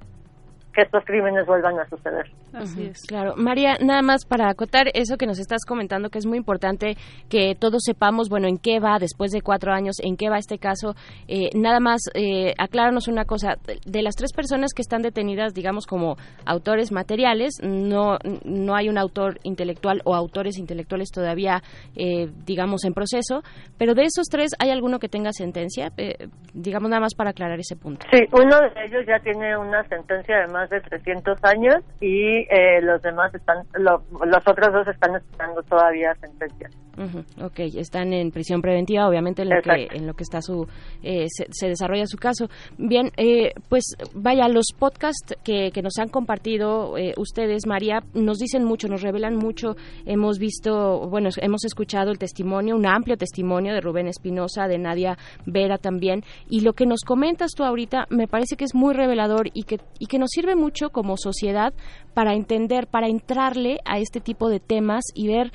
[0.73, 2.27] que estos crímenes vuelvan a suceder.
[2.53, 3.03] Así es.
[3.07, 3.35] Claro.
[3.37, 6.97] María, nada más para acotar eso que nos estás comentando, que es muy importante
[7.29, 10.59] que todos sepamos, bueno, en qué va después de cuatro años, en qué va este
[10.59, 10.95] caso.
[11.27, 13.57] Eh, nada más, eh, acláranos una cosa.
[13.87, 16.17] De las tres personas que están detenidas, digamos, como
[16.47, 21.63] autores materiales, no, no hay un autor intelectual o autores intelectuales todavía,
[21.97, 23.43] eh, digamos, en proceso,
[23.79, 25.93] pero de esos tres, ¿hay alguno que tenga sentencia?
[25.97, 28.07] Eh, digamos, nada más para aclarar ese punto.
[28.13, 32.81] Sí, uno de ellos ya tiene una sentencia de más de 300 años y eh,
[32.83, 36.69] los demás están, lo- los otros dos están esperando todavía sentencia.
[36.99, 40.67] Ujú, Ok, están en prisión preventiva, obviamente en lo que en lo que está su
[41.05, 42.49] eh, se, se desarrolla su caso.
[42.77, 48.39] Bien, eh, pues vaya los podcasts que, que nos han compartido eh, ustedes, María, nos
[48.39, 49.77] dicen mucho, nos revelan mucho.
[50.07, 55.17] Hemos visto, bueno, hemos escuchado el testimonio, un amplio testimonio de Rubén Espinosa, de Nadia
[55.47, 59.47] Vera también, y lo que nos comentas tú ahorita me parece que es muy revelador
[59.55, 61.73] y que y que nos sirve mucho como sociedad
[62.15, 65.53] para entender, para entrarle a este tipo de temas y ver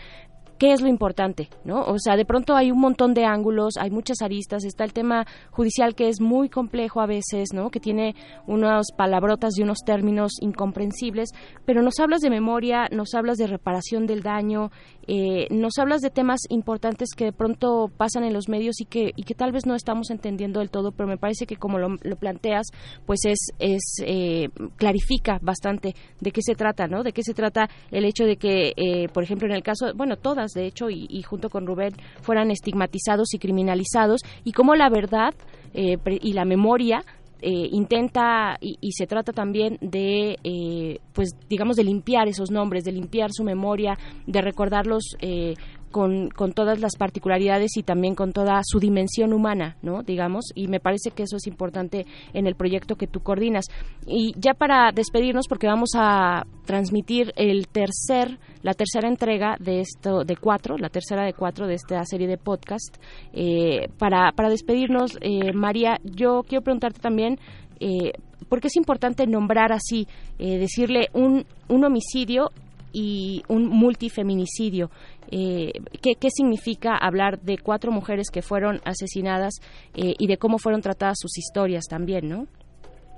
[0.63, 1.81] qué es lo importante, ¿no?
[1.83, 5.25] O sea, de pronto hay un montón de ángulos, hay muchas aristas, está el tema
[5.51, 7.69] judicial que es muy complejo a veces, ¿no?
[7.69, 8.15] Que tiene
[8.47, 11.31] unas palabrotas y unos términos incomprensibles,
[11.65, 14.71] pero nos hablas de memoria, nos hablas de reparación del daño,
[15.07, 19.11] eh, nos hablas de temas importantes que de pronto pasan en los medios y que,
[19.15, 21.97] y que tal vez no estamos entendiendo del todo, pero me parece que como lo,
[22.01, 22.67] lo planteas,
[23.05, 27.03] pues es, es eh, clarifica bastante de qué se trata, ¿no?
[27.03, 30.17] De qué se trata el hecho de que, eh, por ejemplo, en el caso, bueno,
[30.17, 34.89] todas, de hecho, y, y junto con Rubén, fueran estigmatizados y criminalizados, y cómo la
[34.89, 35.33] verdad
[35.73, 37.03] eh, y la memoria
[37.45, 42.85] eh, intenta y, y se trata también de, eh, pues, digamos, de limpiar esos nombres,
[42.85, 45.55] de limpiar su memoria, de recordarlos eh,
[45.93, 50.03] con, con todas las particularidades y también con toda su dimensión humana, ¿no?
[50.03, 53.67] Digamos, y me parece que eso es importante en el proyecto que tú coordinas.
[54.05, 60.23] Y ya para despedirnos, porque vamos a transmitir el tercer, la tercera entrega de esto,
[60.25, 62.97] de cuatro, la tercera de cuatro de esta serie de podcast.
[63.31, 67.37] Eh, para, para despedirnos, eh, María, yo quiero preguntarte también,
[67.79, 68.13] eh,
[68.49, 70.07] ¿por qué es importante nombrar así,
[70.39, 72.51] eh, decirle un, un homicidio
[72.93, 74.89] y un multifeminicidio.
[75.31, 79.55] Eh, ¿qué, ¿Qué significa hablar de cuatro mujeres que fueron asesinadas
[79.95, 82.47] eh, y de cómo fueron tratadas sus historias también, no?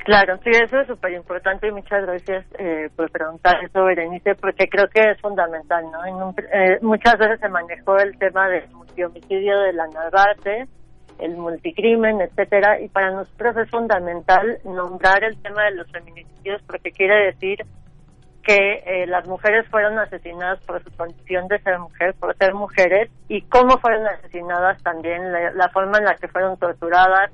[0.05, 4.67] Claro, sí, eso es súper importante y muchas gracias eh, por preguntar eso, Berenice, porque
[4.67, 6.29] creo que es fundamental, ¿no?
[6.53, 10.67] Eh, muchas veces se manejó el tema del multihomicidio de la Narvarte,
[11.17, 16.91] el multicrimen, etcétera, y para nosotros es fundamental nombrar el tema de los feminicidios porque
[16.91, 17.65] quiere decir
[18.45, 23.09] que eh, las mujeres fueron asesinadas por su condición de ser mujer, por ser mujeres,
[23.27, 27.31] y cómo fueron asesinadas también, la, la forma en la que fueron torturadas,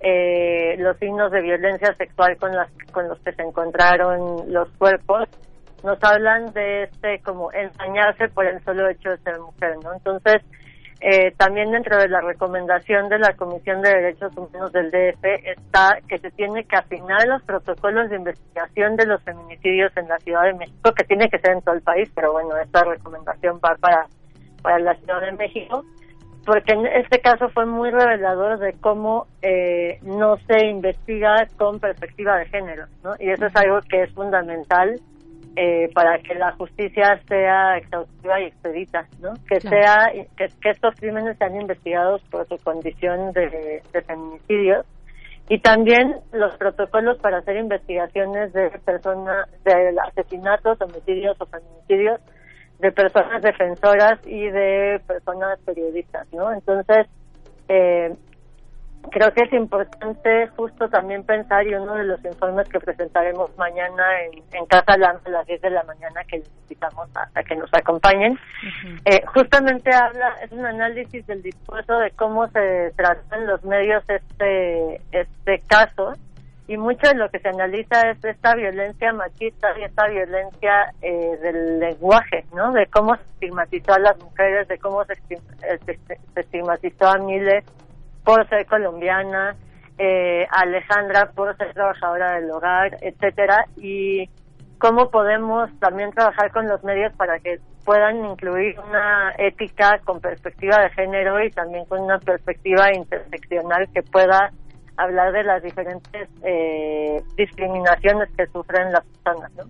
[0.00, 5.28] eh, los signos de violencia sexual con, las, con los que se encontraron los cuerpos,
[5.84, 9.92] nos hablan de este como ensañarse por el solo hecho de ser mujer, ¿no?
[9.92, 10.42] Entonces,
[11.00, 15.98] eh, también dentro de la recomendación de la Comisión de Derechos Humanos del DF está
[16.08, 20.44] que se tiene que afinar los protocolos de investigación de los feminicidios en la Ciudad
[20.44, 23.76] de México, que tiene que ser en todo el país, pero bueno, esta recomendación va
[23.78, 24.06] para,
[24.62, 25.84] para la Ciudad de México,
[26.46, 32.38] porque en este caso fue muy revelador de cómo eh, no se investiga con perspectiva
[32.38, 33.12] de género, ¿no?
[33.18, 34.98] Y eso es algo que es fundamental
[35.56, 39.32] eh, para que la justicia sea exhaustiva y expedita, ¿no?
[39.48, 44.86] Que sea que, que estos crímenes sean investigados por su condición de, de feminicidios
[45.48, 52.20] y también los protocolos para hacer investigaciones de personas de asesinatos, homicidios o feminicidios
[52.80, 56.52] de personas defensoras y de personas periodistas, ¿no?
[56.52, 57.06] Entonces,
[57.68, 58.14] eh,
[59.10, 64.22] creo que es importante justo también pensar y uno de los informes que presentaremos mañana
[64.22, 67.56] en, en Casa Lam a las 10 de la mañana que les invitamos a, que
[67.56, 68.38] nos acompañen,
[69.04, 75.00] eh, justamente habla, es un análisis del discurso de cómo se tratan los medios este,
[75.12, 76.14] este caso
[76.68, 81.38] y mucho de lo que se analiza es esta violencia machista y esta violencia eh,
[81.40, 82.72] del lenguaje, ¿no?
[82.72, 87.64] De cómo se estigmatizó a las mujeres, de cómo se, eh, se estigmatizó a Miles
[88.26, 89.54] por ser colombiana,
[89.98, 94.28] eh, Alejandra por ser trabajadora del hogar, etcétera, y
[94.78, 100.80] cómo podemos también trabajar con los medios para que puedan incluir una ética con perspectiva
[100.80, 104.50] de género y también con una perspectiva interseccional que pueda
[104.96, 109.64] hablar de las diferentes eh, discriminaciones que sufren las personas, ¿no?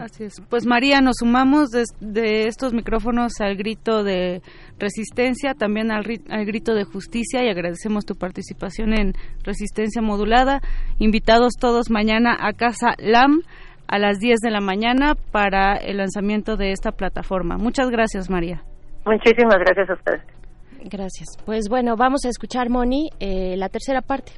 [0.00, 0.34] Así es.
[0.48, 4.42] Pues María, nos sumamos de, estos micrófonos al grito de
[4.78, 9.12] resistencia, también al, al, grito de justicia y agradecemos tu participación en
[9.42, 10.60] Resistencia Modulada.
[10.98, 13.42] Invitados todos mañana a Casa LAM
[13.88, 17.58] a las 10 de la mañana para el lanzamiento de esta plataforma.
[17.58, 18.62] Muchas gracias, María.
[19.04, 20.22] Muchísimas gracias a ustedes.
[20.84, 21.28] Gracias.
[21.44, 24.32] Pues bueno, vamos a escuchar, Moni, eh, la tercera parte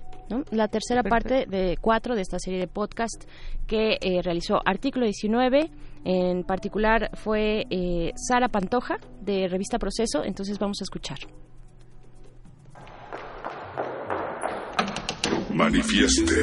[0.51, 3.25] la tercera parte de cuatro de esta serie de podcast
[3.67, 5.71] que eh, realizó Artículo 19.
[6.05, 10.25] En particular fue eh, Sara Pantoja de Revista Proceso.
[10.25, 11.19] Entonces vamos a escuchar.
[15.53, 16.35] Manifieste.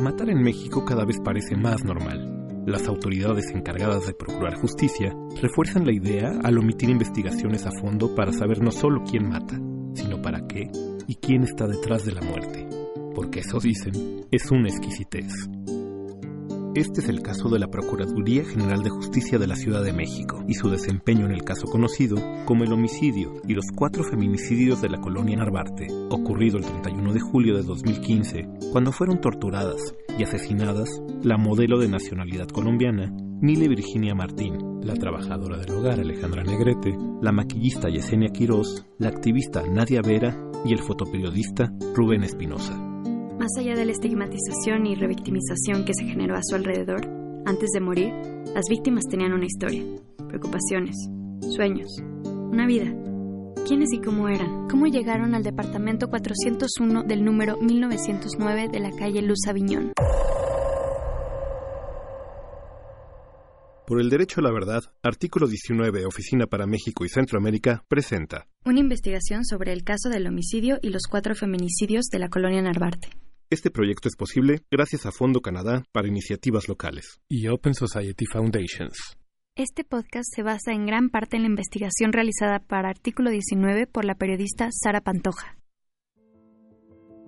[0.00, 2.35] Matar en México cada vez parece más normal
[2.66, 8.32] las autoridades encargadas de procurar justicia refuerzan la idea al omitir investigaciones a fondo para
[8.32, 9.56] saber no solo quién mata,
[9.94, 10.68] sino para qué
[11.06, 12.68] y quién está detrás de la muerte,
[13.14, 15.32] porque eso dicen es una exquisitez.
[16.76, 20.44] Este es el caso de la Procuraduría General de Justicia de la Ciudad de México
[20.46, 24.90] y su desempeño en el caso conocido como el homicidio y los cuatro feminicidios de
[24.90, 31.00] la colonia Narvarte, ocurrido el 31 de julio de 2015, cuando fueron torturadas y asesinadas
[31.22, 37.32] la modelo de nacionalidad colombiana Mile Virginia Martín, la trabajadora del hogar Alejandra Negrete, la
[37.32, 40.36] maquillista Yesenia Quirós, la activista Nadia Vera
[40.66, 42.95] y el fotoperiodista Rubén Espinosa.
[43.38, 47.06] Más allá de la estigmatización y revictimización que se generó a su alrededor,
[47.44, 48.12] antes de morir,
[48.54, 49.84] las víctimas tenían una historia,
[50.26, 50.96] preocupaciones,
[51.54, 51.88] sueños,
[52.24, 52.86] una vida.
[53.66, 54.68] ¿Quiénes y cómo eran?
[54.68, 59.92] ¿Cómo llegaron al departamento 401 del número 1909 de la calle Luz Aviñón?
[63.86, 68.80] Por el derecho a la verdad, artículo 19, Oficina para México y Centroamérica, presenta una
[68.80, 73.10] investigación sobre el caso del homicidio y los cuatro feminicidios de la colonia Narvarte.
[73.48, 79.16] Este proyecto es posible gracias a Fondo Canadá para Iniciativas Locales y Open Society Foundations.
[79.54, 84.04] Este podcast se basa en gran parte en la investigación realizada para Artículo 19 por
[84.04, 85.56] la periodista Sara Pantoja.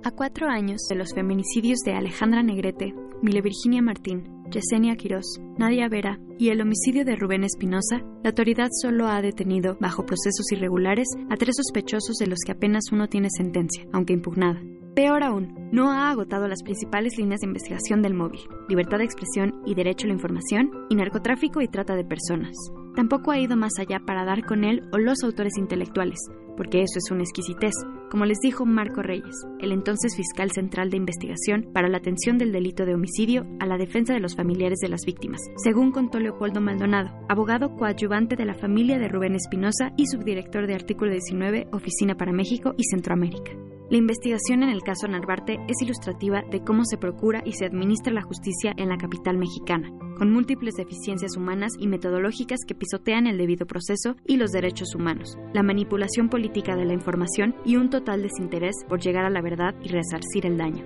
[0.03, 5.89] A cuatro años de los feminicidios de Alejandra Negrete, Mile Virginia Martín, Yesenia Quirós, Nadia
[5.89, 11.07] Vera y el homicidio de Rubén Espinosa, la autoridad solo ha detenido, bajo procesos irregulares,
[11.31, 14.61] a tres sospechosos de los que apenas uno tiene sentencia, aunque impugnada.
[14.99, 19.63] Peor aún, no ha agotado las principales líneas de investigación del móvil, libertad de expresión
[19.65, 22.57] y derecho a la información, y narcotráfico y trata de personas.
[22.97, 26.19] Tampoco ha ido más allá para dar con él o los autores intelectuales,
[26.57, 27.75] porque eso es una exquisitez,
[28.11, 32.53] como les dijo Marco Reyes, el entonces fiscal central de investigación para la atención del
[32.53, 36.61] delito de homicidio a la defensa de los familiares de las víctimas, según contó Leopoldo
[36.61, 42.17] Maldonado, abogado coadyuvante de la familia de Rubén Espinosa y subdirector de Artículo 19, Oficina
[42.17, 43.53] para México y Centroamérica.
[43.91, 48.13] La investigación en el caso Narvarte es ilustrativa de cómo se procura y se administra
[48.13, 53.39] la justicia en la capital mexicana, con múltiples deficiencias humanas y metodológicas que pisotean el
[53.39, 58.23] debido proceso y los derechos humanos, la manipulación política de la información y un total
[58.23, 60.85] desinterés por llegar a la verdad y resarcir el daño.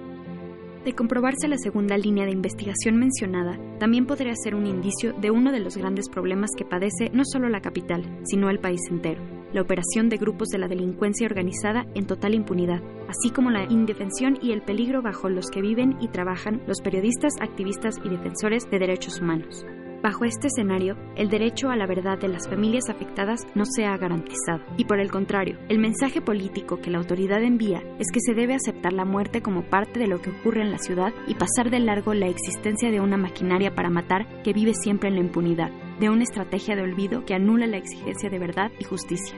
[0.84, 5.52] De comprobarse la segunda línea de investigación mencionada, también podría ser un indicio de uno
[5.52, 9.22] de los grandes problemas que padece no solo la capital, sino el país entero
[9.52, 14.38] la operación de grupos de la delincuencia organizada en total impunidad, así como la indefensión
[14.40, 18.78] y el peligro bajo los que viven y trabajan los periodistas, activistas y defensores de
[18.78, 19.64] derechos humanos.
[20.02, 23.96] Bajo este escenario, el derecho a la verdad de las familias afectadas no se ha
[23.96, 24.60] garantizado.
[24.76, 28.54] Y por el contrario, el mensaje político que la autoridad envía es que se debe
[28.54, 31.78] aceptar la muerte como parte de lo que ocurre en la ciudad y pasar de
[31.78, 35.70] largo la existencia de una maquinaria para matar que vive siempre en la impunidad,
[36.00, 39.36] de una estrategia de olvido que anula la exigencia de verdad y justicia.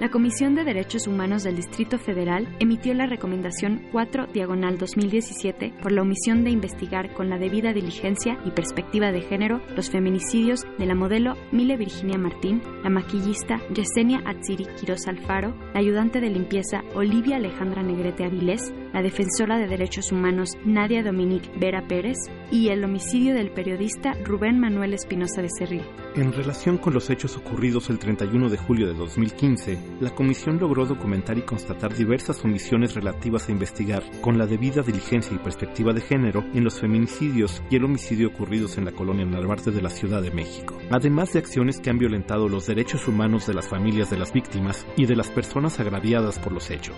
[0.00, 5.92] La Comisión de Derechos Humanos del Distrito Federal emitió la recomendación 4 diagonal 2017 por
[5.92, 10.86] la omisión de investigar con la debida diligencia y perspectiva de género los feminicidios de
[10.86, 16.82] la modelo Mile Virginia Martín, la maquillista Yesenia Atsiri Quiroz Alfaro, la ayudante de limpieza
[16.94, 22.16] Olivia Alejandra Negrete Avilés, la defensora de derechos humanos Nadia Dominique Vera Pérez
[22.50, 25.82] y el homicidio del periodista Rubén Manuel Espinosa Becerril.
[26.16, 30.86] En relación con los hechos ocurridos el 31 de julio de 2015, la Comisión logró
[30.86, 36.00] documentar y constatar diversas omisiones relativas a investigar, con la debida diligencia y perspectiva de
[36.00, 40.22] género, en los feminicidios y el homicidio ocurridos en la colonia Narvarte de la Ciudad
[40.22, 44.18] de México, además de acciones que han violentado los derechos humanos de las familias de
[44.18, 46.96] las víctimas y de las personas agraviadas por los hechos.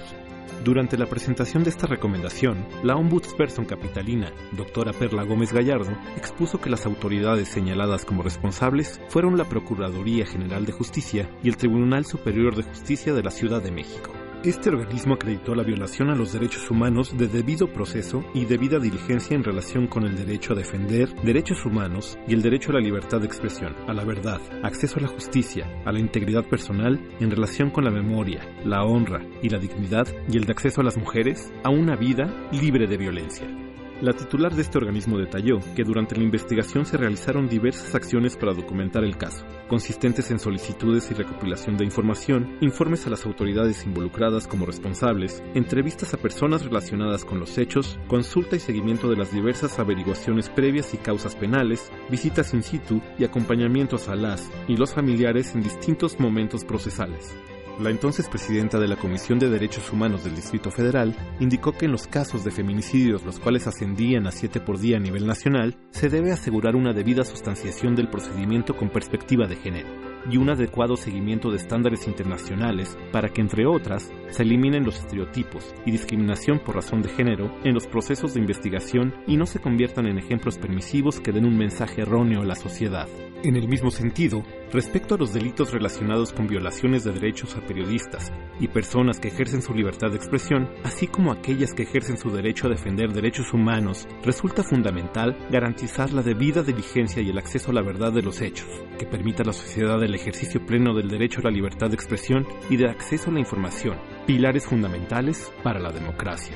[0.65, 6.71] Durante la presentación de esta recomendación, la ombudsperson capitalina, doctora Perla Gómez Gallardo, expuso que
[6.71, 12.55] las autoridades señaladas como responsables fueron la Procuraduría General de Justicia y el Tribunal Superior
[12.55, 14.22] de Justicia de la Ciudad de México.
[14.45, 19.37] Este organismo acreditó la violación a los derechos humanos de debido proceso y debida diligencia
[19.37, 23.21] en relación con el derecho a defender derechos humanos y el derecho a la libertad
[23.21, 27.71] de expresión, a la verdad, acceso a la justicia, a la integridad personal en relación
[27.71, 31.53] con la memoria, la honra y la dignidad y el de acceso a las mujeres
[31.63, 33.72] a una vida libre de violencia.
[34.03, 38.53] La titular de este organismo detalló que durante la investigación se realizaron diversas acciones para
[38.53, 44.49] documentar el caso, consistentes en solicitudes y recopilación de información, informes a las autoridades involucradas
[44.49, 49.79] como responsables, entrevistas a personas relacionadas con los hechos, consulta y seguimiento de las diversas
[49.79, 55.55] averiguaciones previas y causas penales, visitas in situ y acompañamientos a las y los familiares
[55.55, 57.37] en distintos momentos procesales.
[57.81, 61.93] La entonces presidenta de la Comisión de Derechos Humanos del Distrito Federal indicó que en
[61.93, 66.11] los casos de feminicidios, los cuales ascendían a siete por día a nivel nacional, se
[66.11, 69.89] debe asegurar una debida sustanciación del procedimiento con perspectiva de género
[70.31, 75.75] y un adecuado seguimiento de estándares internacionales para que, entre otras, se eliminen los estereotipos
[75.87, 80.07] y discriminación por razón de género en los procesos de investigación y no se conviertan
[80.07, 83.09] en ejemplos permisivos que den un mensaje erróneo a la sociedad.
[83.45, 88.33] En el mismo sentido, respecto a los delitos relacionados con violaciones de derechos a periodistas
[88.61, 92.69] y personas que ejercen su libertad de expresión, así como aquellas que ejercen su derecho
[92.69, 97.83] a defender derechos humanos, resulta fundamental garantizar la debida diligencia y el acceso a la
[97.83, 101.45] verdad de los hechos, que permita a la sociedad el ejercicio pleno del derecho a
[101.45, 106.55] la libertad de expresión y de acceso a la información, pilares fundamentales para la democracia.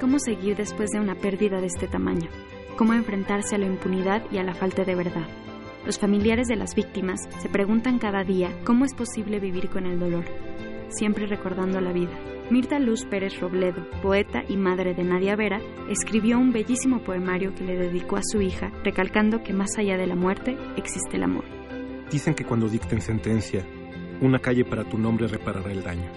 [0.00, 2.30] ¿Cómo seguir después de una pérdida de este tamaño?
[2.78, 5.26] ¿Cómo enfrentarse a la impunidad y a la falta de verdad?
[5.84, 9.98] Los familiares de las víctimas se preguntan cada día cómo es posible vivir con el
[9.98, 10.24] dolor,
[10.88, 12.12] siempre recordando la vida.
[12.50, 15.60] Mirta Luz Pérez Robledo, poeta y madre de Nadia Vera,
[15.90, 20.06] escribió un bellísimo poemario que le dedicó a su hija, recalcando que más allá de
[20.06, 21.44] la muerte existe el amor.
[22.12, 23.66] Dicen que cuando dicten sentencia,
[24.20, 26.12] una calle para tu nombre reparará el daño,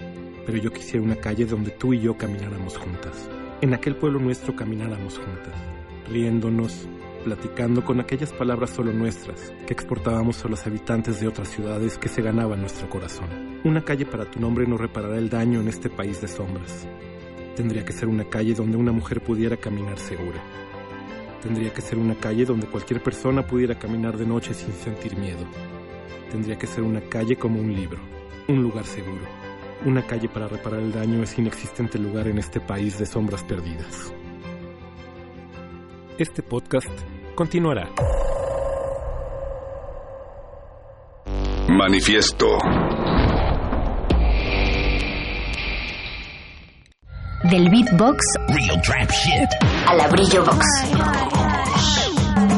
[0.46, 3.28] pero yo quisiera una calle donde tú y yo camináramos juntas.
[3.62, 5.56] En aquel pueblo nuestro camináramos juntas,
[6.12, 6.88] riéndonos,
[7.24, 12.10] platicando con aquellas palabras solo nuestras que exportábamos a los habitantes de otras ciudades que
[12.10, 13.28] se ganaban nuestro corazón.
[13.64, 16.88] Una calle para tu nombre no reparará el daño en este país de sombras.
[17.56, 20.42] Tendría que ser una calle donde una mujer pudiera caminar segura.
[21.42, 25.46] Tendría que ser una calle donde cualquier persona pudiera caminar de noche sin sentir miedo.
[26.32, 28.00] Tendría que ser una calle como un libro,
[28.48, 29.24] un lugar seguro.
[29.86, 34.14] Una calle para reparar el daño es inexistente lugar en este país de sombras perdidas.
[36.22, 36.88] Este podcast
[37.34, 37.90] continuará.
[41.68, 42.46] Manifiesto.
[47.50, 48.24] Del beatbox
[49.88, 50.64] a la brillo box.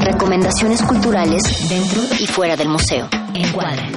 [0.02, 3.08] Recomendaciones culturales dentro y fuera del museo.
[3.34, 3.88] Encuadra.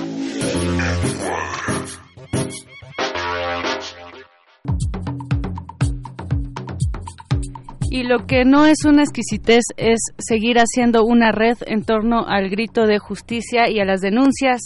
[7.97, 12.51] Y lo que no es una exquisitez es seguir haciendo una red en torno al
[12.51, 14.61] grito de justicia y a las denuncias.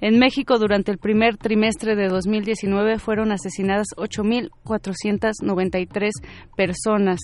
[0.00, 6.10] En México, durante el primer trimestre de 2019, fueron asesinadas 8.493
[6.56, 7.20] personas.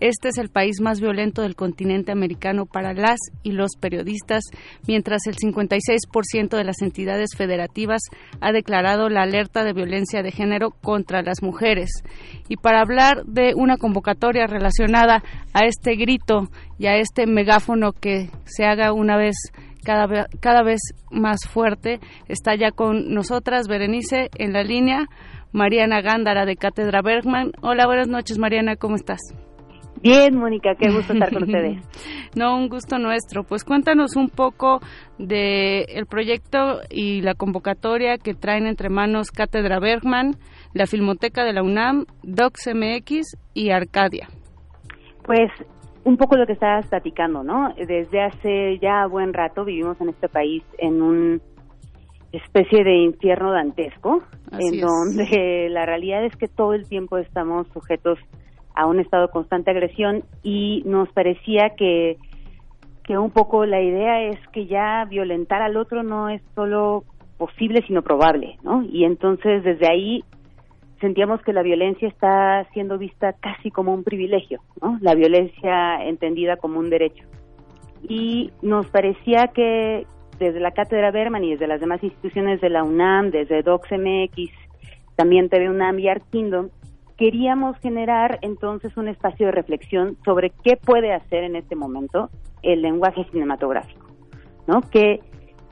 [0.00, 4.44] Este es el país más violento del continente americano para las y los periodistas,
[4.86, 8.02] mientras el 56% de las entidades federativas
[8.40, 11.90] ha declarado la alerta de violencia de género contra las mujeres.
[12.48, 15.22] Y para hablar de una convocatoria relacionada
[15.52, 16.48] a este grito
[16.78, 19.34] y a este megáfono que se haga una vez
[19.84, 20.80] cada, cada vez
[21.10, 21.98] más fuerte,
[22.28, 25.06] está ya con nosotras Berenice en la línea,
[25.52, 27.52] Mariana Gándara de Cátedra Bergman.
[27.62, 29.20] Hola, buenas noches Mariana, ¿cómo estás?
[30.02, 31.82] Bien, Mónica, qué gusto estar con ustedes.
[32.36, 33.42] No, un gusto nuestro.
[33.42, 34.80] Pues cuéntanos un poco
[35.18, 40.36] de el proyecto y la convocatoria que traen entre manos Cátedra Bergman,
[40.74, 44.28] la Filmoteca de la UNAM, Docs MX y Arcadia.
[45.24, 45.50] Pues
[46.04, 47.74] un poco lo que estabas platicando, ¿no?
[47.74, 51.42] Desde hace ya buen rato vivimos en este país en un
[52.32, 54.80] especie de infierno dantesco, Así en es.
[54.82, 58.28] donde la realidad es que todo el tiempo estamos sujetos a
[58.86, 62.16] un estado de constante agresión y nos parecía que
[63.08, 67.04] que un poco la idea es que ya violentar al otro no es solo
[67.38, 68.82] posible sino probable, ¿no?
[68.82, 70.24] Y entonces desde ahí
[71.00, 74.98] sentíamos que la violencia está siendo vista casi como un privilegio, ¿no?
[75.00, 77.24] La violencia entendida como un derecho.
[78.06, 80.06] Y nos parecía que
[80.38, 84.52] desde la Cátedra Berman y desde las demás instituciones de la UNAM, desde DocsMX,
[85.16, 86.68] también TV UNAM y Art Kingdom,
[87.18, 92.30] queríamos generar entonces un espacio de reflexión sobre qué puede hacer en este momento
[92.62, 94.06] el lenguaje cinematográfico,
[94.66, 94.80] ¿no?
[94.90, 95.20] ¿Qué,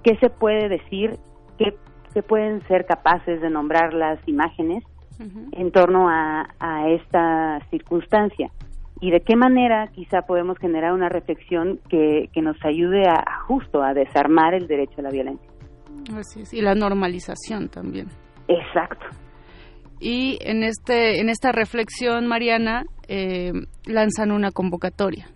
[0.03, 1.13] qué se puede decir?
[1.57, 1.75] ¿Qué,
[2.13, 4.85] qué pueden ser capaces de nombrar las imágenes
[5.53, 8.51] en torno a, a esta circunstancia?
[9.01, 13.41] ¿Y de qué manera quizá podemos generar una reflexión que, que nos ayude a, a
[13.47, 15.49] justo a desarmar el derecho a la violencia?
[16.17, 18.09] Así es, y la normalización también.
[18.49, 19.07] Exacto.
[20.01, 23.53] Y en este en esta reflexión, Mariana, eh,
[23.87, 25.27] lanzan una convocatoria.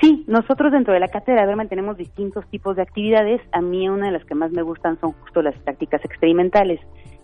[0.00, 3.42] Sí, nosotros dentro de la cátedra Berman tenemos distintos tipos de actividades.
[3.52, 6.80] A mí una de las que más me gustan son justo las prácticas experimentales,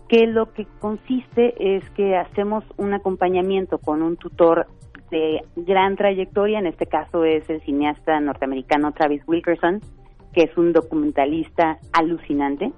[0.07, 4.67] que lo que consiste es que hacemos un acompañamiento con un tutor
[5.09, 9.81] de gran trayectoria, en este caso es el cineasta norteamericano Travis Wilkerson,
[10.33, 12.71] que es un documentalista alucinante,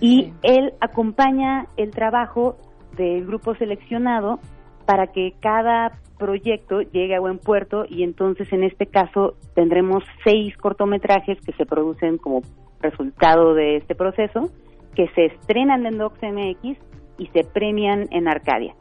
[0.00, 2.56] y él acompaña el trabajo
[2.98, 4.38] del grupo seleccionado
[4.84, 10.56] para que cada proyecto llegue a buen puerto y entonces en este caso tendremos seis
[10.56, 12.42] cortometrajes que se producen como
[12.80, 14.50] resultado de este proceso,
[14.94, 16.78] que se estrenan en DocsMX
[17.18, 18.74] y se premian en Arcadia.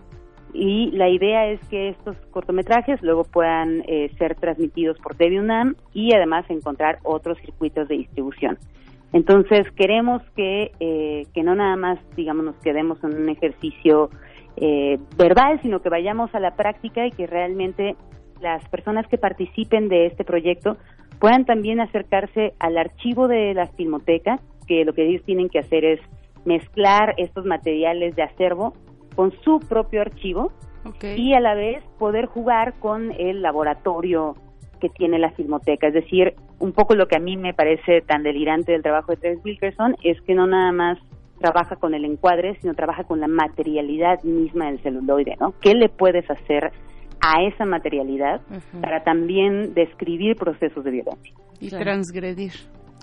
[0.54, 5.76] Y la idea es que estos cortometrajes luego puedan eh, ser transmitidos por TV UNAM
[5.94, 8.58] y además encontrar otros circuitos de distribución.
[9.14, 14.10] Entonces queremos que, eh, que no nada más, digamos, nos quedemos en un ejercicio
[14.58, 17.96] eh, verbal, sino que vayamos a la práctica y que realmente
[18.42, 20.78] las personas que participen de este proyecto
[21.20, 25.86] puedan también acercarse al archivo de la filmoteca, que lo que ellos tienen que hacer
[25.86, 26.00] es
[26.46, 28.74] mezclar estos materiales de acervo
[29.16, 30.52] con su propio archivo
[31.16, 34.36] y a la vez poder jugar con el laboratorio
[34.80, 35.88] que tiene la filmoteca.
[35.88, 39.18] Es decir, un poco lo que a mí me parece tan delirante del trabajo de
[39.18, 40.98] Travis Wilkerson es que no nada más
[41.40, 45.54] trabaja con el encuadre, sino trabaja con la materialidad misma del celuloide, ¿no?
[45.62, 46.72] ¿Qué le puedes hacer
[47.20, 48.42] a esa materialidad
[48.82, 51.34] para también describir procesos de violencia?
[51.60, 52.54] Y transgredir.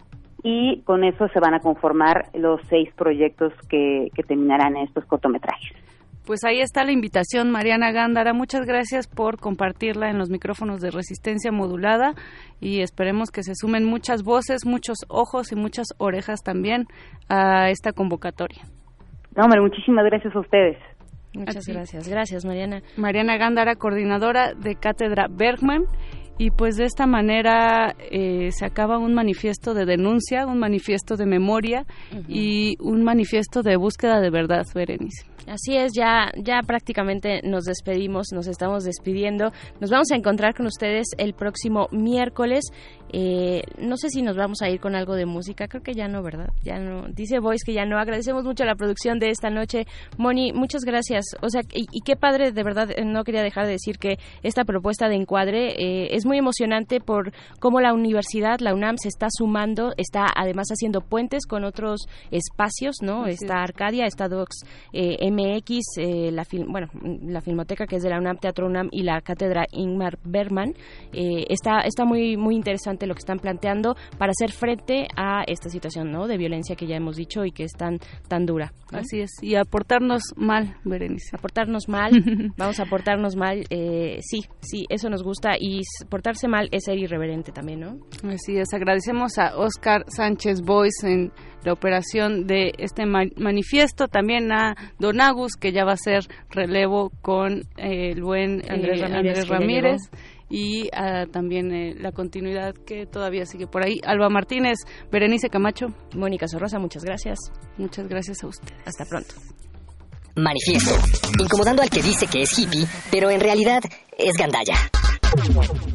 [0.43, 5.05] y con eso se van a conformar los seis proyectos que, que terminarán en estos
[5.05, 5.75] cortometrajes.
[6.29, 8.33] Pues ahí está la invitación, Mariana Gándara.
[8.33, 12.13] Muchas gracias por compartirla en los micrófonos de resistencia modulada
[12.61, 16.85] y esperemos que se sumen muchas voces, muchos ojos y muchas orejas también
[17.29, 18.61] a esta convocatoria.
[19.35, 20.77] No, hombre, muchísimas gracias a ustedes.
[21.33, 22.07] Muchas gracias.
[22.07, 22.81] Gracias, Mariana.
[22.95, 25.85] Mariana Gándara, coordinadora de Cátedra Bergman.
[26.39, 31.25] Y pues de esta manera eh, se acaba un manifiesto de denuncia, un manifiesto de
[31.25, 31.85] memoria
[32.29, 35.28] y un manifiesto de búsqueda de verdad, Berenice.
[35.47, 39.51] Así es, ya, ya prácticamente nos despedimos, nos estamos despidiendo.
[39.79, 42.65] Nos vamos a encontrar con ustedes el próximo miércoles.
[43.11, 46.07] Eh, no sé si nos vamos a ir con algo de música, creo que ya
[46.07, 46.49] no, ¿verdad?
[46.63, 47.07] Ya no.
[47.07, 47.97] Dice Voice que ya no.
[47.97, 49.85] Agradecemos mucho la producción de esta noche.
[50.17, 51.25] Moni, muchas gracias.
[51.41, 54.19] O sea, y, y qué padre, de verdad, eh, no quería dejar de decir que
[54.43, 59.09] esta propuesta de encuadre eh, es muy emocionante por cómo la universidad, la UNAM, se
[59.09, 63.23] está sumando, está además haciendo puentes con otros espacios, ¿no?
[63.23, 63.69] Así está es.
[63.69, 66.87] Arcadia, está Docs eh, MX, eh, la film, bueno,
[67.23, 70.73] la Filmoteca que es de la UNAM, Teatro UNAM y la Cátedra Ingmar Bergman.
[71.13, 75.69] Eh, está está muy muy interesante lo que están planteando para hacer frente a esta
[75.69, 76.27] situación, ¿no?
[76.27, 78.71] De violencia que ya hemos dicho y que es tan tan dura.
[78.91, 78.99] ¿no?
[78.99, 81.35] Así es, y aportarnos mal, Berenice.
[81.35, 82.11] Aportarnos mal,
[82.57, 86.97] vamos a portarnos mal, eh, sí, sí, eso nos gusta y portarse mal es ser
[86.97, 87.97] irreverente también, ¿no?
[88.23, 91.31] Así es, agradecemos a Oscar Sánchez Boys en
[91.63, 96.21] la operación de este ma- manifiesto, también a Don Agus, que ya va a ser
[96.49, 100.09] relevo con eh, el buen eh, Andrés Ramírez, Andrés
[100.51, 100.89] y
[101.31, 103.99] también eh, la continuidad que todavía sigue por ahí.
[104.03, 104.77] Alba Martínez,
[105.11, 105.87] Berenice Camacho.
[106.15, 107.37] Mónica Sorrosa, muchas gracias.
[107.77, 108.73] Muchas gracias a usted.
[108.85, 109.35] Hasta pronto.
[110.35, 110.91] Manifiesto.
[111.39, 113.81] Incomodando al que dice que es hippie, pero en realidad
[114.17, 114.75] es gandalla.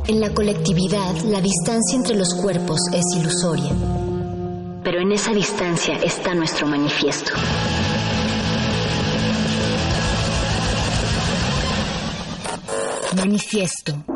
[0.07, 3.73] En la colectividad, la distancia entre los cuerpos es ilusoria.
[4.85, 7.33] Pero en esa distancia está nuestro manifiesto.
[13.17, 14.14] Manifiesto.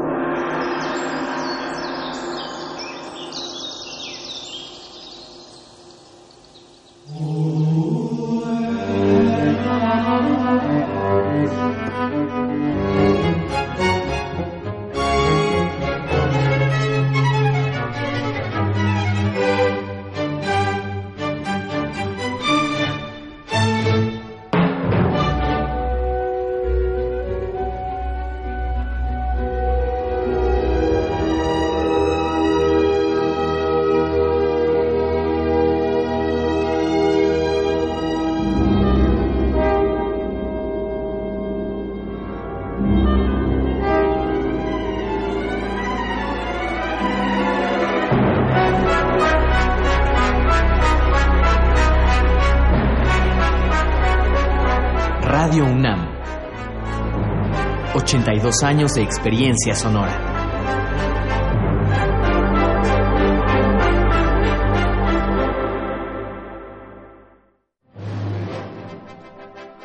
[58.49, 60.13] 82 años de experiencia sonora.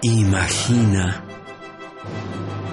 [0.02, 1.24] Imagina.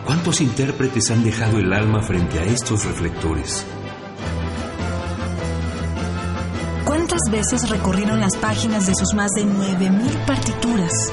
[0.05, 3.67] ¿Cuántos intérpretes han dejado el alma frente a estos reflectores?
[6.85, 11.13] ¿Cuántas veces recorrieron las páginas de sus más de 9.000 partituras?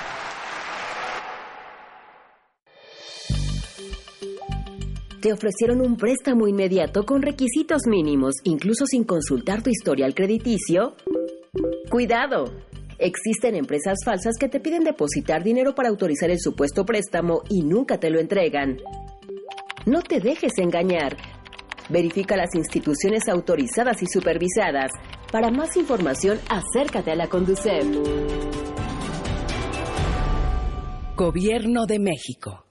[5.21, 10.95] Te ofrecieron un préstamo inmediato con requisitos mínimos, incluso sin consultar tu historial crediticio.
[11.91, 12.45] Cuidado.
[12.97, 17.99] Existen empresas falsas que te piden depositar dinero para autorizar el supuesto préstamo y nunca
[17.99, 18.77] te lo entregan.
[19.85, 21.15] No te dejes engañar.
[21.87, 24.91] Verifica las instituciones autorizadas y supervisadas.
[25.31, 27.85] Para más información, acércate a la Conducef.
[31.15, 32.70] Gobierno de México.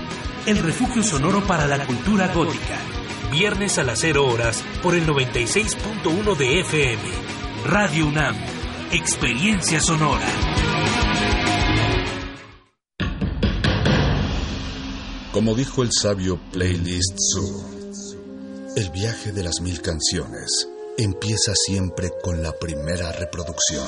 [0.45, 2.77] el refugio sonoro para la cultura gótica.
[3.31, 7.01] Viernes a las 0 horas por el 96.1 de FM.
[7.65, 8.35] Radio UNAM,
[8.91, 10.27] experiencia sonora.
[15.31, 17.71] Como dijo el sabio Playlist Zoo,
[18.75, 23.87] el viaje de las mil canciones empieza siempre con la primera reproducción.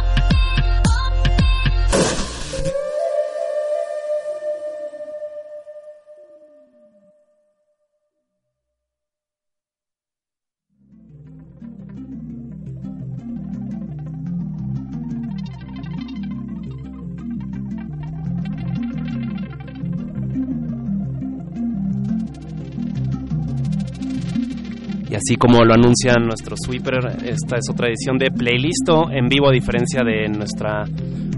[25.31, 29.53] Así como lo anuncian nuestro sweeper, esta es otra edición de Playlisto en vivo a
[29.53, 30.83] diferencia de nuestra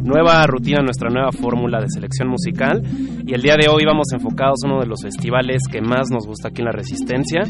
[0.02, 2.82] nueva rutina, nuestra nueva fórmula de selección musical.
[3.24, 6.26] Y el día de hoy vamos enfocados a uno de los festivales que más nos
[6.26, 7.42] gusta aquí en La Resistencia,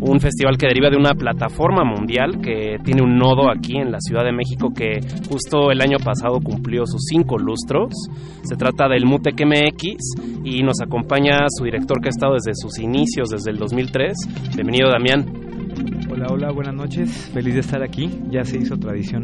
[0.00, 4.00] un festival que deriva de una plataforma mundial que tiene un nodo aquí en la
[4.00, 4.98] Ciudad de México que
[5.30, 7.92] justo el año pasado cumplió sus cinco lustros.
[8.42, 12.80] Se trata del MUTEC MX y nos acompaña su director que ha estado desde sus
[12.80, 14.14] inicios, desde el 2003.
[14.56, 15.51] Bienvenido Damián.
[16.10, 17.30] Hola, hola, buenas noches.
[17.32, 18.08] Feliz de estar aquí.
[18.30, 19.22] Ya se hizo tradición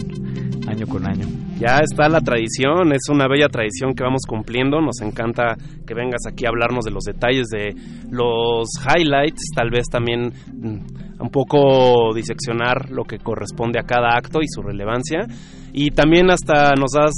[0.66, 1.26] año con año.
[1.58, 4.80] Ya está la tradición, es una bella tradición que vamos cumpliendo.
[4.80, 5.56] Nos encanta
[5.86, 7.74] que vengas aquí a hablarnos de los detalles, de
[8.10, 14.40] los highlights, tal vez también mm, un poco diseccionar lo que corresponde a cada acto
[14.42, 15.26] y su relevancia.
[15.72, 17.14] Y también hasta nos has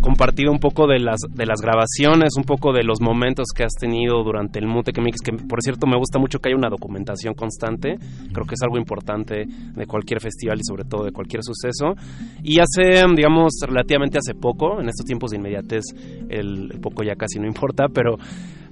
[0.00, 3.74] compartido un poco de las de las grabaciones, un poco de los momentos que has
[3.74, 7.34] tenido durante el Mute Mix, que por cierto me gusta mucho que haya una documentación
[7.34, 7.98] constante,
[8.32, 11.94] creo que es algo importante de cualquier festival y sobre todo de cualquier suceso.
[12.42, 15.84] Y hace, digamos, relativamente hace poco, en estos tiempos de inmediatez,
[16.28, 18.16] el, el poco ya casi no importa, pero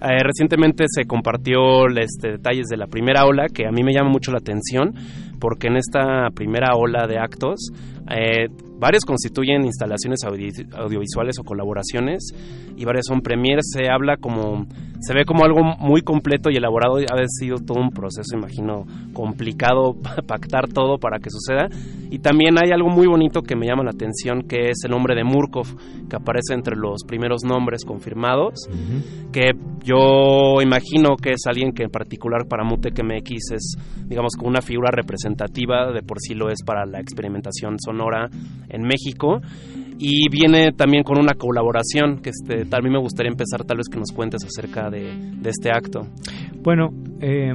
[0.05, 4.11] eh, recientemente se compartió este, detalles de la primera ola que a mí me llama
[4.11, 4.93] mucho la atención
[5.41, 7.71] porque en esta primera ola de actos
[8.11, 8.49] eh,
[8.79, 12.35] varios constituyen instalaciones audi- audiovisuales o colaboraciones
[12.77, 13.67] y varias son premieres.
[13.73, 14.67] Se habla como,
[15.06, 16.97] se ve como algo muy completo y elaborado.
[16.97, 19.94] Ha sido todo un proceso, imagino, complicado
[20.26, 21.68] pactar todo para que suceda.
[22.10, 25.14] Y también hay algo muy bonito que me llama la atención, que es el nombre
[25.14, 25.66] de Murkov,
[26.09, 28.68] que aparece entre los primeros nombres confirmados,
[29.32, 29.51] que
[29.82, 33.76] yo imagino que es alguien que en particular para Mutec MX es,
[34.06, 38.28] digamos, como una figura representativa, de por sí lo es para la experimentación sonora
[38.68, 39.40] en México.
[39.99, 43.99] Y viene también con una colaboración que este, también me gustaría empezar tal vez que
[43.99, 45.12] nos cuentes acerca de,
[45.45, 46.07] este acto.
[46.62, 46.89] Bueno,
[47.21, 47.53] eh,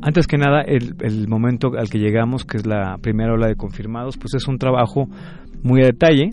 [0.00, 3.56] antes que nada, el, el, momento al que llegamos, que es la primera ola de
[3.56, 5.08] confirmados, pues es un trabajo
[5.62, 6.30] muy a detalle,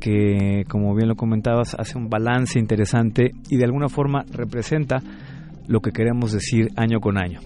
[0.00, 5.02] que como bien lo comentabas, hace un balance interesante y de alguna forma representa
[5.66, 7.40] lo que queremos decir año con año.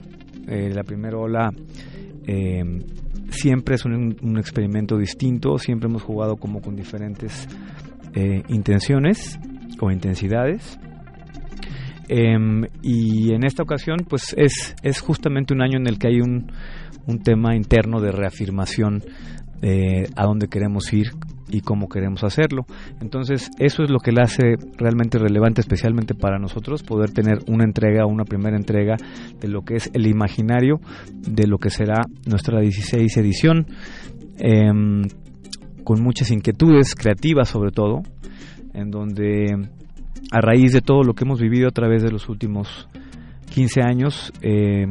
[0.47, 1.51] Eh, la primera ola
[2.27, 2.63] eh,
[3.33, 7.49] siempre es un, experimento distinto, siempre hemos jugado como con diferentes
[8.15, 9.39] eh, intenciones
[9.81, 10.79] o intensidades.
[12.09, 12.37] Eh,
[12.83, 16.53] y en esta ocasión, pues es, es justamente un año en el que hay un,
[17.07, 19.03] un tema interno de reafirmación
[19.63, 21.13] eh, a dónde queremos ir
[21.53, 22.65] y cómo queremos hacerlo.
[23.01, 27.65] Entonces, eso es lo que le hace realmente relevante, especialmente para nosotros, poder tener una
[27.65, 28.97] entrega, una primera entrega
[29.41, 30.81] de lo que es el imaginario
[31.13, 33.67] de lo que será nuestra 16 edición,
[34.39, 34.71] eh,
[35.85, 38.03] con muchas inquietudes creativas sobre todo,
[38.73, 39.69] en donde
[40.31, 42.89] a raíz de todo lo que hemos vivido a través de los últimos
[43.51, 44.87] 15 años, eh,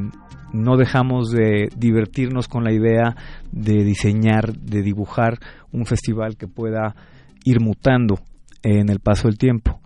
[0.54, 3.16] no dejamos de divertirnos con la idea
[3.52, 5.40] de diseñar, de dibujar
[5.72, 6.96] un festival que pueda
[7.44, 8.20] ir mutando
[8.64, 9.82] en el paso del tiempo.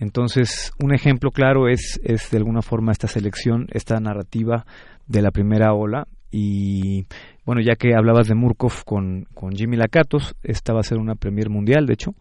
[0.00, 4.66] Entonces, un ejemplo claro es, es de alguna forma esta selección, esta narrativa
[5.06, 6.06] de la primera ola.
[6.30, 7.06] Y
[7.44, 11.14] bueno, ya que hablabas de Murkov con, con Jimmy Lakatos, esta va a ser una
[11.14, 12.14] premier mundial, de hecho.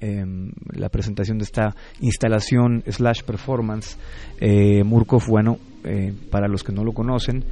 [0.00, 0.24] Eh,
[0.72, 3.98] la presentación de esta instalación slash performance.
[4.40, 7.44] Eh, Murkov, bueno, eh, para los que no lo conocen,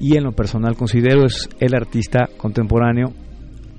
[0.00, 3.12] y en lo personal considero es el artista contemporáneo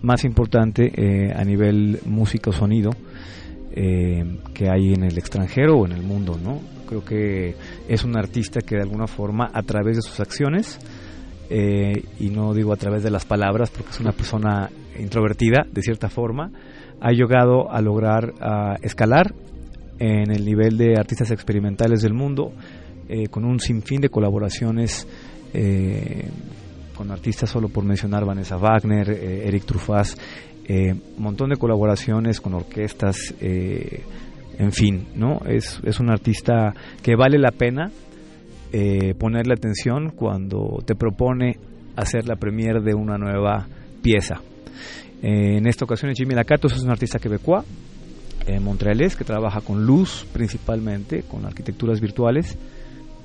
[0.01, 2.91] más importante eh, a nivel música o sonido
[3.71, 6.59] que hay en el extranjero o en el mundo, ¿no?
[6.85, 7.55] Creo que
[7.87, 10.79] es un artista que de alguna forma a través de sus acciones
[11.49, 14.69] y no digo a través de las palabras porque es una persona
[14.99, 16.51] introvertida de cierta forma
[16.99, 19.33] ha llegado a lograr a escalar
[19.99, 22.51] en el nivel de artistas experimentales del mundo
[23.07, 25.07] eh, con un sinfín de colaboraciones
[25.53, 26.29] eh,
[26.99, 30.17] con artistas solo por mencionar Vanessa Wagner, eh, Eric Truffaz,
[30.69, 33.33] un montón de colaboraciones con orquestas
[34.59, 35.39] en fin, ¿no?
[35.47, 37.89] Es, es un artista que vale la pena
[38.73, 41.57] eh, ponerle atención cuando te propone
[41.95, 43.67] hacer la premiere de una nueva
[44.03, 44.41] pieza.
[45.23, 47.65] Eh, en esta ocasión Jimmy Lacatos es un artista quebecois,
[48.47, 52.57] eh, montrealés, que trabaja con luz principalmente, con arquitecturas virtuales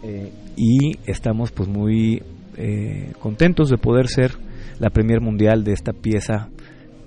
[0.04, 2.22] eh, y estamos pues muy
[2.56, 4.32] eh, contentos de poder ser
[4.78, 6.48] la premier mundial de esta pieza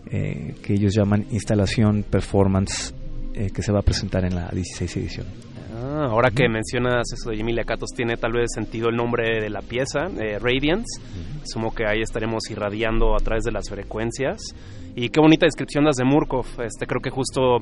[0.10, 2.94] eh, que ellos llaman instalación performance
[3.34, 5.28] eh, que se va a presentar en la 16 edición.
[5.76, 9.49] Ah, ahora que mencionas eso de Emilia Catos, tiene tal vez sentido el nombre de
[9.49, 10.07] la pieza,
[10.40, 11.02] Radiance.
[11.44, 14.40] Sumo que ahí estaremos irradiando a través de las frecuencias.
[14.95, 16.48] Y qué bonita descripción das de Murkov.
[16.64, 17.60] Este, creo que justo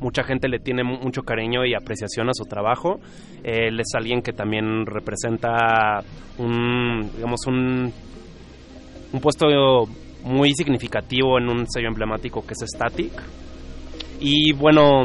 [0.00, 3.00] mucha gente le tiene mu- mucho cariño y apreciación a su trabajo.
[3.42, 6.00] Él es alguien que también representa
[6.38, 7.92] un, digamos, un,
[9.12, 9.46] un puesto
[10.24, 13.12] muy significativo en un sello emblemático que es Static.
[14.20, 15.04] Y bueno,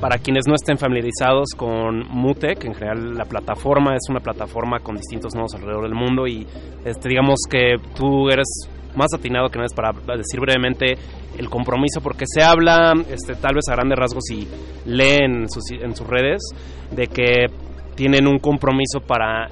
[0.00, 4.96] para quienes no estén familiarizados con Mutec, en general la plataforma es una plataforma con
[4.96, 6.46] distintos nodos alrededor del mundo y
[6.84, 8.48] este, digamos que tú eres
[8.94, 10.96] más atinado que nadie para decir brevemente
[11.38, 14.46] el compromiso porque se habla este, tal vez a grandes rasgos y
[14.86, 16.42] leen en sus, en sus redes
[16.90, 17.46] de que
[17.94, 19.48] tienen un compromiso para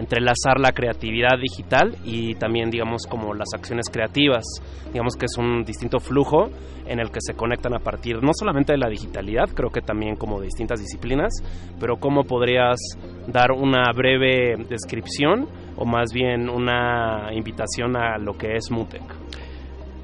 [0.00, 4.44] entrelazar la creatividad digital y también digamos como las acciones creativas.
[4.92, 6.50] Digamos que es un distinto flujo
[6.86, 10.16] en el que se conectan a partir no solamente de la digitalidad creo que también
[10.16, 11.32] como de distintas disciplinas
[11.78, 12.78] pero cómo podrías
[13.28, 15.46] dar una breve descripción
[15.76, 19.02] o más bien una invitación a lo que es Mutec.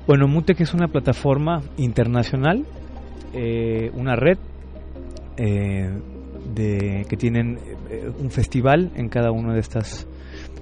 [0.07, 2.65] Bueno, Mutec es una plataforma internacional,
[3.35, 4.39] eh, una red
[5.37, 5.91] eh,
[6.57, 7.59] de, que tienen
[7.91, 10.09] eh, un festival en cada una de estas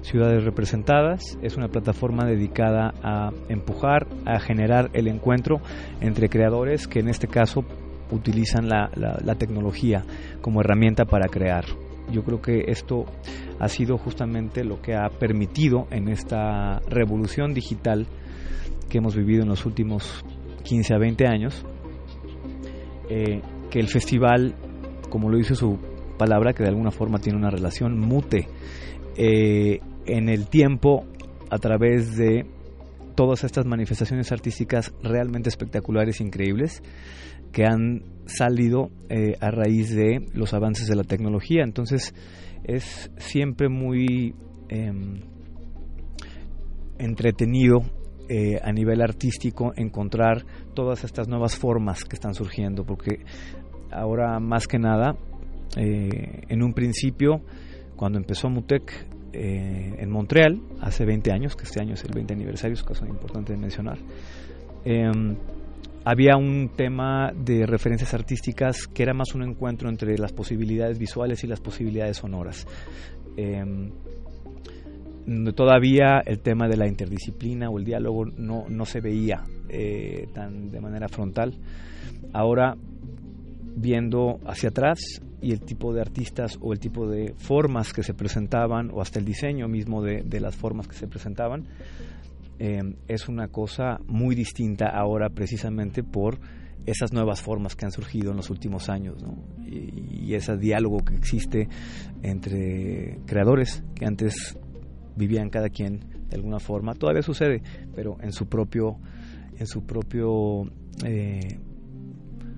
[0.03, 1.39] ciudades representadas.
[1.41, 5.61] Es una plataforma dedicada a empujar, a generar el encuentro
[6.01, 7.63] entre creadores que en este caso
[8.11, 10.03] utilizan la, la- la tecnología
[10.41, 11.65] como herramienta para crear.
[12.11, 13.05] Yo creo que esto
[13.59, 18.05] ha sido justamente lo que ha permitido en esta revolución digital
[18.89, 20.23] que hemos vivido en los últimos
[20.63, 21.65] 15 a 20 años,
[23.09, 23.41] eh,
[23.71, 24.53] que el festival,
[25.15, 25.79] como lo dice su
[26.17, 28.49] palabra, que de alguna forma tiene una relación, mute
[29.15, 31.05] eh, en el tiempo
[31.49, 32.45] a través de
[33.15, 36.83] todas estas manifestaciones artísticas realmente espectaculares, increíbles,
[37.53, 41.63] que han salido eh, a raíz de los avances de la tecnología.
[41.63, 42.13] Entonces
[42.65, 44.35] es siempre muy
[44.67, 45.21] em,
[46.99, 47.83] entretenido
[48.27, 53.19] eh, a nivel artístico encontrar todas estas nuevas formas que están surgiendo, porque
[53.91, 55.15] ahora más que nada,
[55.77, 57.41] eh, en un principio,
[57.95, 62.33] cuando empezó Mutec eh, en Montreal, hace 20 años, que este año es el 20
[62.33, 63.97] aniversario, es caso importante de mencionar,
[64.85, 65.35] em,
[66.05, 71.43] había un tema de referencias artísticas que era más un encuentro entre las posibilidades visuales
[71.43, 72.67] y las posibilidades sonoras.
[73.35, 73.91] Em,
[75.55, 80.69] todavía el tema de la interdisciplina o el diálogo no, no se veía eh, tan
[80.69, 81.55] de manera frontal.
[82.33, 82.75] Ahora,
[83.75, 84.99] viendo hacia atrás
[85.41, 89.19] y el tipo de artistas o el tipo de formas que se presentaban o hasta
[89.19, 91.67] el diseño mismo de, de las formas que se presentaban,
[92.57, 96.39] eh, es una cosa muy distinta ahora precisamente por
[96.85, 99.17] esas nuevas formas que han surgido en los últimos años
[99.65, 101.67] y ese diálogo que existe
[102.21, 104.57] entre creadores que antes
[105.17, 105.99] vivían cada quien
[106.29, 107.61] de alguna forma todavía sucede
[107.95, 108.99] pero en su propio
[109.57, 110.63] en su propio
[111.03, 111.59] eh,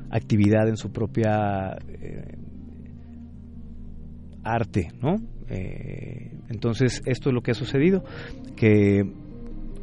[0.09, 2.35] actividad en su propia eh,
[4.43, 5.15] arte no
[5.49, 8.03] Eh, entonces esto es lo que ha sucedido
[8.57, 9.01] que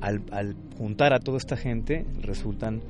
[0.02, 2.82] al, al juntar a toda esta gente resultan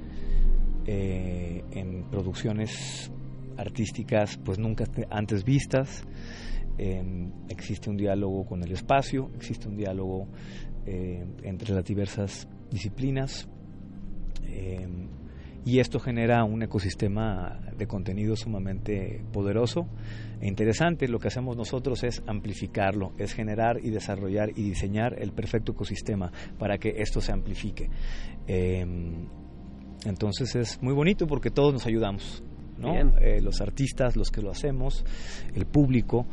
[0.87, 3.13] eh, en producciones
[3.57, 6.03] artísticas pues nunca te- antes vistas.
[6.79, 10.27] Eh, existe un diálogo con el espacio existe un diálogo
[10.85, 13.49] entre las diversas disciplinas.
[14.49, 14.87] Eh,
[15.65, 19.87] y esto genera un ecosistema de contenido sumamente poderoso
[20.41, 21.09] e interesante.
[21.09, 26.31] Lo que hacemos nosotros es amplificarlo, es generar y desarrollar y diseñar el perfecto ecosistema
[26.59, 27.89] para que esto se amplifique.
[28.47, 28.85] Eh,
[30.05, 32.43] entonces es muy bonito porque todos nos ayudamos,
[32.79, 32.95] ¿no?
[33.19, 35.05] Eh, los artistas, los que lo hacemos,
[35.55, 36.27] el público.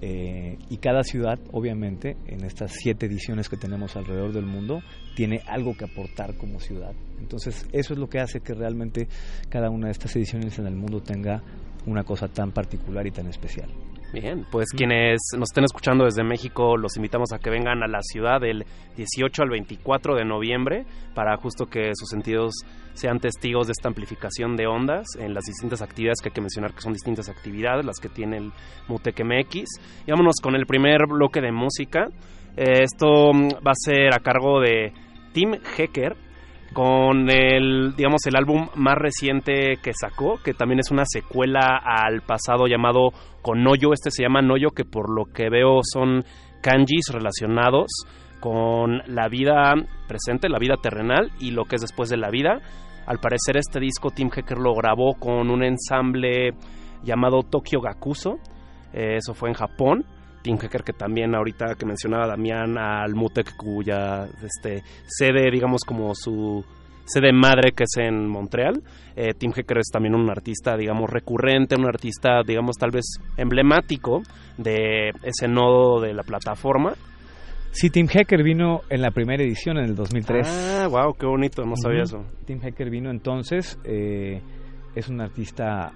[0.00, 4.80] Eh, y cada ciudad, obviamente, en estas siete ediciones que tenemos alrededor del mundo,
[5.16, 6.92] tiene algo que aportar como ciudad.
[7.20, 9.08] Entonces, eso es lo que hace que realmente
[9.48, 11.42] cada una de estas ediciones en el mundo tenga
[11.86, 13.70] una cosa tan particular y tan especial.
[14.10, 18.00] Bien, pues quienes nos estén escuchando desde México, los invitamos a que vengan a la
[18.00, 18.64] ciudad del
[18.96, 22.54] 18 al 24 de noviembre para justo que sus sentidos
[22.94, 26.72] sean testigos de esta amplificación de ondas en las distintas actividades que hay que mencionar
[26.72, 28.52] que son distintas actividades las que tiene el
[28.88, 29.68] Mutec MX.
[30.06, 32.06] Y vámonos con el primer bloque de música.
[32.56, 34.94] Esto va a ser a cargo de
[35.34, 36.16] Tim Hecker
[36.72, 42.22] con el digamos el álbum más reciente que sacó que también es una secuela al
[42.22, 43.10] pasado llamado
[43.42, 43.92] Konoyo.
[43.92, 46.24] Este se llama Noyo que por lo que veo son
[46.62, 47.86] kanjis relacionados
[48.40, 49.74] con la vida
[50.06, 52.60] presente la vida terrenal y lo que es después de la vida.
[53.06, 56.50] Al parecer este disco Tim Hecker lo grabó con un ensamble
[57.02, 58.36] llamado Tokyo Gakuso.
[58.92, 60.04] Eh, eso fue en Japón
[60.42, 66.14] Tim Hecker, que también ahorita que mencionaba Damián al Mutec, cuya este, sede, digamos, como
[66.14, 66.64] su
[67.04, 68.82] sede madre que es en Montreal.
[69.16, 74.22] Eh, Tim Hecker es también un artista, digamos, recurrente, un artista, digamos, tal vez emblemático
[74.56, 76.94] de ese nodo de la plataforma.
[77.70, 80.80] Sí, Tim Hecker vino en la primera edición en el 2003.
[80.82, 82.24] Ah, wow, qué bonito, no sabía eso.
[82.44, 84.40] Tim Hecker vino entonces, eh,
[84.94, 85.92] es un artista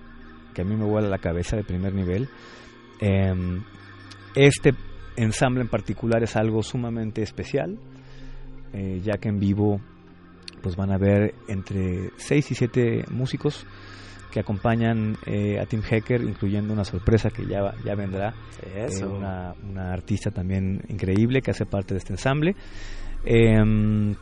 [0.55, 2.28] que a mí me vuela la cabeza de primer nivel.
[3.01, 3.64] Em,
[4.35, 4.75] este
[5.17, 7.79] ensamble en particular es algo sumamente especial,
[8.73, 9.81] eh, ya que en vivo
[10.63, 13.67] pues van a ver entre 6 y 7 músicos
[14.31, 18.33] que acompañan eh, a Tim Hecker, incluyendo una sorpresa que ya, ya vendrá,
[18.63, 22.55] eh, una, una, artista también increíble que hace parte de este ensamble.
[23.25, 24.15] Em,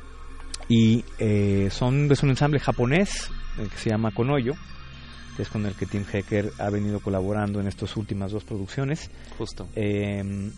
[0.68, 1.04] y
[1.70, 4.54] son, es un ensamble japonés que se llama Konoyo,
[5.36, 9.10] que es con el que Tim Hecker ha venido colaborando en estas últimas dos producciones.
[9.38, 9.68] Justo.
[9.74, 10.50] Eh,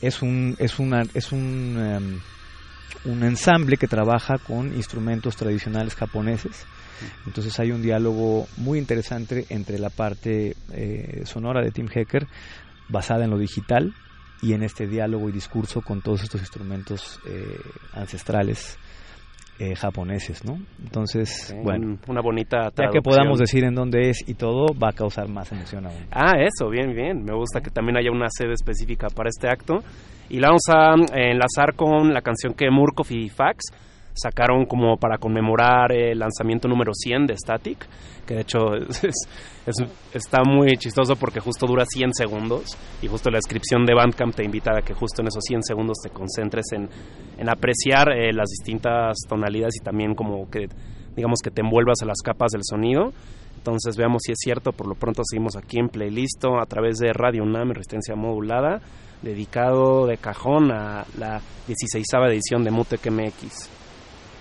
[0.00, 2.20] es un es una es un em,
[3.04, 6.66] un ensamble que trabaja con instrumentos tradicionales japoneses.
[7.26, 12.26] Entonces hay un diálogo muy interesante entre la parte eh, sonora de Tim Hecker
[12.88, 13.94] basada en lo digital
[14.40, 17.60] y en este diálogo y discurso con todos estos instrumentos eh,
[17.92, 18.78] ancestrales
[19.58, 20.58] eh, japoneses, ¿no?
[20.82, 24.92] Entonces, bueno, una bonita Ya que podamos decir en dónde es y todo, va a
[24.92, 26.06] causar más emoción aún.
[26.10, 27.22] Ah, eso, bien, bien.
[27.24, 29.78] Me gusta que también haya una sede específica para este acto.
[30.28, 33.64] Y la vamos a enlazar con la canción que Murkoff y Fax
[34.14, 37.86] sacaron como para conmemorar el lanzamiento número 100 de Static,
[38.24, 38.58] que de hecho
[40.14, 42.64] está muy chistoso porque justo dura 100 segundos
[43.02, 45.98] y justo la descripción de Bandcamp te invita a que justo en esos 100 segundos
[46.02, 46.88] te concentres en,
[47.38, 50.68] en apreciar eh, las distintas tonalidades y también como que
[51.16, 53.12] digamos que te envuelvas a las capas del sonido.
[53.56, 57.12] Entonces veamos si es cierto, por lo pronto seguimos aquí en playlist a través de
[57.14, 58.82] Radio UNAM, resistencia modulada,
[59.22, 63.73] dedicado de cajón a la 16 edición de Mutec MX.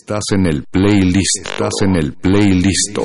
[0.00, 1.44] Estás en el playlist.
[1.44, 2.96] Estás en el playlist.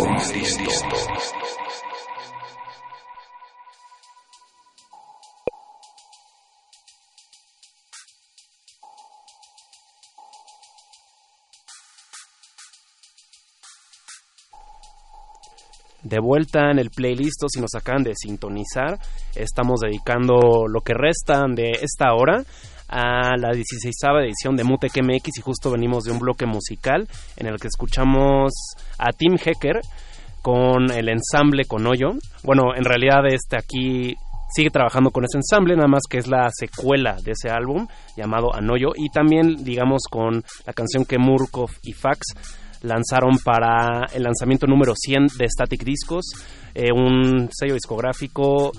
[16.03, 18.99] de vuelta en el playlist si nos acaban de sintonizar.
[19.35, 22.43] Estamos dedicando lo que restan de esta hora
[22.87, 27.47] a la 16 edición de Mutec MX y justo venimos de un bloque musical en
[27.47, 28.51] el que escuchamos
[28.97, 29.81] a Tim Hecker
[30.41, 32.11] con el ensamble con hoyo.
[32.43, 34.15] Bueno, en realidad este aquí
[34.53, 38.53] sigue trabajando con ese ensamble, nada más que es la secuela de ese álbum llamado
[38.53, 42.35] Anoyo y también digamos con la canción que Murkov y Fax
[42.83, 46.25] lanzaron para el lanzamiento número 100 de Static Discos,
[46.75, 48.71] eh, un sello discográfico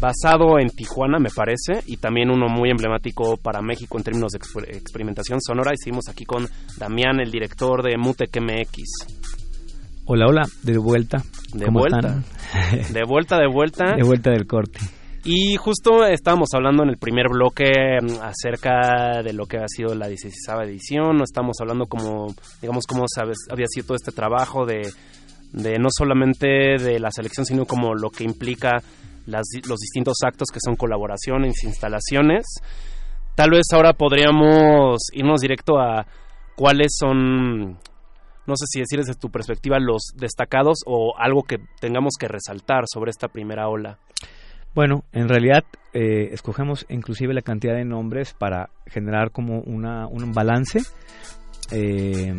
[0.00, 4.38] basado en Tijuana, me parece, y también uno muy emblemático para México en términos de
[4.76, 5.72] experimentación sonora.
[5.74, 6.46] Hicimos aquí con
[6.78, 9.28] Damián, el director de Mutec MX.
[10.06, 11.18] Hola, hola, de vuelta.
[11.52, 12.22] De vuelta.
[12.92, 13.94] de vuelta, de vuelta.
[13.96, 14.78] De vuelta del corte.
[15.24, 17.70] Y justo estábamos hablando en el primer bloque
[18.00, 20.32] mm, acerca de lo que ha sido la 16
[20.64, 22.28] edición, estamos hablando como,
[22.62, 23.04] digamos, cómo
[23.50, 24.88] había sido todo este trabajo de,
[25.52, 26.46] de no solamente
[26.78, 28.80] de la selección, sino como lo que implica
[29.28, 32.46] las, los distintos actos que son colaboraciones, instalaciones.
[33.34, 36.06] Tal vez ahora podríamos irnos directo a
[36.56, 42.14] cuáles son, no sé si decir desde tu perspectiva, los destacados o algo que tengamos
[42.18, 43.98] que resaltar sobre esta primera ola.
[44.74, 50.32] Bueno, en realidad eh, escogemos inclusive la cantidad de nombres para generar como una, un
[50.32, 50.80] balance
[51.70, 52.32] eh,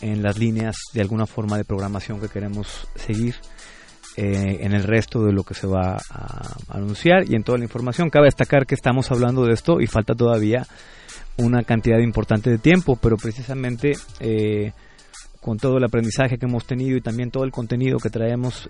[0.00, 3.34] en las líneas de alguna forma de programación que queremos seguir
[4.20, 7.64] eh, en el resto de lo que se va a anunciar y en toda la
[7.64, 8.10] información.
[8.10, 10.66] Cabe destacar que estamos hablando de esto y falta todavía
[11.36, 13.92] una cantidad importante de tiempo, pero precisamente
[15.40, 18.68] con todo el aprendizaje que hemos tenido y también todo el contenido que traemos,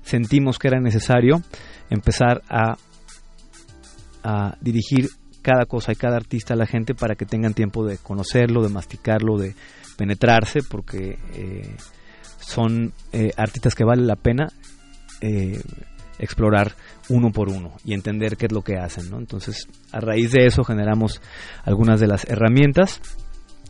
[0.00, 1.42] sentimos que era necesario
[1.90, 2.76] empezar a,
[4.22, 5.10] a dirigir
[5.42, 8.68] cada cosa y cada artista a la gente para que tengan tiempo de conocerlo, de
[8.68, 9.54] masticarlo, de
[9.96, 11.76] penetrarse, porque eh,
[12.48, 14.48] son eh, artistas que vale la pena
[15.20, 15.60] eh,
[16.18, 16.74] explorar
[17.08, 19.10] uno por uno y entender qué es lo que hacen.
[19.10, 19.18] ¿no?
[19.18, 21.20] Entonces, a raíz de eso generamos
[21.64, 23.00] algunas de las herramientas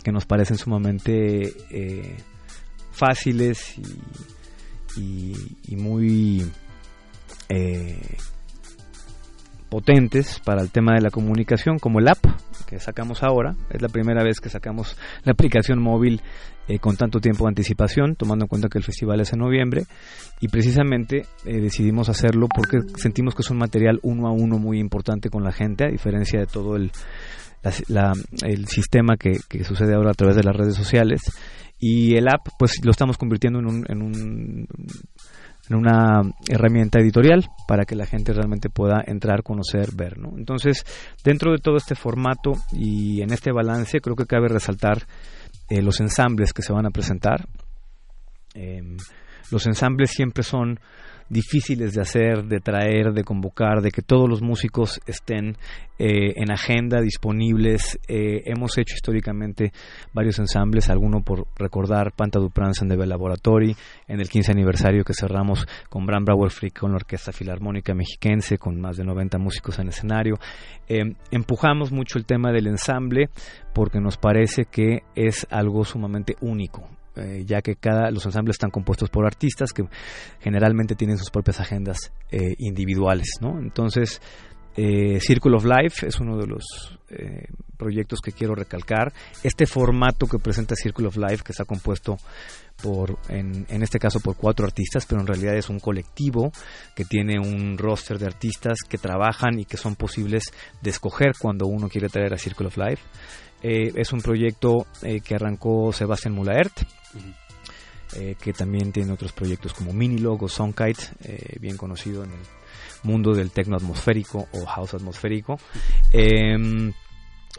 [0.02, 1.52] que nos parecen sumamente
[2.92, 3.74] fáciles
[4.96, 5.34] y,
[5.66, 6.50] y muy
[7.48, 7.98] eh,
[9.68, 12.24] potentes para el tema de la comunicación, como el app
[12.66, 13.54] que sacamos ahora.
[13.70, 16.22] Es la primera vez que sacamos la aplicación móvil
[16.68, 19.84] eh, con tanto tiempo de anticipación, tomando en cuenta que el festival es en noviembre.
[20.40, 24.78] Y precisamente eh, decidimos hacerlo porque sentimos que es un material uno a uno muy
[24.78, 26.90] importante con la gente, a diferencia de todo el,
[28.42, 31.20] el sistema que, sucede ahora a través de las redes sociales.
[31.80, 34.66] Y el app, pues lo estamos convirtiendo en un, en un
[35.68, 40.18] en una herramienta editorial para que la gente realmente pueda entrar, conocer, ver.
[40.18, 40.36] ¿no?
[40.36, 40.84] Entonces,
[41.24, 45.06] dentro de todo este formato y en este balance, creo que cabe resaltar
[45.68, 47.46] eh, los ensambles que se van a presentar.
[48.54, 48.96] Em,
[49.50, 50.80] los ensambles siempre son
[51.28, 55.56] difíciles de hacer, de traer, de convocar, de que todos los músicos estén
[55.98, 57.98] eh, en agenda, disponibles.
[58.08, 59.72] Eh, hemos hecho históricamente
[60.12, 63.74] varios ensambles, alguno por recordar Panta du Prince de Bell Laboratory,
[64.06, 68.58] en el 15 aniversario que cerramos con Bram Brauer Freak con la Orquesta Filarmónica Mexiquense,
[68.58, 70.36] con más de 90 músicos en escenario.
[70.88, 73.28] Eh, empujamos mucho el tema del ensamble
[73.74, 76.88] porque nos parece que es algo sumamente único.
[77.18, 79.84] Eh, ya que cada los ensambles están compuestos por artistas que
[80.40, 83.58] generalmente tienen sus propias agendas eh, individuales, ¿no?
[83.58, 84.20] Entonces,
[84.76, 86.64] eh, Circle of Life es uno de los
[87.78, 89.14] proyectos que quiero recalcar.
[89.42, 92.18] Este formato que presenta Circle of Life, que está compuesto
[92.82, 96.52] por, en, este caso por cuatro artistas, pero en realidad es un colectivo
[96.94, 101.66] que tiene un roster de artistas que trabajan y que son posibles de escoger cuando
[101.66, 103.02] uno quiere traer a Circle of Life.
[103.62, 106.82] es un proyecto que arrancó Sebastián Mulaert,
[108.16, 112.38] eh, que también tiene otros proyectos como Minilog o Soundkite, eh, bien conocido en el
[113.02, 115.58] mundo del tecno atmosférico o house atmosférico.
[116.10, 116.90] Em,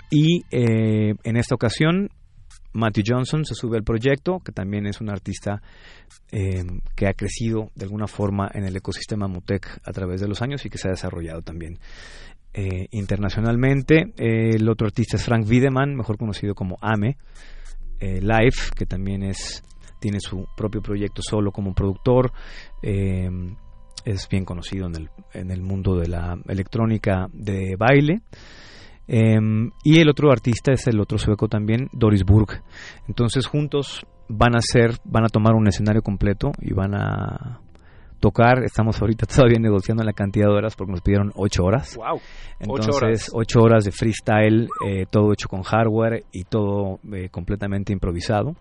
[0.10, 2.10] y eh, en esta ocasión,
[2.74, 5.61] Matthew Johnson se sube al proyecto, que también es un artista
[6.32, 10.42] em, que ha crecido de alguna forma en el ecosistema Mutec a través de los
[10.42, 11.78] años y que se ha desarrollado también
[12.92, 14.11] internacionalmente.
[14.18, 17.16] el otro artista es Frank Wiedemann, mejor conocido como Ame.
[18.00, 19.64] Eh, Live, que también es
[20.00, 22.32] tiene su propio proyecto solo como productor.
[22.82, 23.30] Eh,
[24.06, 28.22] es bien conocido en el, en el mundo de la electrónica de baile.
[29.08, 32.61] Em, y el otro artista es el otro sueco también, Doris Burg.
[33.08, 37.60] Entonces juntos van a hacer, van a tomar un escenario completo y van a
[38.19, 38.64] tocar.
[38.64, 41.95] Estamos ahorita todavía negociando la cantidad de horas porque nos pidieron ocho horas.
[41.95, 42.19] Wow.
[42.59, 48.56] Entonces, ocho horas, de freestyle, eh, todo hecho con hardware y todo eh, completamente improvisado.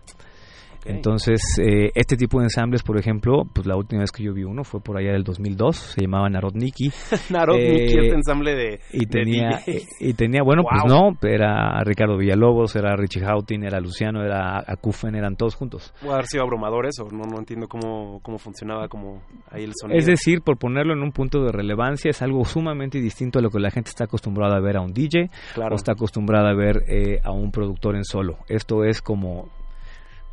[0.85, 4.43] Entonces, eh, este tipo de ensambles, por ejemplo, pues la última vez que yo vi
[4.43, 6.91] uno fue por allá del 2002, se llamaba Narodniki.
[7.29, 9.87] Narodniki, Eh, este ensamble de y tenía DJs.
[10.01, 10.71] y tenía bueno Wow.
[10.71, 15.93] pues no era Ricardo Villalobos era Richie Houghton era Luciano era Akufen eran todos juntos
[16.01, 19.97] Puede haber sido abrumador eso, no, no entiendo cómo, cómo funcionaba como ahí el sonido.
[19.99, 23.49] es decir por ponerlo en un punto de relevancia es algo sumamente distinto a lo
[23.49, 25.73] que la gente está acostumbrada a ver a un DJ Claro.
[25.73, 29.49] o está acostumbrada a ver eh, a un productor en solo esto es como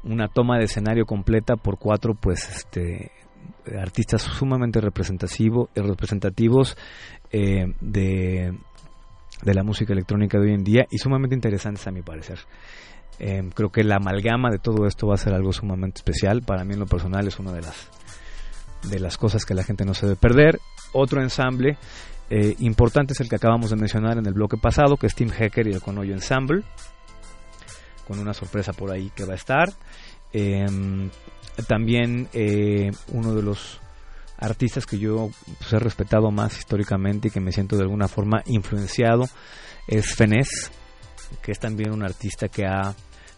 [0.07, 3.13] una toma de escenario completa por cuatro pues este
[3.79, 6.77] artistas sumamente representativo, eh, representativos
[7.33, 8.57] eh, de,
[9.43, 12.39] de la música electrónica de hoy en día y sumamente interesantes a mi parecer.
[13.19, 16.43] Eh, creo que la amalgama de todo esto va a ser algo sumamente especial.
[16.43, 17.91] Para mí en lo personal es una de las
[18.89, 20.61] de las cosas que la gente no se debe perder.
[20.93, 21.77] Otro ensamble
[22.29, 25.31] eh, importante es el que acabamos de mencionar en el bloque pasado, que es Tim
[25.31, 26.63] Hacker y el Conoyo Ensemble,
[28.07, 29.73] con una sorpresa por ahí que va a estar.
[30.33, 30.67] Eh,
[31.67, 33.81] también eh, uno de los
[34.39, 38.43] artistas que yo pues, he respetado más históricamente y que me siento de alguna forma
[38.47, 39.25] influenciado
[39.87, 40.71] es Fenez,
[41.43, 42.95] que es también un artista que ha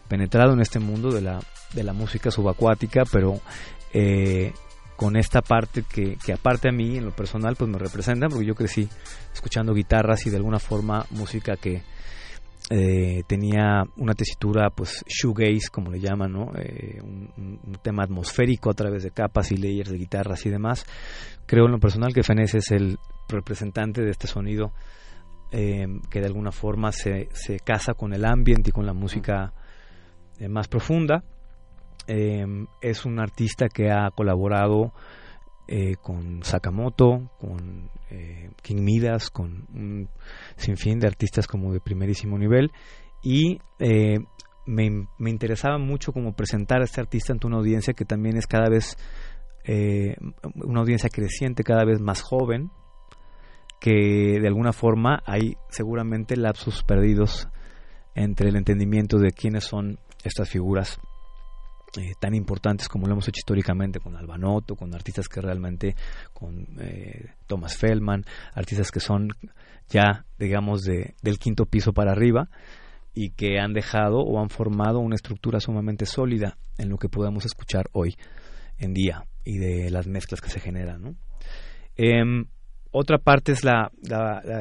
[0.07, 1.39] penetrado en este mundo de la,
[1.73, 3.39] de la música subacuática, pero
[3.93, 4.51] eh,
[4.95, 8.47] con esta parte que, que aparte a mí en lo personal pues me representa, porque
[8.47, 8.89] yo crecí
[9.33, 11.83] escuchando guitarras y de alguna forma música que
[12.71, 16.51] eh, tenía una tesitura pues shoegaze como le llaman ¿no?
[16.55, 20.85] Eh, un, tema atmosférico a través de capas y layers de guitarras y demás
[21.47, 24.71] creo en lo personal que Fenez es el representante de este sonido
[25.51, 29.53] eh, que de alguna forma se, se casa con el ambiente y con la música
[30.39, 31.23] eh, más profunda
[32.07, 34.93] es un artista que ha colaborado
[35.71, 40.09] eh, con Sakamoto, con eh, King Midas, con un
[40.55, 42.71] sinfín de artistas como de primerísimo nivel.
[43.21, 44.17] Y eh,
[44.65, 48.47] me, me interesaba mucho como presentar a este artista ante una audiencia que también es
[48.47, 48.97] cada vez
[49.63, 50.15] eh,
[50.55, 52.71] una audiencia creciente, cada vez más joven,
[53.79, 57.47] que de alguna forma hay seguramente lapsos perdidos
[58.15, 60.99] entre el entendimiento de quiénes son estas figuras
[61.97, 65.95] eh, tan importantes como lo hemos hecho históricamente con Albanoto, con artistas que realmente,
[66.33, 69.29] con eh, Thomas Feldman, artistas que son
[69.89, 72.49] ya, digamos, de, del quinto piso para arriba
[73.13, 77.45] y que han dejado o han formado una estructura sumamente sólida en lo que podemos
[77.45, 78.15] escuchar hoy
[78.77, 81.17] en día y de las mezclas que se generan.
[81.97, 82.45] Em,
[82.91, 83.91] otra parte es la,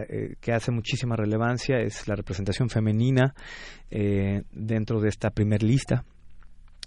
[0.08, 3.34] eh, que hace muchísima relevancia es la representación femenina
[3.90, 6.05] eh, dentro de esta primer lista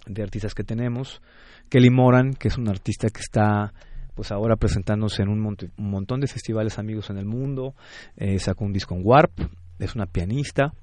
[0.06, 1.20] de artistas que tenemos.
[1.68, 3.72] Kelly Moran, que es una artista que está
[4.14, 7.74] pues ahora presentándose en un, monte- un montón de festivales amigos en el mundo,
[8.16, 9.32] eh, sacó un disco en Warp,
[9.78, 10.74] es una pianista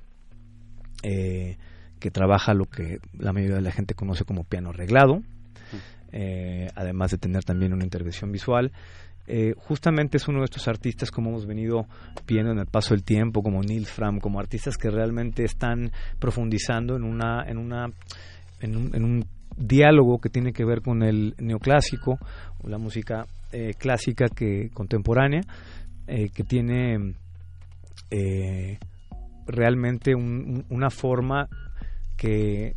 [1.04, 1.58] eh,
[2.00, 5.22] que trabaja lo que la mayoría de la gente conoce como piano arreglado,
[6.12, 8.72] eh, además de tener también una intervención visual.
[9.28, 11.86] Eh, justamente es uno de estos artistas como hemos venido
[12.26, 16.96] viendo en el paso del tiempo, como Neil Fram, como artistas que realmente están profundizando
[16.96, 17.92] en una, en una,
[18.62, 19.26] en un, en un
[19.58, 22.18] diálogo que tiene que ver con el neoclásico
[22.64, 25.42] la música eh, clásica que contemporánea,
[26.08, 27.14] eh, que tiene
[28.12, 28.78] eh,
[29.48, 31.48] realmente un- un- una forma
[32.18, 32.76] que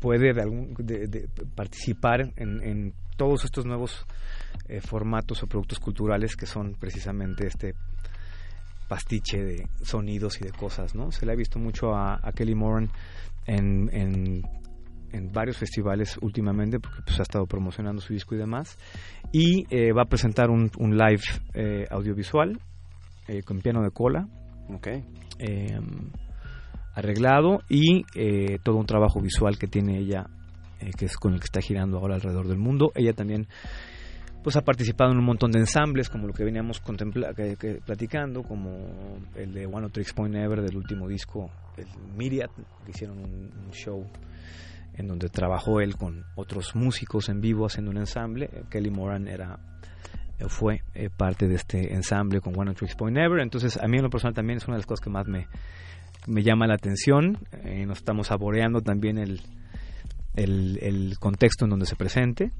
[0.00, 4.04] puede de algún, de- participar en, en todos estos nuevos
[4.80, 7.74] formatos o productos culturales que son precisamente este
[8.88, 11.12] pastiche de sonidos y de cosas, ¿no?
[11.12, 12.90] Se le ha visto mucho a, a Kelly Moran
[13.46, 14.42] en, en,
[15.12, 18.78] en varios festivales últimamente porque pues ha estado promocionando su disco y demás
[19.32, 21.22] y eh, va a presentar un, un live
[21.54, 22.58] eh, audiovisual
[23.28, 24.26] eh, con piano de cola.
[25.38, 25.78] Eh,
[26.94, 30.26] arreglado y eh, todo un trabajo visual que tiene ella
[30.80, 32.92] eh, que es con el que está girando ahora alrededor del mundo.
[32.94, 33.46] Ella también
[34.42, 38.42] pues ha participado en un montón de ensambles como lo que veníamos que- que- platicando
[38.42, 42.50] como el de One of Tricks Point Never del último disco el Myriad
[42.84, 44.04] que hicieron un, un show
[44.94, 48.50] en donde trabajó él con otros músicos en vivo haciendo un ensamble.
[48.70, 49.58] Kelly Moran era
[50.38, 53.40] eh, fue eh, parte de este ensamble con One of Tricks Point Never.
[53.40, 55.46] Entonces a mí en lo personal también es una de las cosas que más me
[56.26, 57.38] me llama la atención.
[57.64, 59.40] Eh, nos estamos saboreando también el,
[60.34, 62.52] el, el contexto en donde se presente.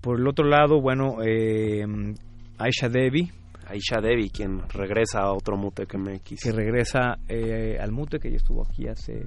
[0.00, 1.18] Por el otro lado, bueno,
[2.58, 3.30] Aisha Devi,
[3.72, 6.42] Aisha Devi, quien regresa a otro Mutec MX.
[6.42, 9.26] Que regresa eh, al Mutec, que ya estuvo aquí hace...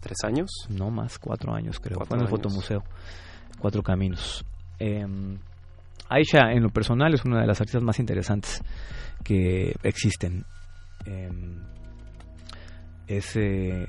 [0.00, 0.50] ¿Tres años?
[0.68, 1.96] No más, cuatro años creo.
[1.96, 2.40] Cuatro Fue en el años.
[2.40, 2.84] Fotomuseo.
[3.58, 4.44] Cuatro Caminos.
[4.78, 5.04] Eh,
[6.08, 8.62] Aisha, en lo personal, es una de las artistas más interesantes
[9.24, 10.44] que existen.
[11.04, 11.28] Eh,
[13.08, 13.86] es, eh,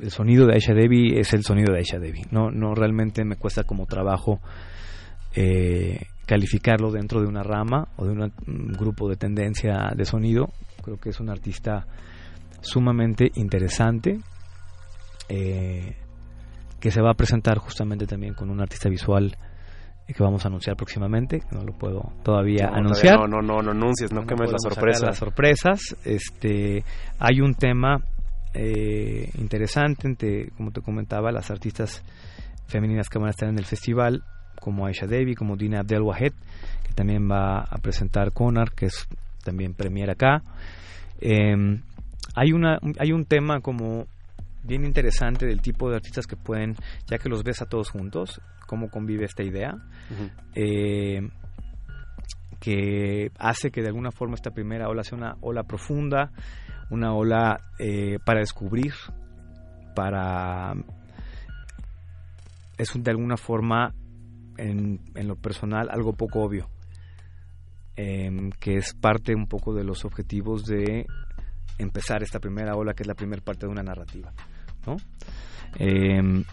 [0.00, 2.22] el sonido de Aisha Devi es el sonido de Aisha Devi.
[2.30, 4.40] No, no realmente me cuesta como trabajo
[5.34, 10.48] eh, calificarlo dentro de una rama o de una- un grupo de tendencia de sonido.
[10.82, 11.86] Creo que es un artista
[12.60, 14.18] sumamente interesante
[15.28, 15.96] eh,
[16.80, 19.36] que se va a presentar justamente también con un artista visual
[20.08, 21.42] eh, que vamos a anunciar próximamente.
[21.52, 23.16] No lo puedo todavía No, anunciar.
[23.16, 25.06] todavía No, no, no, no anuncies, no, quemes la sorpresa.
[25.06, 25.80] Las sorpresas.
[26.04, 26.84] Este,
[27.18, 27.98] hay un tema
[28.54, 32.02] eh, interesante entre, como te comentaba, las artistas
[32.66, 34.22] femeninas que van a estar en el festival,
[34.60, 36.32] como Aisha Devi, como Dina Abdel Wahed,
[36.86, 39.06] que también va a presentar Conar, que es
[39.44, 40.42] también premier acá.
[41.20, 41.54] Eh,
[42.34, 44.06] hay una, hay un tema como
[44.62, 46.74] bien interesante del tipo de artistas que pueden,
[47.06, 49.76] ya que los ves a todos juntos, cómo convive esta idea
[50.56, 51.20] eh,
[52.60, 56.32] que hace que de alguna forma esta primera ola sea una ola profunda,
[56.90, 58.92] una ola eh, para descubrir,
[59.94, 60.74] para...
[62.78, 63.94] Es un- de alguna forma,
[64.58, 66.68] en, en lo personal, algo poco obvio,
[67.96, 71.06] em, que es parte un poco de los objetivos de
[71.78, 74.32] empezar esta primera ola, que es la primera parte de una narrativa.
[74.86, 74.96] ¿no?
[75.78, 76.44] Em,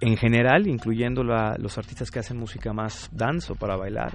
[0.00, 4.12] en general, incluyendo la- los artistas que hacen música más dance o para bailar,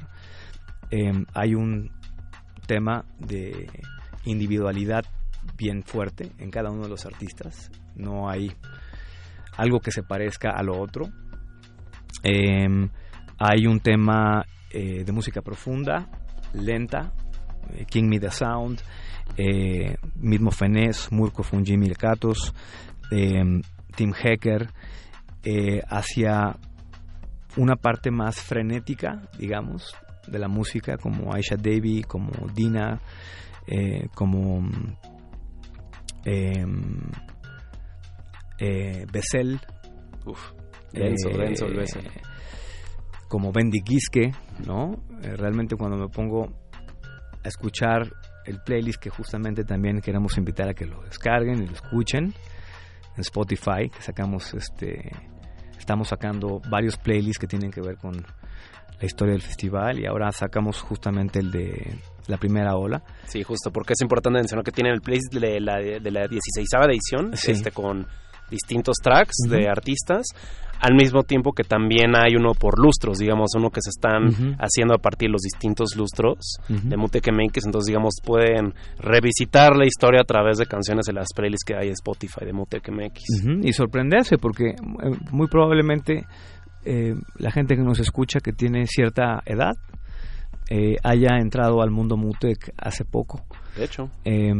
[0.89, 1.89] em, hay un
[2.67, 3.67] tema de
[4.25, 5.03] individualidad
[5.57, 7.71] bien fuerte en cada uno de los artistas.
[7.95, 8.51] No hay
[9.57, 11.05] algo que se parezca a lo otro.
[12.23, 12.89] Em,
[13.37, 16.09] hay un tema eh, de música profunda,
[16.53, 17.13] lenta,
[17.73, 18.81] eh, King Me the Sound,
[19.37, 22.53] eh, mismo Fenés, Murko Funjimi Katos,
[23.11, 23.61] em,
[23.95, 24.69] Tim Hecker,
[25.43, 26.57] eh, hacia
[27.57, 29.95] una parte más frenética, digamos,
[30.27, 33.01] de la música, como Aisha Devi, como Dina,
[34.13, 34.69] como
[36.25, 36.99] em,
[38.59, 39.59] eh, Bessel,
[40.25, 40.51] Uf,
[40.93, 42.09] denso, denso el Bessel.
[43.27, 44.31] como Bendy Giske,
[44.65, 44.93] ¿no?
[45.23, 46.49] Eh, realmente cuando me pongo
[47.43, 48.11] a escuchar
[48.45, 52.25] el playlist que justamente también queremos invitar a que lo descarguen y lo escuchen
[53.15, 55.11] en Spotify, que sacamos este
[55.77, 60.31] estamos sacando varios playlists que tienen que ver con la historia del festival y ahora
[60.31, 61.95] sacamos justamente el de
[62.27, 63.01] la primera ola.
[63.25, 66.67] Sí, justo, porque es importante mencionar que tienen el playlist de la, de la 16
[66.87, 67.51] edición, Sí.
[67.51, 68.05] este con
[68.51, 70.27] distintos tracks de artistas,
[70.81, 74.95] al mismo tiempo que también hay uno por lustros, digamos, uno que se están haciendo
[74.95, 80.21] a partir de los distintos lustros de Muteke Makers, entonces digamos pueden revisitar la historia
[80.21, 83.43] a través de canciones de las playlists que hay en Spotify de Makers.
[83.43, 84.75] Ujú, Y sorprenderse porque eh,
[85.31, 86.25] muy probablemente
[86.83, 89.73] eh, la gente que nos escucha que tiene cierta edad
[90.73, 93.43] eh, haya entrado al mundo Mutec hace poco.
[93.75, 94.09] De hecho.
[94.23, 94.53] Eh,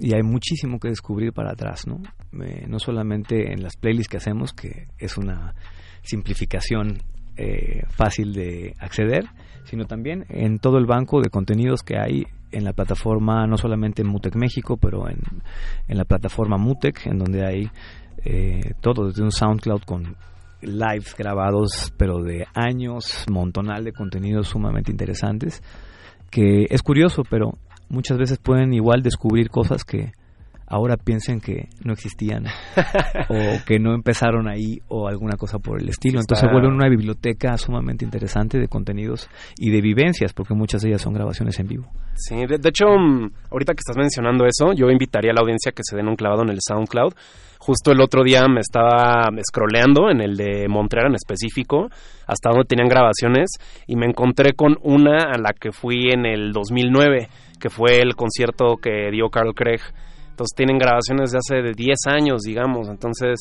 [0.00, 2.02] y hay muchísimo que descubrir para atrás, ¿no?
[2.44, 5.54] Eh, no solamente en las playlists que hacemos, que es una
[6.02, 6.98] simplificación
[7.36, 9.26] eh, fácil de acceder,
[9.62, 14.02] sino también en todo el banco de contenidos que hay en la plataforma, no solamente
[14.02, 15.20] en Mutec México, pero en,
[15.86, 17.70] en la plataforma Mutec, en donde hay
[18.24, 20.16] eh, todo, desde un SoundCloud con
[20.62, 25.62] lives grabados, pero de años, montonal de contenidos sumamente interesantes,
[26.30, 27.52] que es curioso, pero
[27.88, 30.12] muchas veces pueden igual descubrir cosas que
[30.72, 32.46] ahora piensen que no existían
[33.28, 36.18] o que no empezaron ahí o alguna cosa por el estilo.
[36.18, 40.88] Entonces se vuelve una biblioteca sumamente interesante de contenidos y de vivencias, porque muchas de
[40.88, 41.86] ellas son grabaciones en vivo.
[42.14, 45.72] Sí, de, de hecho, mm, ahorita que estás mencionando eso, yo invitaría a la audiencia
[45.72, 47.12] que se den un clavado en el SoundCloud.
[47.64, 51.86] Justo el otro día me estaba scrolleando en el de Montreal en específico,
[52.26, 53.50] hasta donde tenían grabaciones,
[53.86, 57.28] y me encontré con una a la que fui en el 2009,
[57.60, 59.78] que fue el concierto que dio Carl Craig.
[60.30, 62.88] Entonces tienen grabaciones de hace de 10 años, digamos.
[62.88, 63.38] Entonces,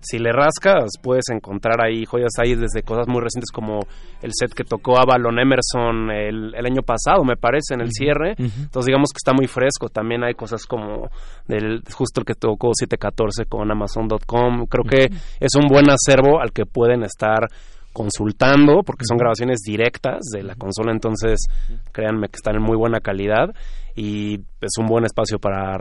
[0.00, 3.80] si le rascas, puedes encontrar ahí joyas ahí desde cosas muy recientes como
[4.22, 8.34] el set que tocó Avalon Emerson el, el año pasado, me parece, en el cierre.
[8.38, 9.88] Entonces, digamos que está muy fresco.
[9.88, 11.08] También hay cosas como
[11.46, 14.66] del justo el que tocó 714 con Amazon.com.
[14.66, 17.48] Creo que es un buen acervo al que pueden estar
[17.92, 21.46] consultando porque son grabaciones directas de la consola entonces
[21.90, 23.48] créanme que están en muy buena calidad
[23.96, 25.78] y es un buen espacio para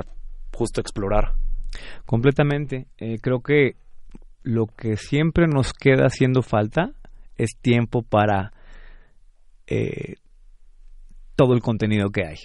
[0.51, 1.33] justo explorar
[2.05, 2.87] Completamente.
[2.97, 3.75] Eh, creo que
[4.47, 6.93] lo que siempre nos queda haciendo falta
[7.37, 8.53] es tiempo para
[9.67, 10.15] eh,
[11.35, 12.37] todo el contenido que hay.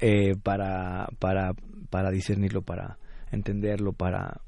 [0.00, 1.52] eh, para, para,
[1.90, 2.96] para discernirlo, para
[3.32, 4.40] entenderlo, para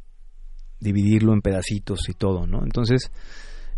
[0.80, 2.62] dividirlo en pedacitos y todo, ¿no?
[2.62, 3.10] Entonces,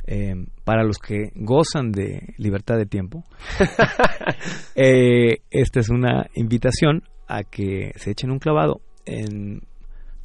[0.07, 3.25] eh, para los que gozan de libertad de tiempo,
[4.75, 9.63] eh, esta es una invitación a que se echen un clavado en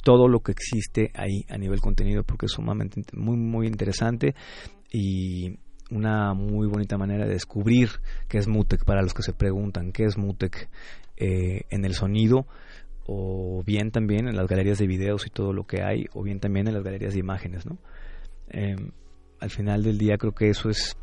[0.02, 4.34] todo lo que existe ahí a nivel contenido porque es sumamente muy muy interesante
[4.92, 5.58] y
[5.90, 7.90] una muy bonita manera de descubrir
[8.28, 10.68] qué es Mutec para los que se preguntan qué es Mutec
[11.16, 12.46] eh, en el sonido
[13.06, 16.40] o bien también en las galerías de videos y todo lo que hay o bien
[16.40, 17.78] también en las galerías de imágenes ¿no?
[18.48, 18.92] Em,
[19.40, 20.96] al final del día creo que eso es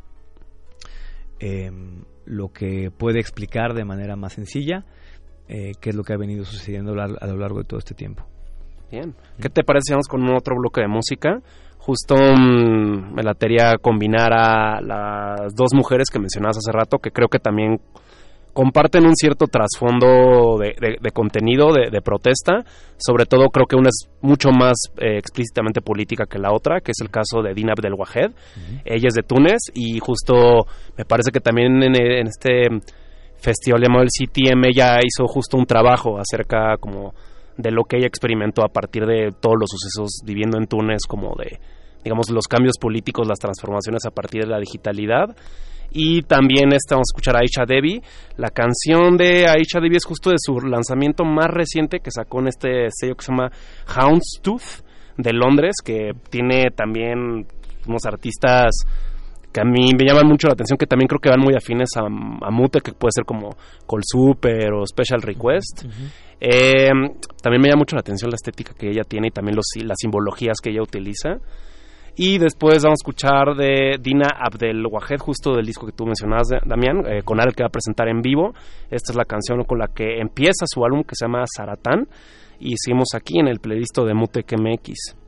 [1.40, 4.86] em, lo que puede explicar de manera más sencilla
[5.50, 8.28] eh, qué es lo que ha venido sucediendo a lo largo de todo este tiempo.
[8.92, 9.16] Bien.
[9.42, 11.42] ¿Qué te parece si vamos con otro bloque de música?
[11.78, 17.28] Justo mm, me latería combinar a las dos mujeres que mencionabas hace rato, que creo
[17.28, 17.80] que también
[18.58, 22.66] comparten un cierto trasfondo de, contenido, de, protesta.
[22.98, 26.92] Sobre todo creo que una es mucho más eh, explícitamente política que la otra, que
[26.92, 28.32] es el caso de Dina Abdel Wahed.
[28.84, 30.66] Ella es de Túnez y justo
[30.98, 32.68] me parece que también en, en este
[33.38, 37.14] festival llamado el CTM ella hizo justo un trabajo acerca como
[37.58, 41.36] de lo que ella experimentó a partir de todos los sucesos viviendo en Túnez, como
[41.36, 41.60] de,
[42.04, 45.36] digamos, los cambios políticos, las transformaciones a partir de la digitalidad.
[45.90, 48.02] Y también este, vamos a escuchar a Aisha Devi.
[48.36, 52.48] La canción de Aisha Devi es justo de su lanzamiento más reciente que sacó en
[52.48, 53.52] este sello que se llama
[53.96, 54.86] Houndstooth
[55.18, 57.48] de Londres, que tiene también
[57.88, 58.72] unos artistas
[59.58, 61.90] que a mí me llaman mucho la atención, que también creo que van muy afines
[61.98, 63.50] a, a Mute, que puede ser como
[63.90, 65.86] Call Super o Special Request.
[66.40, 66.90] Eh,
[67.42, 69.98] también me llama mucho la atención la estética que ella tiene y también los, las
[70.00, 71.40] simbologías que ella utiliza.
[72.16, 76.50] Y después vamos a escuchar de Dina Abdel Wahed, justo del disco que tú mencionabas,
[76.64, 78.54] Damián, eh, con el que va a presentar en vivo.
[78.92, 82.08] Esta es la canción con la que empieza su álbum que se llama Saratán.
[82.60, 85.27] Y seguimos aquí en el playlist de Mutec MX.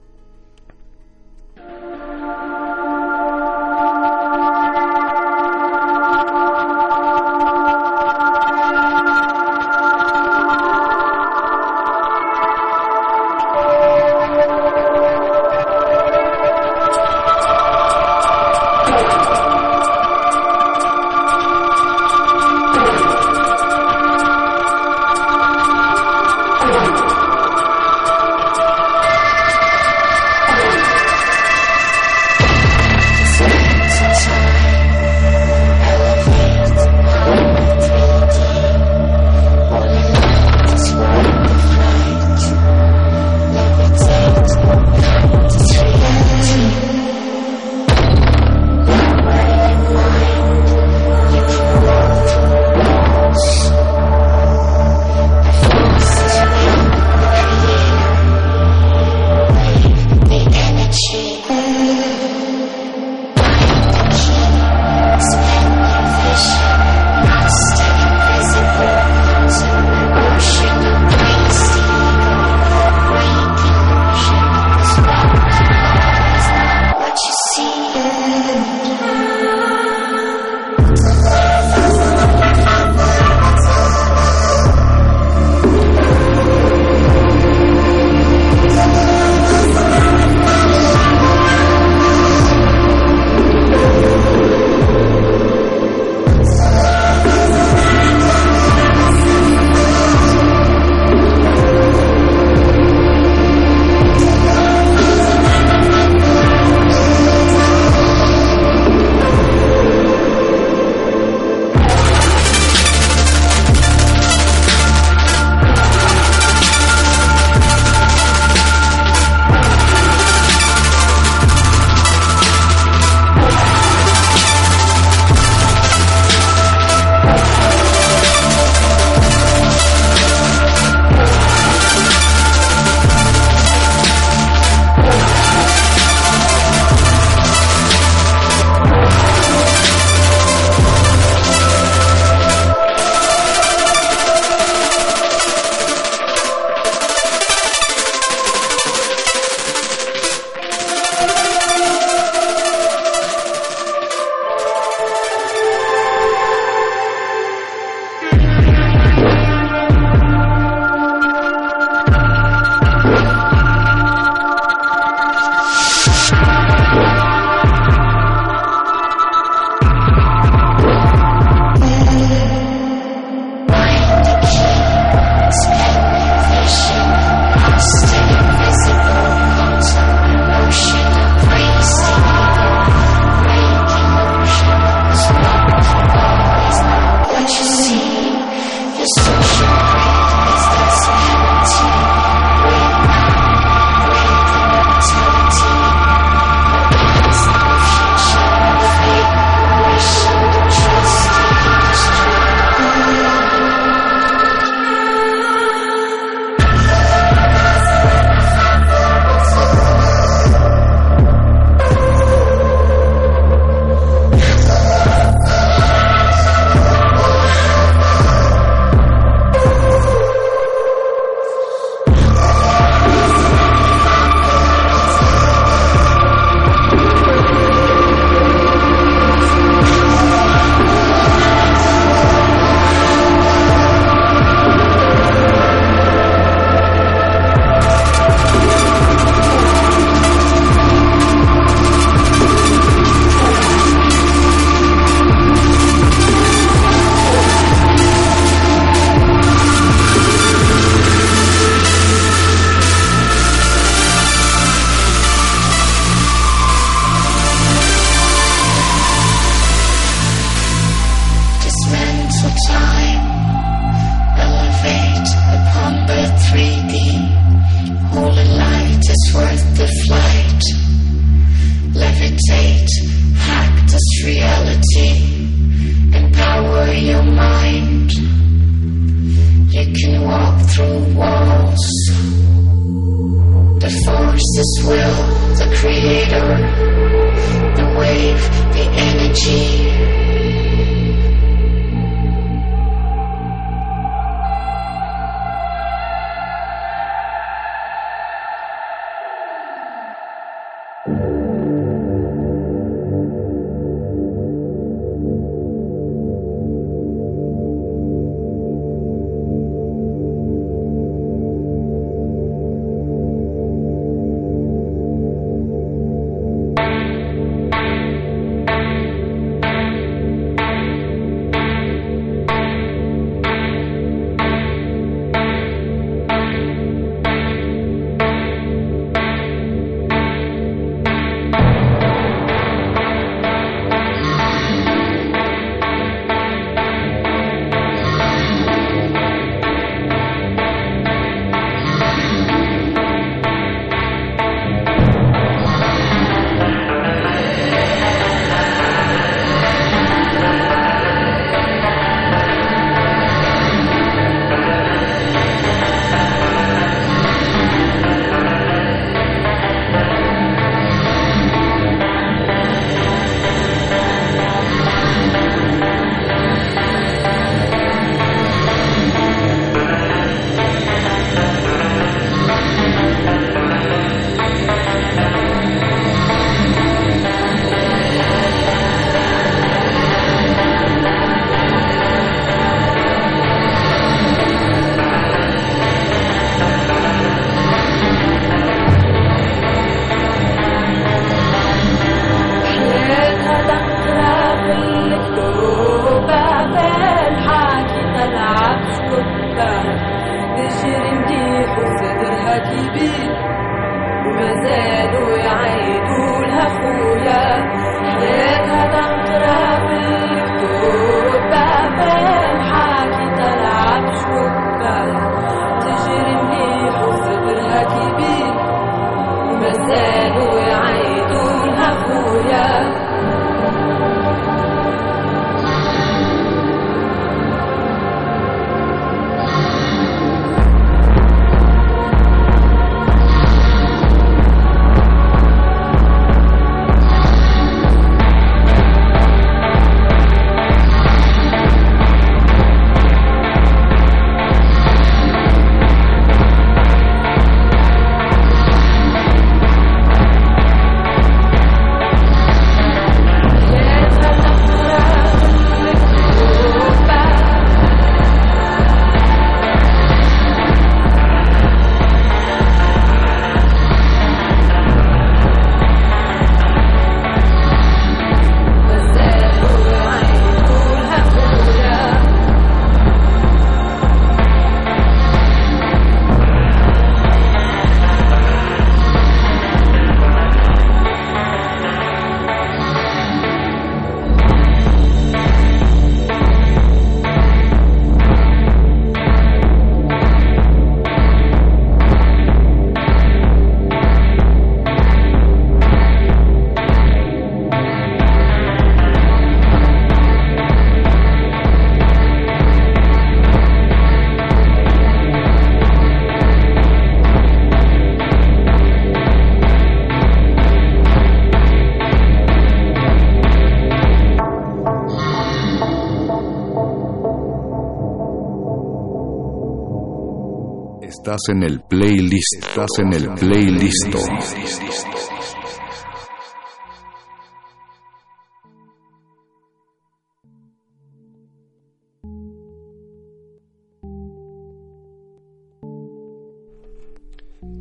[521.30, 522.56] Estás en el playlist.
[522.59, 524.16] Estás en el playlist.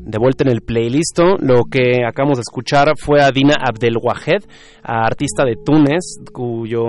[0.05, 4.43] De vuelta en el playlist, lo que acabamos de escuchar fue a Dina Abdelwahed,
[4.83, 6.85] artista de Túnez, cuyo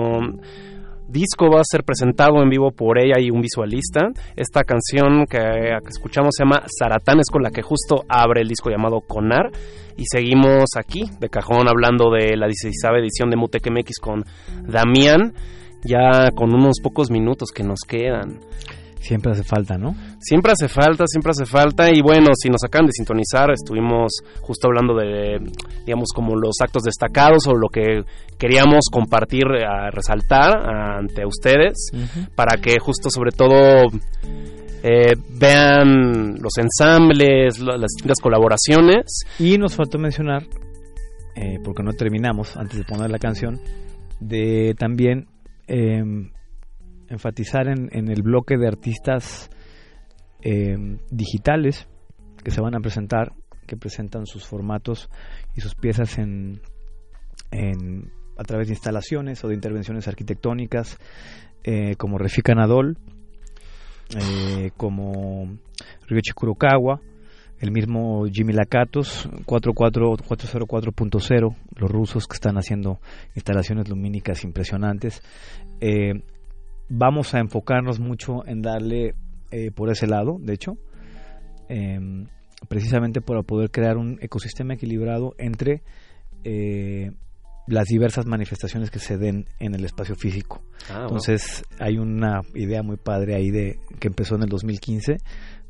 [1.10, 4.08] disco va a ser presentado en vivo por ella y un visualista.
[4.36, 5.38] Esta canción que,
[5.88, 9.50] escuchamos se llama Saratán, es con la que justo abre el disco llamado Conar.
[9.96, 14.24] Y seguimos aquí, de cajón, hablando de la 16 edición de Mutec MX con
[14.66, 15.34] Damián,
[15.84, 18.38] ya con unos pocos minutos que nos quedan.
[19.00, 19.94] Siempre hace falta, ¿no?
[20.20, 21.90] Siempre hace falta, siempre hace falta.
[21.90, 24.12] Y bueno, si nos acaban de sintonizar, estuvimos
[24.42, 25.38] justo hablando de,
[25.86, 28.04] digamos, como los actos destacados o lo que
[28.38, 30.52] queríamos compartir, a resaltar
[30.98, 31.90] ante ustedes,
[32.34, 33.86] para que justo sobre todo
[34.82, 39.24] eh, vean los ensambles, las distintas colaboraciones.
[39.38, 40.44] Y nos faltó mencionar,
[41.36, 43.60] eh, porque no terminamos antes de poner la canción,
[44.20, 45.26] de también
[45.68, 46.02] eh,
[47.10, 49.50] enfatizar en, en el bloque de artistas
[50.42, 50.76] eh,
[51.10, 51.86] digitales
[52.42, 53.32] que se van a presentar,
[53.66, 55.10] que presentan sus formatos
[55.54, 56.60] y sus piezas en,
[57.50, 60.98] en- a través de instalaciones o de intervenciones arquitectónicas,
[61.62, 62.96] eh, como Refika Nadol,
[64.16, 65.58] eh, como
[66.08, 67.00] Ryoichi Kurokawa,
[67.58, 72.98] el mismo Jimmy Lakatos, 44 404.0, los rusos que están haciendo
[73.34, 75.22] instalaciones lumínicas impresionantes.
[76.90, 79.14] Vamos a enfocarnos mucho en darle
[79.50, 80.76] eh, por ese lado, de hecho,
[81.68, 82.26] em,
[82.68, 85.82] precisamente para poder crear un ecosistema equilibrado entre
[86.44, 87.12] eh,
[87.66, 90.62] las diversas manifestaciones que se den en el espacio físico.
[90.90, 91.02] Ah, wow.
[91.04, 95.18] Entonces hay una idea muy padre ahí de que empezó en el 2015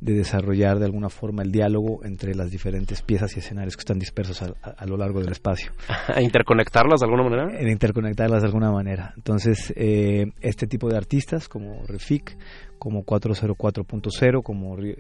[0.01, 3.99] de desarrollar de alguna forma el diálogo entre las diferentes piezas y escenarios que están
[3.99, 5.73] dispersos a, a- a lo largo del espacio.
[6.15, 7.61] ¿A interconectarlas de alguna manera?
[7.61, 9.13] En interconectarlas de alguna manera.
[9.17, 12.37] Entonces, eh, este tipo de artistas como Refik,
[12.79, 14.95] como 404.0, como, eh,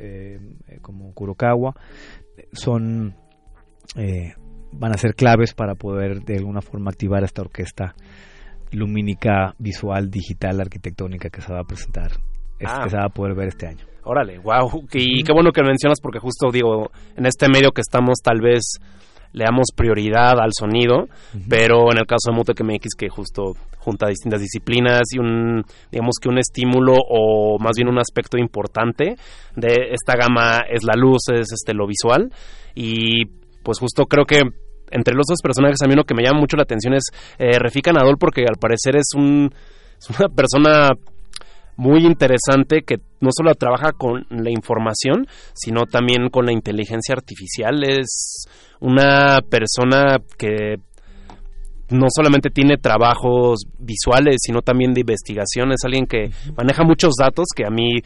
[0.68, 1.74] eh, como Kurokawa,
[2.52, 3.14] son
[3.96, 4.34] eh,
[4.72, 7.94] van a ser claves para poder de alguna forma activar esta orquesta
[8.72, 12.20] lumínica, visual, digital, arquitectónica que se va a presentar, es-
[12.64, 12.82] Ah.
[12.84, 13.84] que se va a poder ver este año.
[14.05, 14.86] Órale, wow.
[14.92, 18.40] Y qué bueno que lo mencionas porque justo digo, en este medio que estamos tal
[18.40, 18.78] vez
[19.32, 21.06] le damos prioridad al sonido,
[21.48, 26.16] pero en el caso de Mutec MX que justo junta distintas disciplinas y un digamos
[26.20, 29.14] que un estímulo o más bien un aspecto importante
[29.55, 32.32] de esta gama es la luz, es este lo visual
[32.74, 33.26] y
[33.62, 34.40] pues justo creo que
[34.90, 37.05] entre los dos personajes a mí lo que me llama mucho la atención es
[37.39, 39.50] eh, Refika Nadol porque al parecer es un
[39.97, 40.89] es una persona
[41.76, 47.82] muy interesante que no solo trabaja con la información, sino también con la inteligencia artificial.
[47.84, 48.47] Es
[48.81, 50.76] una persona que
[51.90, 55.73] no solamente tiene trabajos visuales, sino también de investigación.
[55.73, 58.00] Es alguien que maneja muchos datos que a mí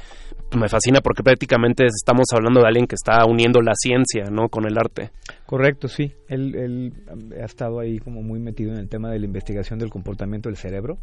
[0.57, 4.49] me fascina porque prácticamente estamos hablando de alguien que está uniendo la ciencia ¿no?
[4.49, 5.11] con el arte.
[5.47, 6.13] Correcto, sí.
[6.29, 6.93] Él, él
[7.41, 10.57] ha estado ahí como muy metido en el tema de la investigación del comportamiento del
[10.57, 10.99] cerebro,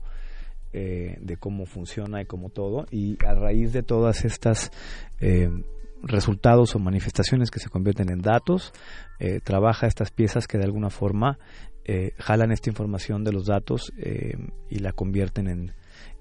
[0.74, 2.86] eh, de cómo funciona y cómo todo.
[2.92, 4.72] Y a raíz de todas estas
[5.20, 5.50] eh,
[6.04, 8.74] resultados o manifestaciones que se convierten en datos,
[9.20, 11.38] eh, trabaja estas piezas que de alguna forma
[11.86, 14.34] eh, jalan esta información de los datos eh,
[14.70, 15.74] y la convierten en,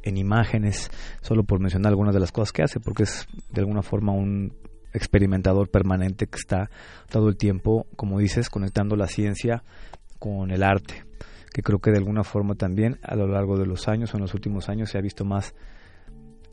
[0.03, 3.83] en imágenes, solo por mencionar algunas de las cosas que hace, porque es de alguna
[3.83, 4.55] forma un
[4.93, 6.71] experimentador permanente que está
[7.11, 9.63] todo el tiempo, como dices, conectando la ciencia
[10.19, 11.05] con el arte,
[11.53, 14.23] que creo que de alguna forma también a lo largo de los años o en
[14.23, 15.55] los últimos años se ha visto más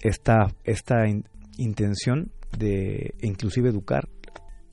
[0.02, 1.26] esta, esta in-
[1.58, 4.08] intención de inclusive educar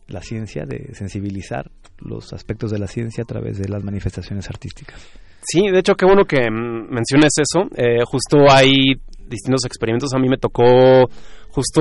[0.07, 5.01] la ciencia, de sensibilizar los aspectos de la ciencia a través de las manifestaciones artísticas.
[5.43, 7.69] Sí, de hecho, qué bueno que mm, menciones eso.
[7.77, 8.95] Eh, justo hay
[9.27, 10.11] distintos experimentos.
[10.15, 11.09] A mí me tocó
[11.51, 11.81] justo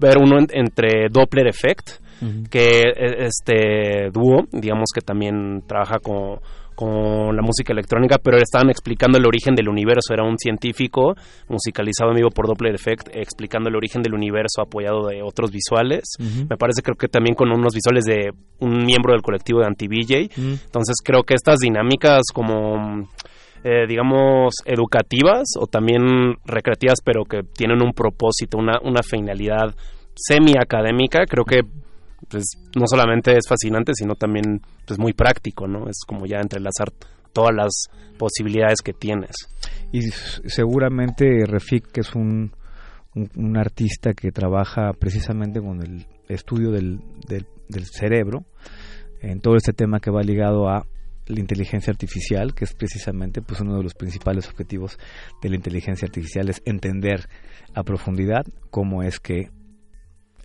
[0.00, 1.90] ver uno en- entre Doppler Effect,
[2.50, 6.40] que eh, este dúo, digamos que también trabaja con,
[6.76, 10.12] con la música electrónica, pero estaban explicando el origen del universo.
[10.12, 11.14] Era un científico
[11.48, 16.04] musicalizado en vivo por Doppler Effect, explicando el origen del universo apoyado de otros visuales.
[16.20, 18.30] Me parece creo que también con unos visuales de
[18.60, 20.30] un miembro del colectivo de Anti-VJ.
[20.36, 23.08] Entonces creo que estas dinámicas como
[23.64, 29.74] eh, digamos educativas o también recreativas pero que tienen un propósito, una, una finalidad
[30.14, 31.62] semi académica, creo que
[32.28, 32.44] pues
[32.76, 35.88] no solamente es fascinante sino también pues muy práctico, ¿no?
[35.88, 36.92] Es como ya entrelazar
[37.32, 37.72] todas las
[38.18, 39.36] posibilidades que tienes.
[39.92, 42.52] Y seguramente Refik, que es un,
[43.14, 48.44] un, un artista que trabaja precisamente con el estudio del, del, del cerebro,
[49.20, 50.86] en todo este tema que va ligado a
[51.26, 54.98] la inteligencia artificial, que es precisamente pues uno de los principales objetivos
[55.42, 57.28] de la inteligencia artificial, es entender
[57.74, 59.50] a profundidad cómo es que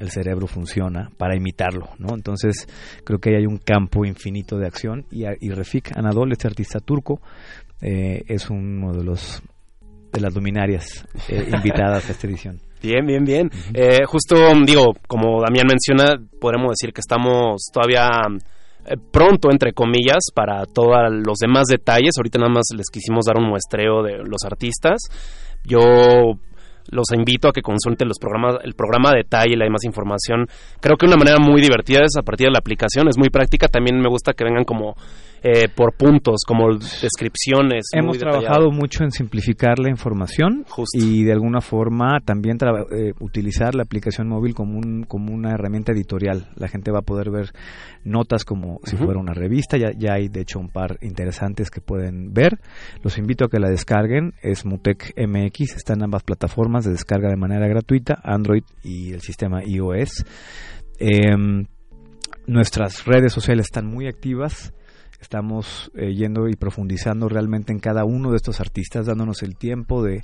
[0.02, 2.16] el cerebro funciona para imitarlo, ¿no?
[2.16, 2.68] Entonces
[3.04, 6.80] creo que ahí hay un campo infinito de acción y, y Refik Anadol, este artista
[6.80, 7.22] turco,
[7.82, 9.42] eh, es uno de los
[10.12, 12.60] de las luminarias eh, invitadas a esta edición.
[12.82, 13.50] Bien, bien, bien.
[13.74, 18.10] Eh, justo, digo, como Damián menciona, podremos decir que estamos todavía
[18.86, 22.18] eh, pronto, entre comillas, para todos los demás detalles.
[22.18, 25.00] Ahorita nada más les quisimos dar un muestreo de los artistas.
[25.64, 25.80] Yo
[26.92, 30.46] los invito a que consulten los programas, el programa detalle, la demás información.
[30.80, 33.68] Creo que una manera muy divertida es a partir de la aplicación, es muy práctica.
[33.68, 34.96] También me gusta que vengan como
[35.44, 37.86] eh, por puntos, como descripciones.
[37.94, 43.74] Hemos muy trabajado mucho en simplificar la información y de alguna forma también eh, utilizar
[43.74, 46.50] la aplicación móvil como, un, como una herramienta editorial.
[46.56, 47.54] La gente va a poder ver
[48.04, 49.78] notas como si fuera una revista.
[49.78, 52.60] Ya, ya hay de hecho un par interesantes que pueden ver.
[53.02, 54.34] Los invito a que la descarguen.
[54.44, 55.76] Es Mutec MX.
[55.76, 60.24] Está en ambas plataformas de descarga de manera gratuita, Android y el sistema iOS.
[61.00, 61.66] Em,
[62.46, 64.72] nuestras redes sociales están muy activas.
[65.22, 70.04] Estamos eh, yendo y profundizando realmente en cada uno de estos artistas, dándonos el tiempo
[70.04, 70.22] de,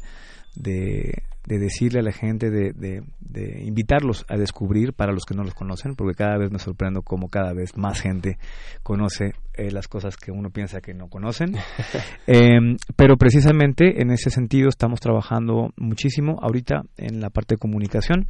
[0.56, 1.14] de,
[1.45, 5.43] de decirle a la gente, de, de- de invitarlos a descubrir para los que no
[5.43, 8.38] los conocen, porque cada vez me sorprendo cómo cada vez más gente
[8.84, 11.56] conoce eh, las cosas que uno piensa que no conocen.
[12.26, 18.27] Em, pero precisamente en ese sentido estamos trabajando muchísimo ahorita en la parte de comunicación,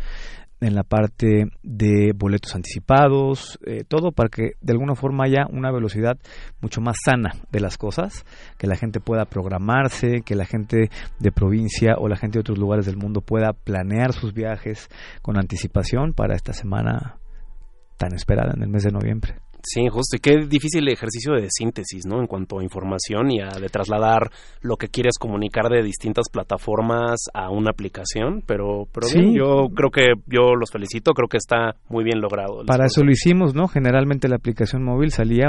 [0.59, 5.71] en la parte de boletos anticipados, eh, todo para que de alguna forma haya una
[5.71, 6.17] velocidad
[6.61, 8.25] mucho más sana de las cosas,
[8.57, 12.57] que la gente pueda programarse, que la gente de provincia o la gente de otros
[12.57, 14.89] lugares del mundo pueda planear sus viajes
[15.21, 17.17] con anticipación para esta semana
[17.97, 19.35] tan esperada en el mes de noviembre.
[19.63, 20.15] Sí, justo.
[20.15, 22.19] Y qué difícil ejercicio de síntesis, ¿no?
[22.21, 24.29] En cuanto a información y a de trasladar
[24.61, 28.43] lo que quieres comunicar de distintas plataformas a una aplicación.
[28.45, 29.19] Pero, pero Sí.
[29.19, 31.13] bien, yo creo que yo los felicito.
[31.13, 32.63] Creo que está muy bien logrado.
[32.65, 33.67] Para eso lo hicimos, ¿no?
[33.67, 35.47] Generalmente la aplicación móvil salía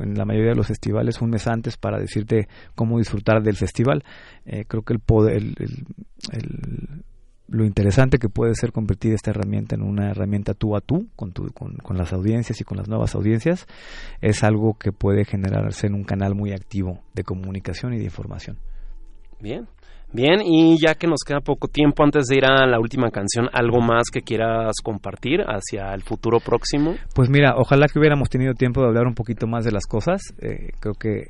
[0.00, 4.02] en la mayoría de los festivales un mes antes para decirte cómo disfrutar del festival.
[4.46, 5.84] Eh, creo que el poder, el- el-
[6.32, 7.02] el-
[7.48, 11.32] lo interesante que puede ser convertir esta herramienta en una herramienta tú a tú con,
[11.32, 13.66] tu- con, con las audiencias y con las nuevas audiencias
[14.20, 18.58] es algo que puede generarse en un canal muy activo de comunicación y de información.
[19.40, 19.66] Bien.
[20.10, 23.46] Bien, y ya que nos queda poco tiempo antes de ir a la última canción,
[23.52, 26.94] ¿algo más que quieras compartir hacia el futuro próximo?
[27.14, 30.22] Pues mira, ojalá que hubiéramos tenido tiempo de hablar un poquito más de las cosas.
[30.40, 31.24] Eh, creo que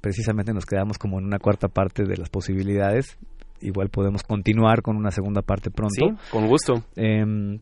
[0.00, 3.16] precisamente nos quedamos como en una cuarta parte de las posibilidades.
[3.60, 5.94] Igual podemos continuar con una segunda parte pronto.
[5.94, 6.82] Sí, con gusto.
[6.96, 7.58] Em,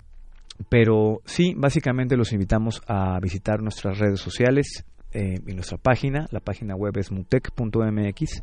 [0.68, 6.26] pero sí, básicamente los invitamos a visitar nuestras redes sociales eh, y nuestra página.
[6.30, 8.42] La página web es mutec.mx.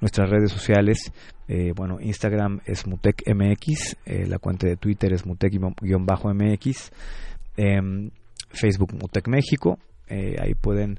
[0.00, 1.12] Nuestras redes sociales,
[1.48, 6.90] eh, bueno, Instagram es mutecmx, eh, la cuenta de Twitter es mutec-mx,
[7.56, 8.10] em,
[8.50, 9.78] Facebook Mutec México.
[10.10, 10.98] ahí pueden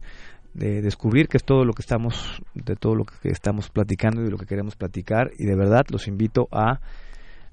[0.53, 4.29] de descubrir que es todo lo que estamos de todo lo que estamos platicando y
[4.29, 6.79] lo que queremos platicar y de verdad los invito a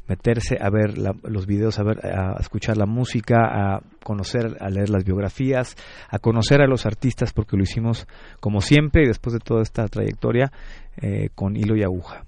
[0.09, 3.37] meterse a ver la- los videos, a ver, a escuchar la música,
[3.77, 5.77] a conocer, a leer las biografías,
[6.09, 8.07] a conocer a los artistas, porque lo hicimos
[8.41, 10.51] como siempre y después de toda esta trayectoria
[11.01, 12.25] eh, con hilo y aguja.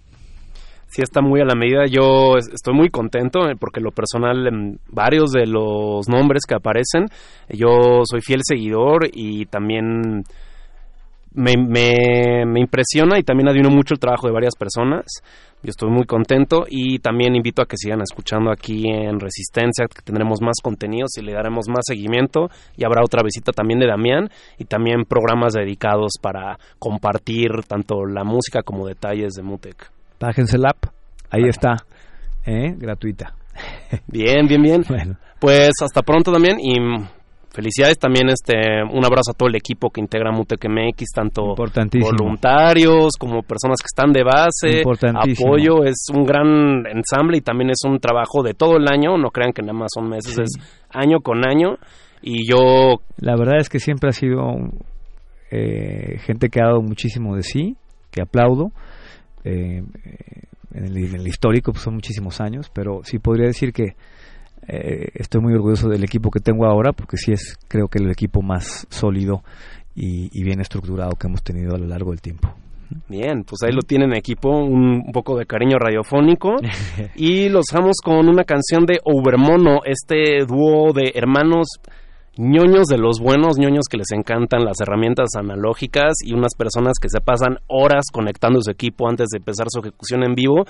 [0.89, 1.87] Sí, está muy a la medida.
[1.91, 6.57] Yo es- estoy muy contento eh, porque lo personal, en varios de los nombres que
[6.57, 7.07] aparecen,
[7.49, 10.25] yo soy fiel seguidor y también
[11.33, 15.05] me, me, me impresiona y también admiro mucho el trabajo de varias personas.
[15.63, 20.01] Yo estoy muy contento y también invito a que sigan escuchando aquí en Resistencia, que
[20.03, 24.31] tendremos más contenidos y le daremos más seguimiento y habrá otra visita también de Damián
[24.59, 29.91] y también programas dedicados para compartir tanto la música como detalles de Mutec.
[30.19, 30.87] Bájense la app,
[31.31, 31.77] ahí está,
[32.47, 32.75] ¿eh?
[32.77, 33.35] gratuita.
[34.07, 34.85] Bien, bien, bien.
[34.89, 35.17] Bueno.
[35.39, 36.75] Pues hasta pronto también y
[37.61, 38.55] felicidades también este
[38.91, 43.87] un abrazo a todo el equipo que integra Mutec MX, tanto voluntarios como personas que
[43.87, 48.77] están de base, apoyo, es un gran ensamble y también es un trabajo de todo
[48.77, 50.43] el año, no crean que nada más son meses, Sí.
[50.43, 50.51] es
[50.91, 51.77] año con año
[52.23, 54.41] y yo La verdad es que siempre ha sido
[55.51, 57.77] eh, gente que ha dado muchísimo de sí,
[58.11, 58.71] que aplaudo.
[59.45, 63.73] Eh, eh, en, el, en el histórico pues, son muchísimos años, pero sí podría decir
[63.73, 63.95] que
[64.73, 68.11] eh, estoy muy orgulloso del equipo que tengo ahora, porque sí es creo que el
[68.11, 69.43] equipo más sólido
[69.95, 72.55] y, y bien estructurado que hemos tenido a lo largo del tiempo.
[73.09, 76.57] Bien, pues ahí lo tienen equipo, un, un poco de cariño radiofónico.
[77.15, 81.69] y los dejamos con una canción de Overmono, este dúo de hermanos
[82.37, 87.09] ñoños de los buenos, ñoños que les encantan las herramientas analógicas y unas personas que
[87.09, 90.65] se pasan horas conectando su equipo antes de empezar su ejecución en vivo.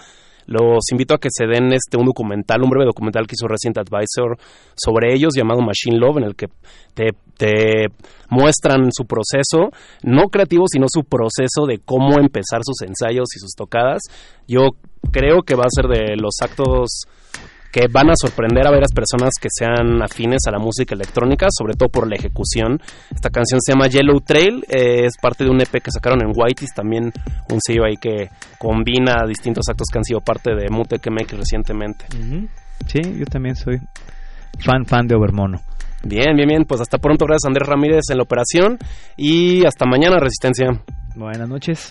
[0.50, 3.78] Los invito a que se den este un documental, un breve documental que hizo Resident
[3.78, 4.36] Advisor
[4.74, 6.48] sobre ellos llamado Machine Love, en el que
[6.92, 7.86] te, te
[8.30, 9.70] muestran su proceso,
[10.02, 14.02] no creativo, sino su proceso de cómo empezar sus ensayos y sus tocadas.
[14.48, 14.70] Yo
[15.12, 17.04] creo que va a ser de los actos
[17.72, 21.74] que van a sorprender a varias personas que sean afines a la música electrónica, sobre
[21.74, 22.80] todo por la ejecución.
[23.14, 26.32] Esta canción se llama Yellow Trail, eh, es parte de un EP que sacaron en
[26.34, 27.12] Whitey's, también
[27.50, 32.06] un sello ahí que combina distintos actos que han sido parte de Mutec MX recientemente.
[32.86, 33.78] Sí, yo también soy
[34.58, 35.60] fan fan de Overmono.
[36.02, 36.64] Bien, bien, bien.
[36.64, 37.26] Pues hasta pronto.
[37.26, 38.78] Gracias Andrés Ramírez en la operación.
[39.16, 40.82] Y hasta mañana, Resistencia.
[41.14, 41.90] Buenas noches.